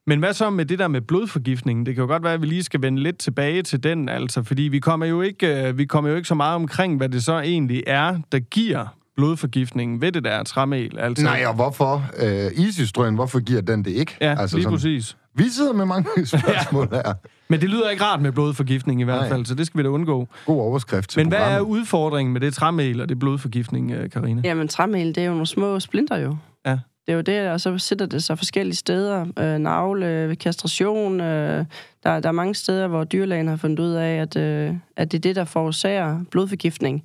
Men 0.08 0.20
hvad 0.20 0.34
så 0.34 0.50
med 0.50 0.66
det 0.66 0.80
der 0.80 0.88
med 0.88 1.02
blodforgiftningen? 1.02 1.86
Det 1.86 1.96
kan 1.96 2.02
jo 2.02 2.08
godt 2.08 2.24
være, 2.24 2.34
at 2.34 2.42
vi 2.42 2.46
lige 2.48 2.64
skal 2.64 2.82
vende 2.82 3.04
lidt 3.04 3.18
tilbage 3.18 3.62
til 3.64 3.84
den, 3.84 4.10
altså, 4.10 4.44
fordi 4.44 4.62
vi 4.62 4.80
kommer 4.80 5.06
jo 5.06 5.22
ikke, 5.22 5.68
øh, 5.68 5.78
vi 5.78 5.86
kommer 5.86 6.10
jo 6.10 6.16
ikke 6.16 6.28
så 6.28 6.36
meget 6.36 6.56
omkring, 6.56 6.98
hvad 6.98 7.10
det 7.10 7.24
så 7.24 7.40
egentlig 7.40 7.84
er, 7.88 8.18
der 8.32 8.40
giver 8.40 8.86
blodforgiftningen 9.16 10.02
ved 10.02 10.12
det 10.12 10.24
der 10.24 10.44
træmel. 10.44 11.00
Altså, 11.00 11.24
Nej, 11.24 11.44
og 11.48 11.54
hvorfor? 11.54 12.06
Øh, 12.20 12.52
Isistrøen, 12.68 13.16
hvorfor 13.16 13.40
giver 13.40 13.62
den 13.62 13.86
det 13.86 13.92
ikke? 13.92 14.18
Ja, 14.22 14.36
altså 14.40 14.58
lige 14.58 14.70
præcis. 14.70 15.18
Vi 15.36 15.44
sidder 15.50 15.74
med 15.74 15.86
mange 15.86 16.26
spørgsmål 16.26 16.88
her. 16.92 17.14
Men 17.48 17.62
det 17.62 17.70
lyder 17.70 17.90
ikke 17.90 18.04
rart 18.04 18.22
med 18.22 18.32
blodforgiftning 18.32 19.02
i 19.02 19.04
hvert 19.04 19.20
Nej. 19.22 19.30
fald, 19.30 19.46
så 19.46 19.56
det 19.56 19.66
skal 19.66 19.78
vi 19.78 19.84
da 19.84 19.90
undgå. 19.90 20.28
God 20.46 20.62
overskrift 20.62 21.10
til 21.10 21.20
Men 21.20 21.28
hvad 21.28 21.40
er 21.40 21.60
udfordringen 21.60 22.34
med 22.34 22.42
det 22.42 22.54
træmel 22.54 23.02
og 23.02 23.10
det 23.10 23.20
blodforgiftning, 23.20 23.92
øh, 23.92 24.10
Karina? 24.10 24.42
Jamen, 24.44 24.68
træmel, 24.68 25.08
det 25.08 25.18
er 25.18 25.26
jo 25.26 25.32
nogle 25.32 25.46
små 25.46 25.80
splinter 25.80 26.18
jo. 26.18 26.36
Ja. 26.66 26.78
Det 27.06 27.12
er 27.12 27.16
jo 27.16 27.22
det, 27.22 27.50
og 27.50 27.62
så 27.62 27.78
sidder 27.78 28.06
det 28.06 28.24
sig 28.24 28.38
forskellige 28.38 28.76
steder. 28.76 29.26
Øh, 29.40 29.58
navle, 29.58 30.36
kastration. 30.40 31.22
Øh, 31.22 31.66
der, 32.04 32.20
der 32.20 32.30
er 32.30 32.32
mange 32.32 32.56
steder, 32.56 32.88
hvor 32.88 33.04
dyrlægen 33.04 33.48
har 33.48 33.56
fundet 33.56 33.80
ud 33.80 33.92
af, 33.92 34.16
at, 34.16 34.36
øh, 34.36 34.76
at 34.96 35.12
det 35.12 35.18
er 35.18 35.22
det, 35.22 35.36
der 35.36 35.46
forårsager 35.46 36.24
blodforgiftning. 36.32 37.04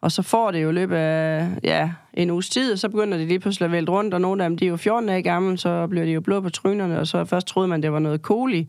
Og 0.00 0.12
så 0.12 0.22
får 0.22 0.50
det 0.50 0.62
jo 0.62 0.70
i 0.70 0.72
løbet 0.72 0.96
af 0.96 1.48
ja, 1.62 1.90
en 2.14 2.30
uges 2.30 2.48
tid, 2.48 2.72
og 2.72 2.78
så 2.78 2.88
begynder 2.88 3.18
det 3.18 3.26
lige 3.26 3.40
pludselig 3.40 3.64
at 3.66 3.72
vælte 3.72 3.92
rundt, 3.92 4.14
og 4.14 4.20
nogle 4.20 4.44
af 4.44 4.50
dem, 4.50 4.58
de 4.58 4.64
er 4.64 4.68
jo 4.68 4.76
14 4.76 5.08
dage 5.08 5.22
gamle, 5.22 5.58
så 5.58 5.86
bliver 5.86 6.04
de 6.04 6.12
jo 6.12 6.20
blå 6.20 6.40
på 6.40 6.50
trynerne, 6.50 6.98
og 6.98 7.06
så 7.06 7.24
først 7.24 7.46
troede 7.46 7.68
man, 7.68 7.82
det 7.82 7.92
var 7.92 7.98
noget 7.98 8.22
koli. 8.22 8.68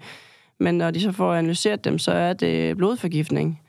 Men 0.60 0.76
når 0.76 0.92
de 0.92 1.02
så 1.02 1.12
får 1.12 1.34
analyseret 1.34 1.86
dem, 1.86 2.00
så 2.00 2.12
er 2.12 2.34
det 2.34 2.78
blodforgiftning, 2.78 3.62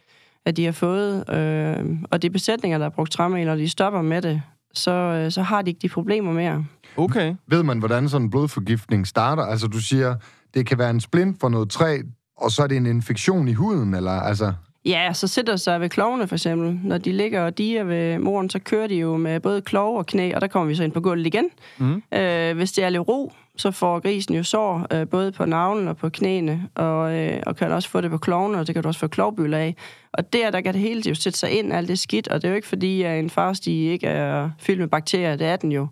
at 0.44 0.56
de 0.56 0.64
har 0.64 0.72
fået. 0.72 1.30
Øh, 1.34 1.86
og 2.10 2.22
de 2.22 2.30
besætninger, 2.30 2.78
der 2.78 2.84
har 2.84 2.90
brugt 2.90 3.12
træmel, 3.12 3.48
og 3.48 3.58
de 3.58 3.68
stopper 3.68 4.02
med 4.02 4.22
det, 4.22 4.42
så, 4.74 4.90
øh, 4.90 5.32
så 5.32 5.42
har 5.42 5.62
de 5.62 5.70
ikke 5.70 5.80
de 5.82 5.88
problemer 5.88 6.32
mere. 6.32 6.64
Okay. 6.96 7.34
Ved 7.46 7.62
man, 7.62 7.78
hvordan 7.78 8.08
sådan 8.08 8.24
en 8.24 8.30
blodforgiftning 8.30 9.06
starter? 9.06 9.42
Altså, 9.42 9.66
du 9.66 9.78
siger, 9.78 10.14
det 10.54 10.66
kan 10.66 10.78
være 10.78 10.90
en 10.90 11.00
splint 11.00 11.40
for 11.40 11.48
noget 11.48 11.70
træ, 11.70 11.98
og 12.36 12.50
så 12.50 12.62
er 12.62 12.66
det 12.66 12.76
en 12.76 12.86
infektion 12.86 13.48
i 13.48 13.52
huden, 13.52 13.94
eller 13.94 14.12
altså... 14.12 14.52
Ja, 14.84 15.12
så 15.12 15.28
sætter 15.28 15.56
sig 15.56 15.80
ved 15.80 15.88
klovene 15.88 16.28
for 16.28 16.34
eksempel. 16.34 16.80
Når 16.84 16.98
de 16.98 17.12
ligger 17.12 17.42
og 17.42 17.58
diger 17.58 17.84
ved 17.84 18.18
moren, 18.18 18.50
så 18.50 18.58
kører 18.58 18.86
de 18.86 18.94
jo 18.94 19.16
med 19.16 19.40
både 19.40 19.60
klov 19.60 19.98
og 19.98 20.06
knæ, 20.06 20.34
og 20.34 20.40
der 20.40 20.46
kommer 20.46 20.68
vi 20.68 20.74
så 20.74 20.84
ind 20.84 20.92
på 20.92 21.00
gulvet 21.00 21.26
igen. 21.26 21.44
Mm. 21.78 22.02
Øh, 22.14 22.56
hvis 22.56 22.72
det 22.72 22.84
er 22.84 22.88
lidt 22.88 23.08
ro, 23.08 23.32
så 23.56 23.70
får 23.70 24.00
grisen 24.00 24.34
jo 24.34 24.42
sår, 24.42 24.86
øh, 24.92 25.08
både 25.08 25.32
på 25.32 25.44
navlen 25.44 25.88
og 25.88 25.96
på 25.96 26.08
knæene, 26.08 26.68
og, 26.74 27.18
øh, 27.18 27.40
og 27.46 27.56
kan 27.56 27.72
også 27.72 27.88
få 27.88 28.00
det 28.00 28.10
på 28.10 28.18
klovene, 28.18 28.58
og 28.58 28.66
det 28.66 28.74
kan 28.74 28.82
du 28.82 28.88
også 28.88 29.00
få 29.00 29.08
klovbyld 29.08 29.54
af. 29.54 29.76
Og 30.12 30.32
der, 30.32 30.50
der 30.50 30.60
kan 30.60 30.74
det 30.74 30.80
hele 30.80 31.02
jo 31.08 31.14
sætte 31.14 31.38
sig 31.38 31.50
ind, 31.50 31.72
alt 31.72 31.88
det 31.88 31.98
skidt, 31.98 32.28
og 32.28 32.42
det 32.42 32.48
er 32.48 32.52
jo 32.52 32.56
ikke 32.56 32.68
fordi, 32.68 33.02
at 33.02 33.18
en 33.18 33.30
farstige 33.30 33.92
ikke 33.92 34.06
er 34.06 34.50
fyldt 34.58 34.80
med 34.80 34.88
bakterier, 34.88 35.36
det 35.36 35.46
er 35.46 35.56
den 35.56 35.72
jo. 35.72 35.88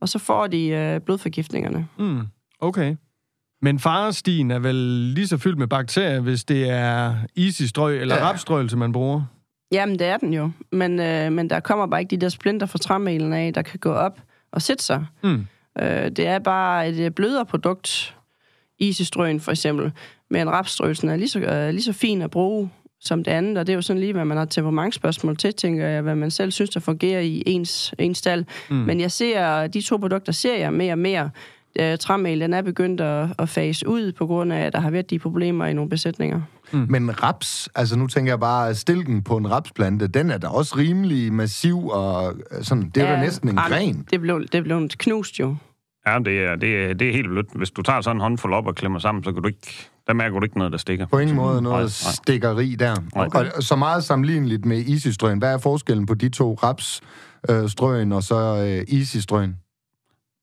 Og 0.00 0.08
så 0.08 0.18
får 0.18 0.46
de 0.46 0.68
øh, 0.68 1.00
blodforgiftningerne. 1.00 1.88
Mm. 1.98 2.20
Okay. 2.60 2.96
Men 3.62 3.78
farestien 3.78 4.50
er 4.50 4.58
vel 4.58 4.74
lige 5.14 5.26
så 5.26 5.38
fyldt 5.38 5.58
med 5.58 5.66
bakterier, 5.66 6.20
hvis 6.20 6.44
det 6.44 6.70
er 6.70 7.14
isistrøg 7.36 8.00
eller. 8.00 8.16
Ja. 8.16 8.28
rapstrøgelse, 8.28 8.76
man 8.76 8.92
bruger? 8.92 9.22
Jamen, 9.72 9.98
det 9.98 10.06
er 10.06 10.16
den 10.16 10.34
jo. 10.34 10.50
Men, 10.72 11.00
øh, 11.00 11.32
men 11.32 11.50
der 11.50 11.60
kommer 11.60 11.86
bare 11.86 12.00
ikke 12.00 12.10
de 12.10 12.20
der 12.20 12.28
splinter 12.28 12.66
fra 12.66 12.78
træmelen 12.78 13.32
af, 13.32 13.54
der 13.54 13.62
kan 13.62 13.78
gå 13.78 13.92
op 13.92 14.20
og 14.52 14.62
sætte 14.62 14.84
sig. 14.84 15.06
Mm. 15.22 15.46
Øh, 15.78 16.10
det 16.10 16.26
er 16.26 16.38
bare 16.38 16.88
et 16.88 17.00
øh, 17.00 17.10
blødere 17.10 17.46
produkt, 17.46 18.16
isistrøen 18.78 19.40
for 19.40 19.50
eksempel. 19.50 19.92
Men 20.30 20.50
rapstrøgelsen 20.50 21.08
er 21.08 21.16
lige 21.16 21.28
så, 21.28 21.38
øh, 21.38 21.70
lige 21.70 21.82
så 21.82 21.92
fin 21.92 22.22
at 22.22 22.30
bruge 22.30 22.70
som 23.00 23.24
det 23.24 23.30
andet, 23.30 23.58
og 23.58 23.66
det 23.66 23.72
er 23.72 23.76
jo 23.76 23.82
sådan 23.82 24.00
lige, 24.00 24.12
hvad 24.12 24.24
man 24.24 24.36
har 24.36 24.44
temperamentsspørgsmål 24.44 25.36
til, 25.36 25.54
tænker 25.54 25.86
jeg, 25.86 26.02
hvad 26.02 26.14
man 26.14 26.30
selv 26.30 26.50
synes, 26.50 26.70
der 26.70 26.80
fungerer 26.80 27.20
i 27.20 27.42
ens, 27.46 27.94
ens 27.98 28.18
stald. 28.18 28.44
Mm. 28.70 28.76
Men 28.76 29.00
jeg 29.00 29.10
ser, 29.10 29.66
de 29.66 29.82
to 29.82 29.96
produkter 29.96 30.32
ser 30.32 30.56
jeg 30.56 30.72
mere 30.72 30.92
og 30.92 30.98
mere. 30.98 31.30
Øh, 31.78 31.98
træmel, 31.98 32.40
den 32.40 32.54
er 32.54 32.62
begyndt 32.62 33.00
at, 33.00 33.28
at 33.38 33.48
fase 33.48 33.88
ud, 33.88 34.12
på 34.12 34.26
grund 34.26 34.52
af, 34.52 34.60
at 34.60 34.72
der 34.72 34.80
har 34.80 34.90
været 34.90 35.10
de 35.10 35.18
problemer 35.18 35.66
i 35.66 35.72
nogle 35.72 35.90
besætninger. 35.90 36.40
Mm. 36.72 36.86
Men 36.88 37.22
raps, 37.22 37.68
altså 37.74 37.96
nu 37.96 38.06
tænker 38.06 38.32
jeg 38.32 38.40
bare, 38.40 38.74
stilken 38.74 39.22
på 39.22 39.36
en 39.36 39.50
rapsplante, 39.50 40.06
den 40.06 40.30
er 40.30 40.38
da 40.38 40.46
også 40.46 40.74
rimelig 40.78 41.32
massiv, 41.32 41.88
og 41.88 42.34
øh, 42.50 42.64
sådan, 42.64 42.90
det 42.94 43.02
er 43.02 43.10
ja, 43.10 43.16
da 43.16 43.20
næsten 43.20 43.48
en 43.48 43.58
ej, 43.58 43.68
men 43.68 43.78
gren. 43.78 44.06
Det 44.10 44.20
blev, 44.20 44.46
det 44.52 44.64
blev 44.64 44.88
knust 44.98 45.40
jo. 45.40 45.56
Ja, 46.06 46.18
det 46.18 46.44
er, 46.44 46.56
det, 46.56 46.84
er, 46.84 46.94
det 46.94 47.08
er 47.08 47.12
helt 47.12 47.28
blødt. 47.28 47.46
Hvis 47.54 47.70
du 47.70 47.82
tager 47.82 48.00
sådan 48.00 48.16
en 48.16 48.20
håndfuld 48.20 48.54
op 48.54 48.66
og 48.66 48.74
klemmer 48.74 48.98
sammen, 48.98 49.24
så 49.24 49.32
kan 49.32 49.42
du 49.42 49.48
ikke, 49.48 49.88
der 50.06 50.14
mærker 50.14 50.38
du 50.38 50.44
ikke 50.44 50.58
noget, 50.58 50.72
der 50.72 50.78
stikker. 50.78 51.06
På 51.06 51.18
ingen 51.18 51.36
måde 51.36 51.52
Nej, 51.52 51.62
noget 51.62 52.02
nej. 52.04 52.12
stikkeri 52.12 52.74
der. 52.74 52.96
Nej. 53.14 53.50
Og 53.56 53.62
så 53.62 53.76
meget 53.76 54.04
sammenligneligt 54.04 54.64
med 54.64 54.78
isistrøen. 54.78 55.38
Hvad 55.38 55.54
er 55.54 55.58
forskellen 55.58 56.06
på 56.06 56.14
de 56.14 56.28
to 56.28 56.58
rapsstrøen 56.62 58.12
og 58.12 58.22
så 58.22 58.64
øh, 58.66 58.84
isistrøen? 58.88 59.56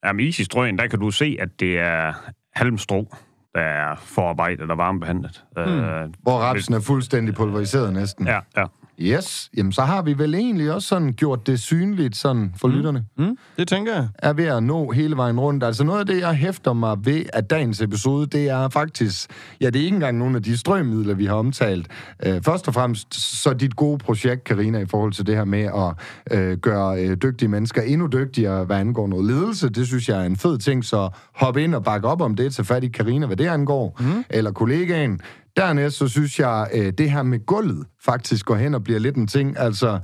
Jamen, 0.05 0.25
i 0.25 0.31
strøgen, 0.31 0.77
der 0.77 0.87
kan 0.87 0.99
du 0.99 1.11
se, 1.11 1.37
at 1.39 1.49
det 1.59 1.79
er 1.79 2.13
halmstrå, 2.55 3.15
der 3.55 3.61
er 3.61 3.95
forarbejdet 3.95 4.71
og 4.71 4.77
varmebehandlet. 4.77 5.43
Mm. 5.57 5.61
Øh, 5.61 6.09
Hvor 6.21 6.39
rapsen 6.39 6.73
er 6.73 6.79
fuldstændig 6.79 7.35
pulveriseret 7.35 7.93
næsten. 7.93 8.27
ja, 8.27 8.39
ja. 8.57 8.65
Yes, 9.01 9.49
jamen 9.57 9.71
så 9.71 9.81
har 9.81 10.01
vi 10.01 10.17
vel 10.17 10.35
egentlig 10.35 10.71
også 10.71 10.87
sådan 10.87 11.13
gjort 11.13 11.47
det 11.47 11.59
synligt 11.59 12.15
sådan 12.15 12.53
for 12.57 12.67
mm. 12.67 12.73
lytterne. 12.73 13.05
Mm. 13.17 13.37
Det 13.57 13.67
tænker 13.67 13.93
jeg. 13.93 14.07
er 14.19 14.33
ved 14.33 14.45
at 14.45 14.63
nå 14.63 14.91
hele 14.91 15.17
vejen 15.17 15.39
rundt. 15.39 15.63
Altså 15.63 15.83
noget 15.83 15.99
af 15.99 16.05
det, 16.05 16.19
jeg 16.19 16.33
hæfter 16.33 16.73
mig 16.73 16.97
ved 17.03 17.23
af 17.33 17.43
dagens 17.43 17.81
episode, 17.81 18.27
det 18.27 18.49
er 18.49 18.69
faktisk, 18.69 19.29
ja, 19.61 19.65
det 19.69 19.81
er 19.81 19.85
ikke 19.85 19.95
engang 19.95 20.17
nogle 20.17 20.35
af 20.35 20.43
de 20.43 20.57
strømmidler, 20.57 21.13
vi 21.13 21.25
har 21.25 21.35
omtalt. 21.35 21.87
Øh, 22.25 22.41
først 22.41 22.67
og 22.67 22.73
fremmest 22.73 23.41
så 23.41 23.53
dit 23.53 23.75
gode 23.75 23.97
projekt, 23.97 24.43
Karina, 24.43 24.79
i 24.79 24.85
forhold 24.85 25.13
til 25.13 25.27
det 25.27 25.35
her 25.35 25.45
med 25.45 25.63
at 25.63 26.37
øh, 26.37 26.57
gøre 26.57 27.03
øh, 27.03 27.17
dygtige 27.21 27.49
mennesker 27.49 27.81
endnu 27.81 28.07
dygtigere, 28.07 28.65
hvad 28.65 28.77
angår 28.77 29.07
noget 29.07 29.25
ledelse. 29.25 29.69
Det 29.69 29.87
synes 29.87 30.09
jeg 30.09 30.21
er 30.21 30.25
en 30.25 30.37
fed 30.37 30.57
ting, 30.57 30.85
så 30.85 31.09
hop 31.35 31.57
ind 31.57 31.75
og 31.75 31.83
bakke 31.83 32.07
op 32.07 32.21
om 32.21 32.35
det, 32.35 32.55
til 32.55 32.63
fat 32.65 32.83
i 32.83 32.87
Karina, 32.87 33.25
hvad 33.25 33.37
det 33.37 33.47
angår, 33.47 33.97
mm. 33.99 34.23
eller 34.29 34.51
kollegaen. 34.51 35.21
Dernæst 35.57 35.97
så 35.97 36.07
synes 36.07 36.39
jeg, 36.39 36.69
øh, 36.73 36.93
det 36.97 37.11
her 37.11 37.23
med 37.23 37.45
gulvet 37.45 37.87
faktisk 38.05 38.45
går 38.45 38.55
hen 38.55 38.73
og 38.73 38.83
bliver 38.83 38.99
lidt 38.99 39.15
en 39.15 39.27
ting. 39.27 39.57
Altså, 39.57 39.99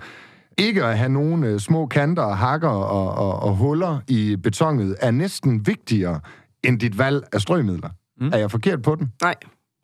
ikke 0.58 0.84
at 0.84 0.98
have 0.98 1.10
nogle 1.10 1.48
øh, 1.48 1.60
små 1.60 1.86
kanter 1.86 2.24
og 2.24 2.38
hakker 2.38 2.70
og, 2.70 3.14
og, 3.14 3.40
og 3.40 3.56
huller 3.56 4.00
i 4.08 4.36
betonet 4.36 4.96
er 5.00 5.12
næsten 5.12 5.68
vigtigere 5.68 6.20
end 6.64 6.80
dit 6.80 6.98
valg 6.98 7.24
af 7.34 7.42
strømidler. 7.42 7.90
Mm. 8.22 8.28
Er 8.34 8.38
jeg 8.38 8.52
forkert 8.52 8.82
på 8.82 8.96
den? 8.96 9.12
Nej, 9.22 9.36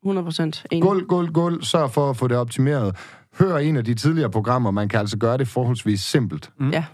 100 0.03 0.25
procent 0.25 0.65
Gulv, 0.82 1.05
gulv, 1.05 1.32
gulv. 1.32 1.63
Sørg 1.63 1.91
for 1.91 2.10
at 2.10 2.17
få 2.17 2.27
det 2.27 2.38
optimeret. 2.38 2.95
Hør 3.39 3.58
en 3.58 3.77
af 3.77 3.86
de 3.86 3.93
tidligere 3.93 4.29
programmer. 4.29 4.71
Man 4.71 4.89
kan 4.89 4.99
altså 4.99 5.17
gøre 5.17 5.38
det 5.38 5.47
forholdsvis 5.47 6.01
simpelt. 6.01 6.49
Mm. 6.60 6.69
Ja. 6.69 6.86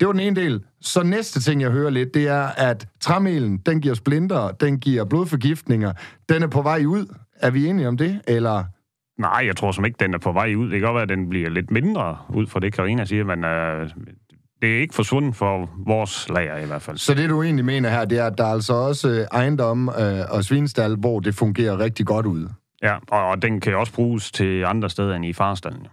Det 0.00 0.06
var 0.06 0.12
den 0.12 0.20
ene 0.20 0.36
del. 0.36 0.64
Så 0.80 1.02
næste 1.02 1.40
ting, 1.40 1.60
jeg 1.62 1.70
hører 1.70 1.90
lidt, 1.90 2.14
det 2.14 2.28
er, 2.28 2.42
at 2.42 2.88
træmelen, 3.00 3.56
den 3.56 3.80
giver 3.80 3.94
splinter, 3.94 4.50
den 4.50 4.80
giver 4.80 5.04
blodforgiftninger. 5.04 5.92
Den 6.28 6.42
er 6.42 6.46
på 6.46 6.62
vej 6.62 6.84
ud. 6.86 7.06
Er 7.42 7.50
vi 7.50 7.66
enige 7.66 7.88
om 7.88 7.96
det? 7.96 8.20
Eller 8.26 8.64
Nej, 9.18 9.42
jeg 9.46 9.56
tror 9.56 9.72
som 9.72 9.84
ikke, 9.84 9.96
den 10.00 10.14
er 10.14 10.18
på 10.18 10.32
vej 10.32 10.54
ud. 10.54 10.64
Det 10.64 10.80
kan 10.80 10.80
godt 10.80 10.94
være, 10.94 11.02
at 11.02 11.08
den 11.08 11.28
bliver 11.28 11.50
lidt 11.50 11.70
mindre 11.70 12.18
ud 12.34 12.46
fra 12.46 12.60
det, 12.60 12.72
Karina 12.72 13.04
siger, 13.04 13.24
men 13.24 13.44
øh, 13.44 13.90
det 14.62 14.76
er 14.76 14.80
ikke 14.80 14.94
forsvundet 14.94 15.36
for 15.36 15.70
vores 15.86 16.28
lager 16.28 16.58
i 16.58 16.66
hvert 16.66 16.82
fald. 16.82 16.98
Så 16.98 17.14
det, 17.14 17.30
du 17.30 17.42
egentlig 17.42 17.64
mener 17.64 17.90
her, 17.90 18.04
det 18.04 18.18
er, 18.18 18.26
at 18.26 18.38
der 18.38 18.44
er 18.44 18.52
altså 18.52 18.72
også 18.72 19.08
øh, 19.08 19.26
ejendom 19.32 19.88
øh, 19.88 20.20
og 20.30 20.44
svinestal, 20.44 20.96
hvor 20.96 21.20
det 21.20 21.34
fungerer 21.34 21.78
rigtig 21.78 22.06
godt 22.06 22.26
ud. 22.26 22.48
Ja, 22.82 22.96
og, 23.08 23.28
og 23.28 23.42
den 23.42 23.60
kan 23.60 23.76
også 23.76 23.92
bruges 23.92 24.32
til 24.32 24.64
andre 24.64 24.90
steder 24.90 25.14
end 25.14 25.24
i 25.24 25.32
farstallen. 25.32 25.86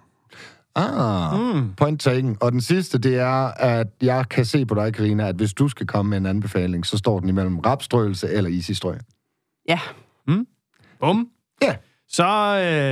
Ah, 0.76 1.40
mm. 1.40 1.74
point 1.74 2.02
taken. 2.02 2.38
Og 2.42 2.52
den 2.52 2.62
sidste, 2.62 2.98
det 2.98 3.18
er, 3.18 3.52
at 3.58 3.88
jeg 4.02 4.30
kan 4.30 4.46
se 4.46 4.66
på 4.66 4.76
dig, 4.76 4.94
Karina, 4.94 5.28
at 5.28 5.36
hvis 5.36 5.54
du 5.54 5.68
skal 5.68 5.88
komme 5.88 6.10
med 6.10 6.18
en 6.18 6.26
anbefaling, 6.26 6.86
så 6.86 6.98
står 6.98 7.20
den 7.20 7.30
imellem 7.30 7.60
rapstrøelse 7.60 8.30
eller 8.30 8.50
isistrø. 8.50 8.96
Ja, 9.70 9.80
Bum. 11.00 11.30
Ja. 11.62 11.76
Så 12.12 12.26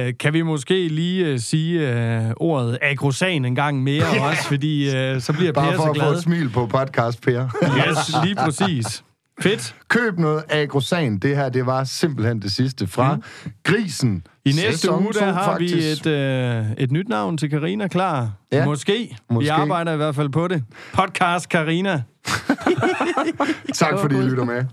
øh, 0.07 0.13
kan 0.19 0.33
vi 0.33 0.41
måske 0.41 0.87
lige 0.87 1.25
øh, 1.25 1.39
sige 1.39 1.93
øh, 1.93 2.31
ordet 2.37 2.77
agrosan 2.81 3.45
en 3.45 3.55
gang 3.55 3.83
mere 3.83 4.05
også, 4.29 4.43
fordi 4.43 4.95
øh, 4.95 5.21
så 5.21 5.33
bliver 5.33 5.51
Bare 5.51 5.71
Per 5.71 5.75
for 5.77 5.83
så 5.83 5.89
at 5.89 5.97
få 5.97 6.03
glad. 6.03 6.15
et 6.15 6.23
smil 6.23 6.49
på 6.49 6.65
podcast, 6.65 7.21
Per. 7.21 7.49
Yes, 7.89 8.23
lige 8.23 8.35
præcis. 8.35 9.03
Fedt. 9.41 9.75
Køb 9.89 10.19
noget 10.19 10.43
agrosan. 10.49 11.17
Det 11.17 11.35
her, 11.35 11.49
det 11.49 11.65
var 11.65 11.83
simpelthen 11.83 12.41
det 12.41 12.51
sidste 12.51 12.87
fra 12.87 13.15
mm. 13.15 13.21
Grisen. 13.63 14.23
I 14.45 14.49
næste 14.49 14.71
Sæson 14.77 15.03
uge, 15.03 15.13
der 15.13 15.19
to, 15.19 15.25
har 15.25 15.43
faktisk. 15.43 16.05
vi 16.05 16.09
et, 16.09 16.15
øh, 16.15 16.65
et 16.77 16.91
nyt 16.91 17.09
navn 17.09 17.37
til 17.37 17.49
Karina 17.49 17.87
klar. 17.87 18.31
Ja. 18.51 18.65
Måske. 18.65 18.93
Vi 18.93 19.15
Måske. 19.33 19.51
arbejder 19.53 19.93
i 19.93 19.97
hvert 19.97 20.15
fald 20.15 20.29
på 20.29 20.47
det. 20.47 20.63
Podcast 20.93 21.49
Karina. 21.49 22.03
Tak 23.73 23.99
fordi 23.99 24.15
I 24.15 24.21
lytter 24.21 24.43
med. 24.43 24.63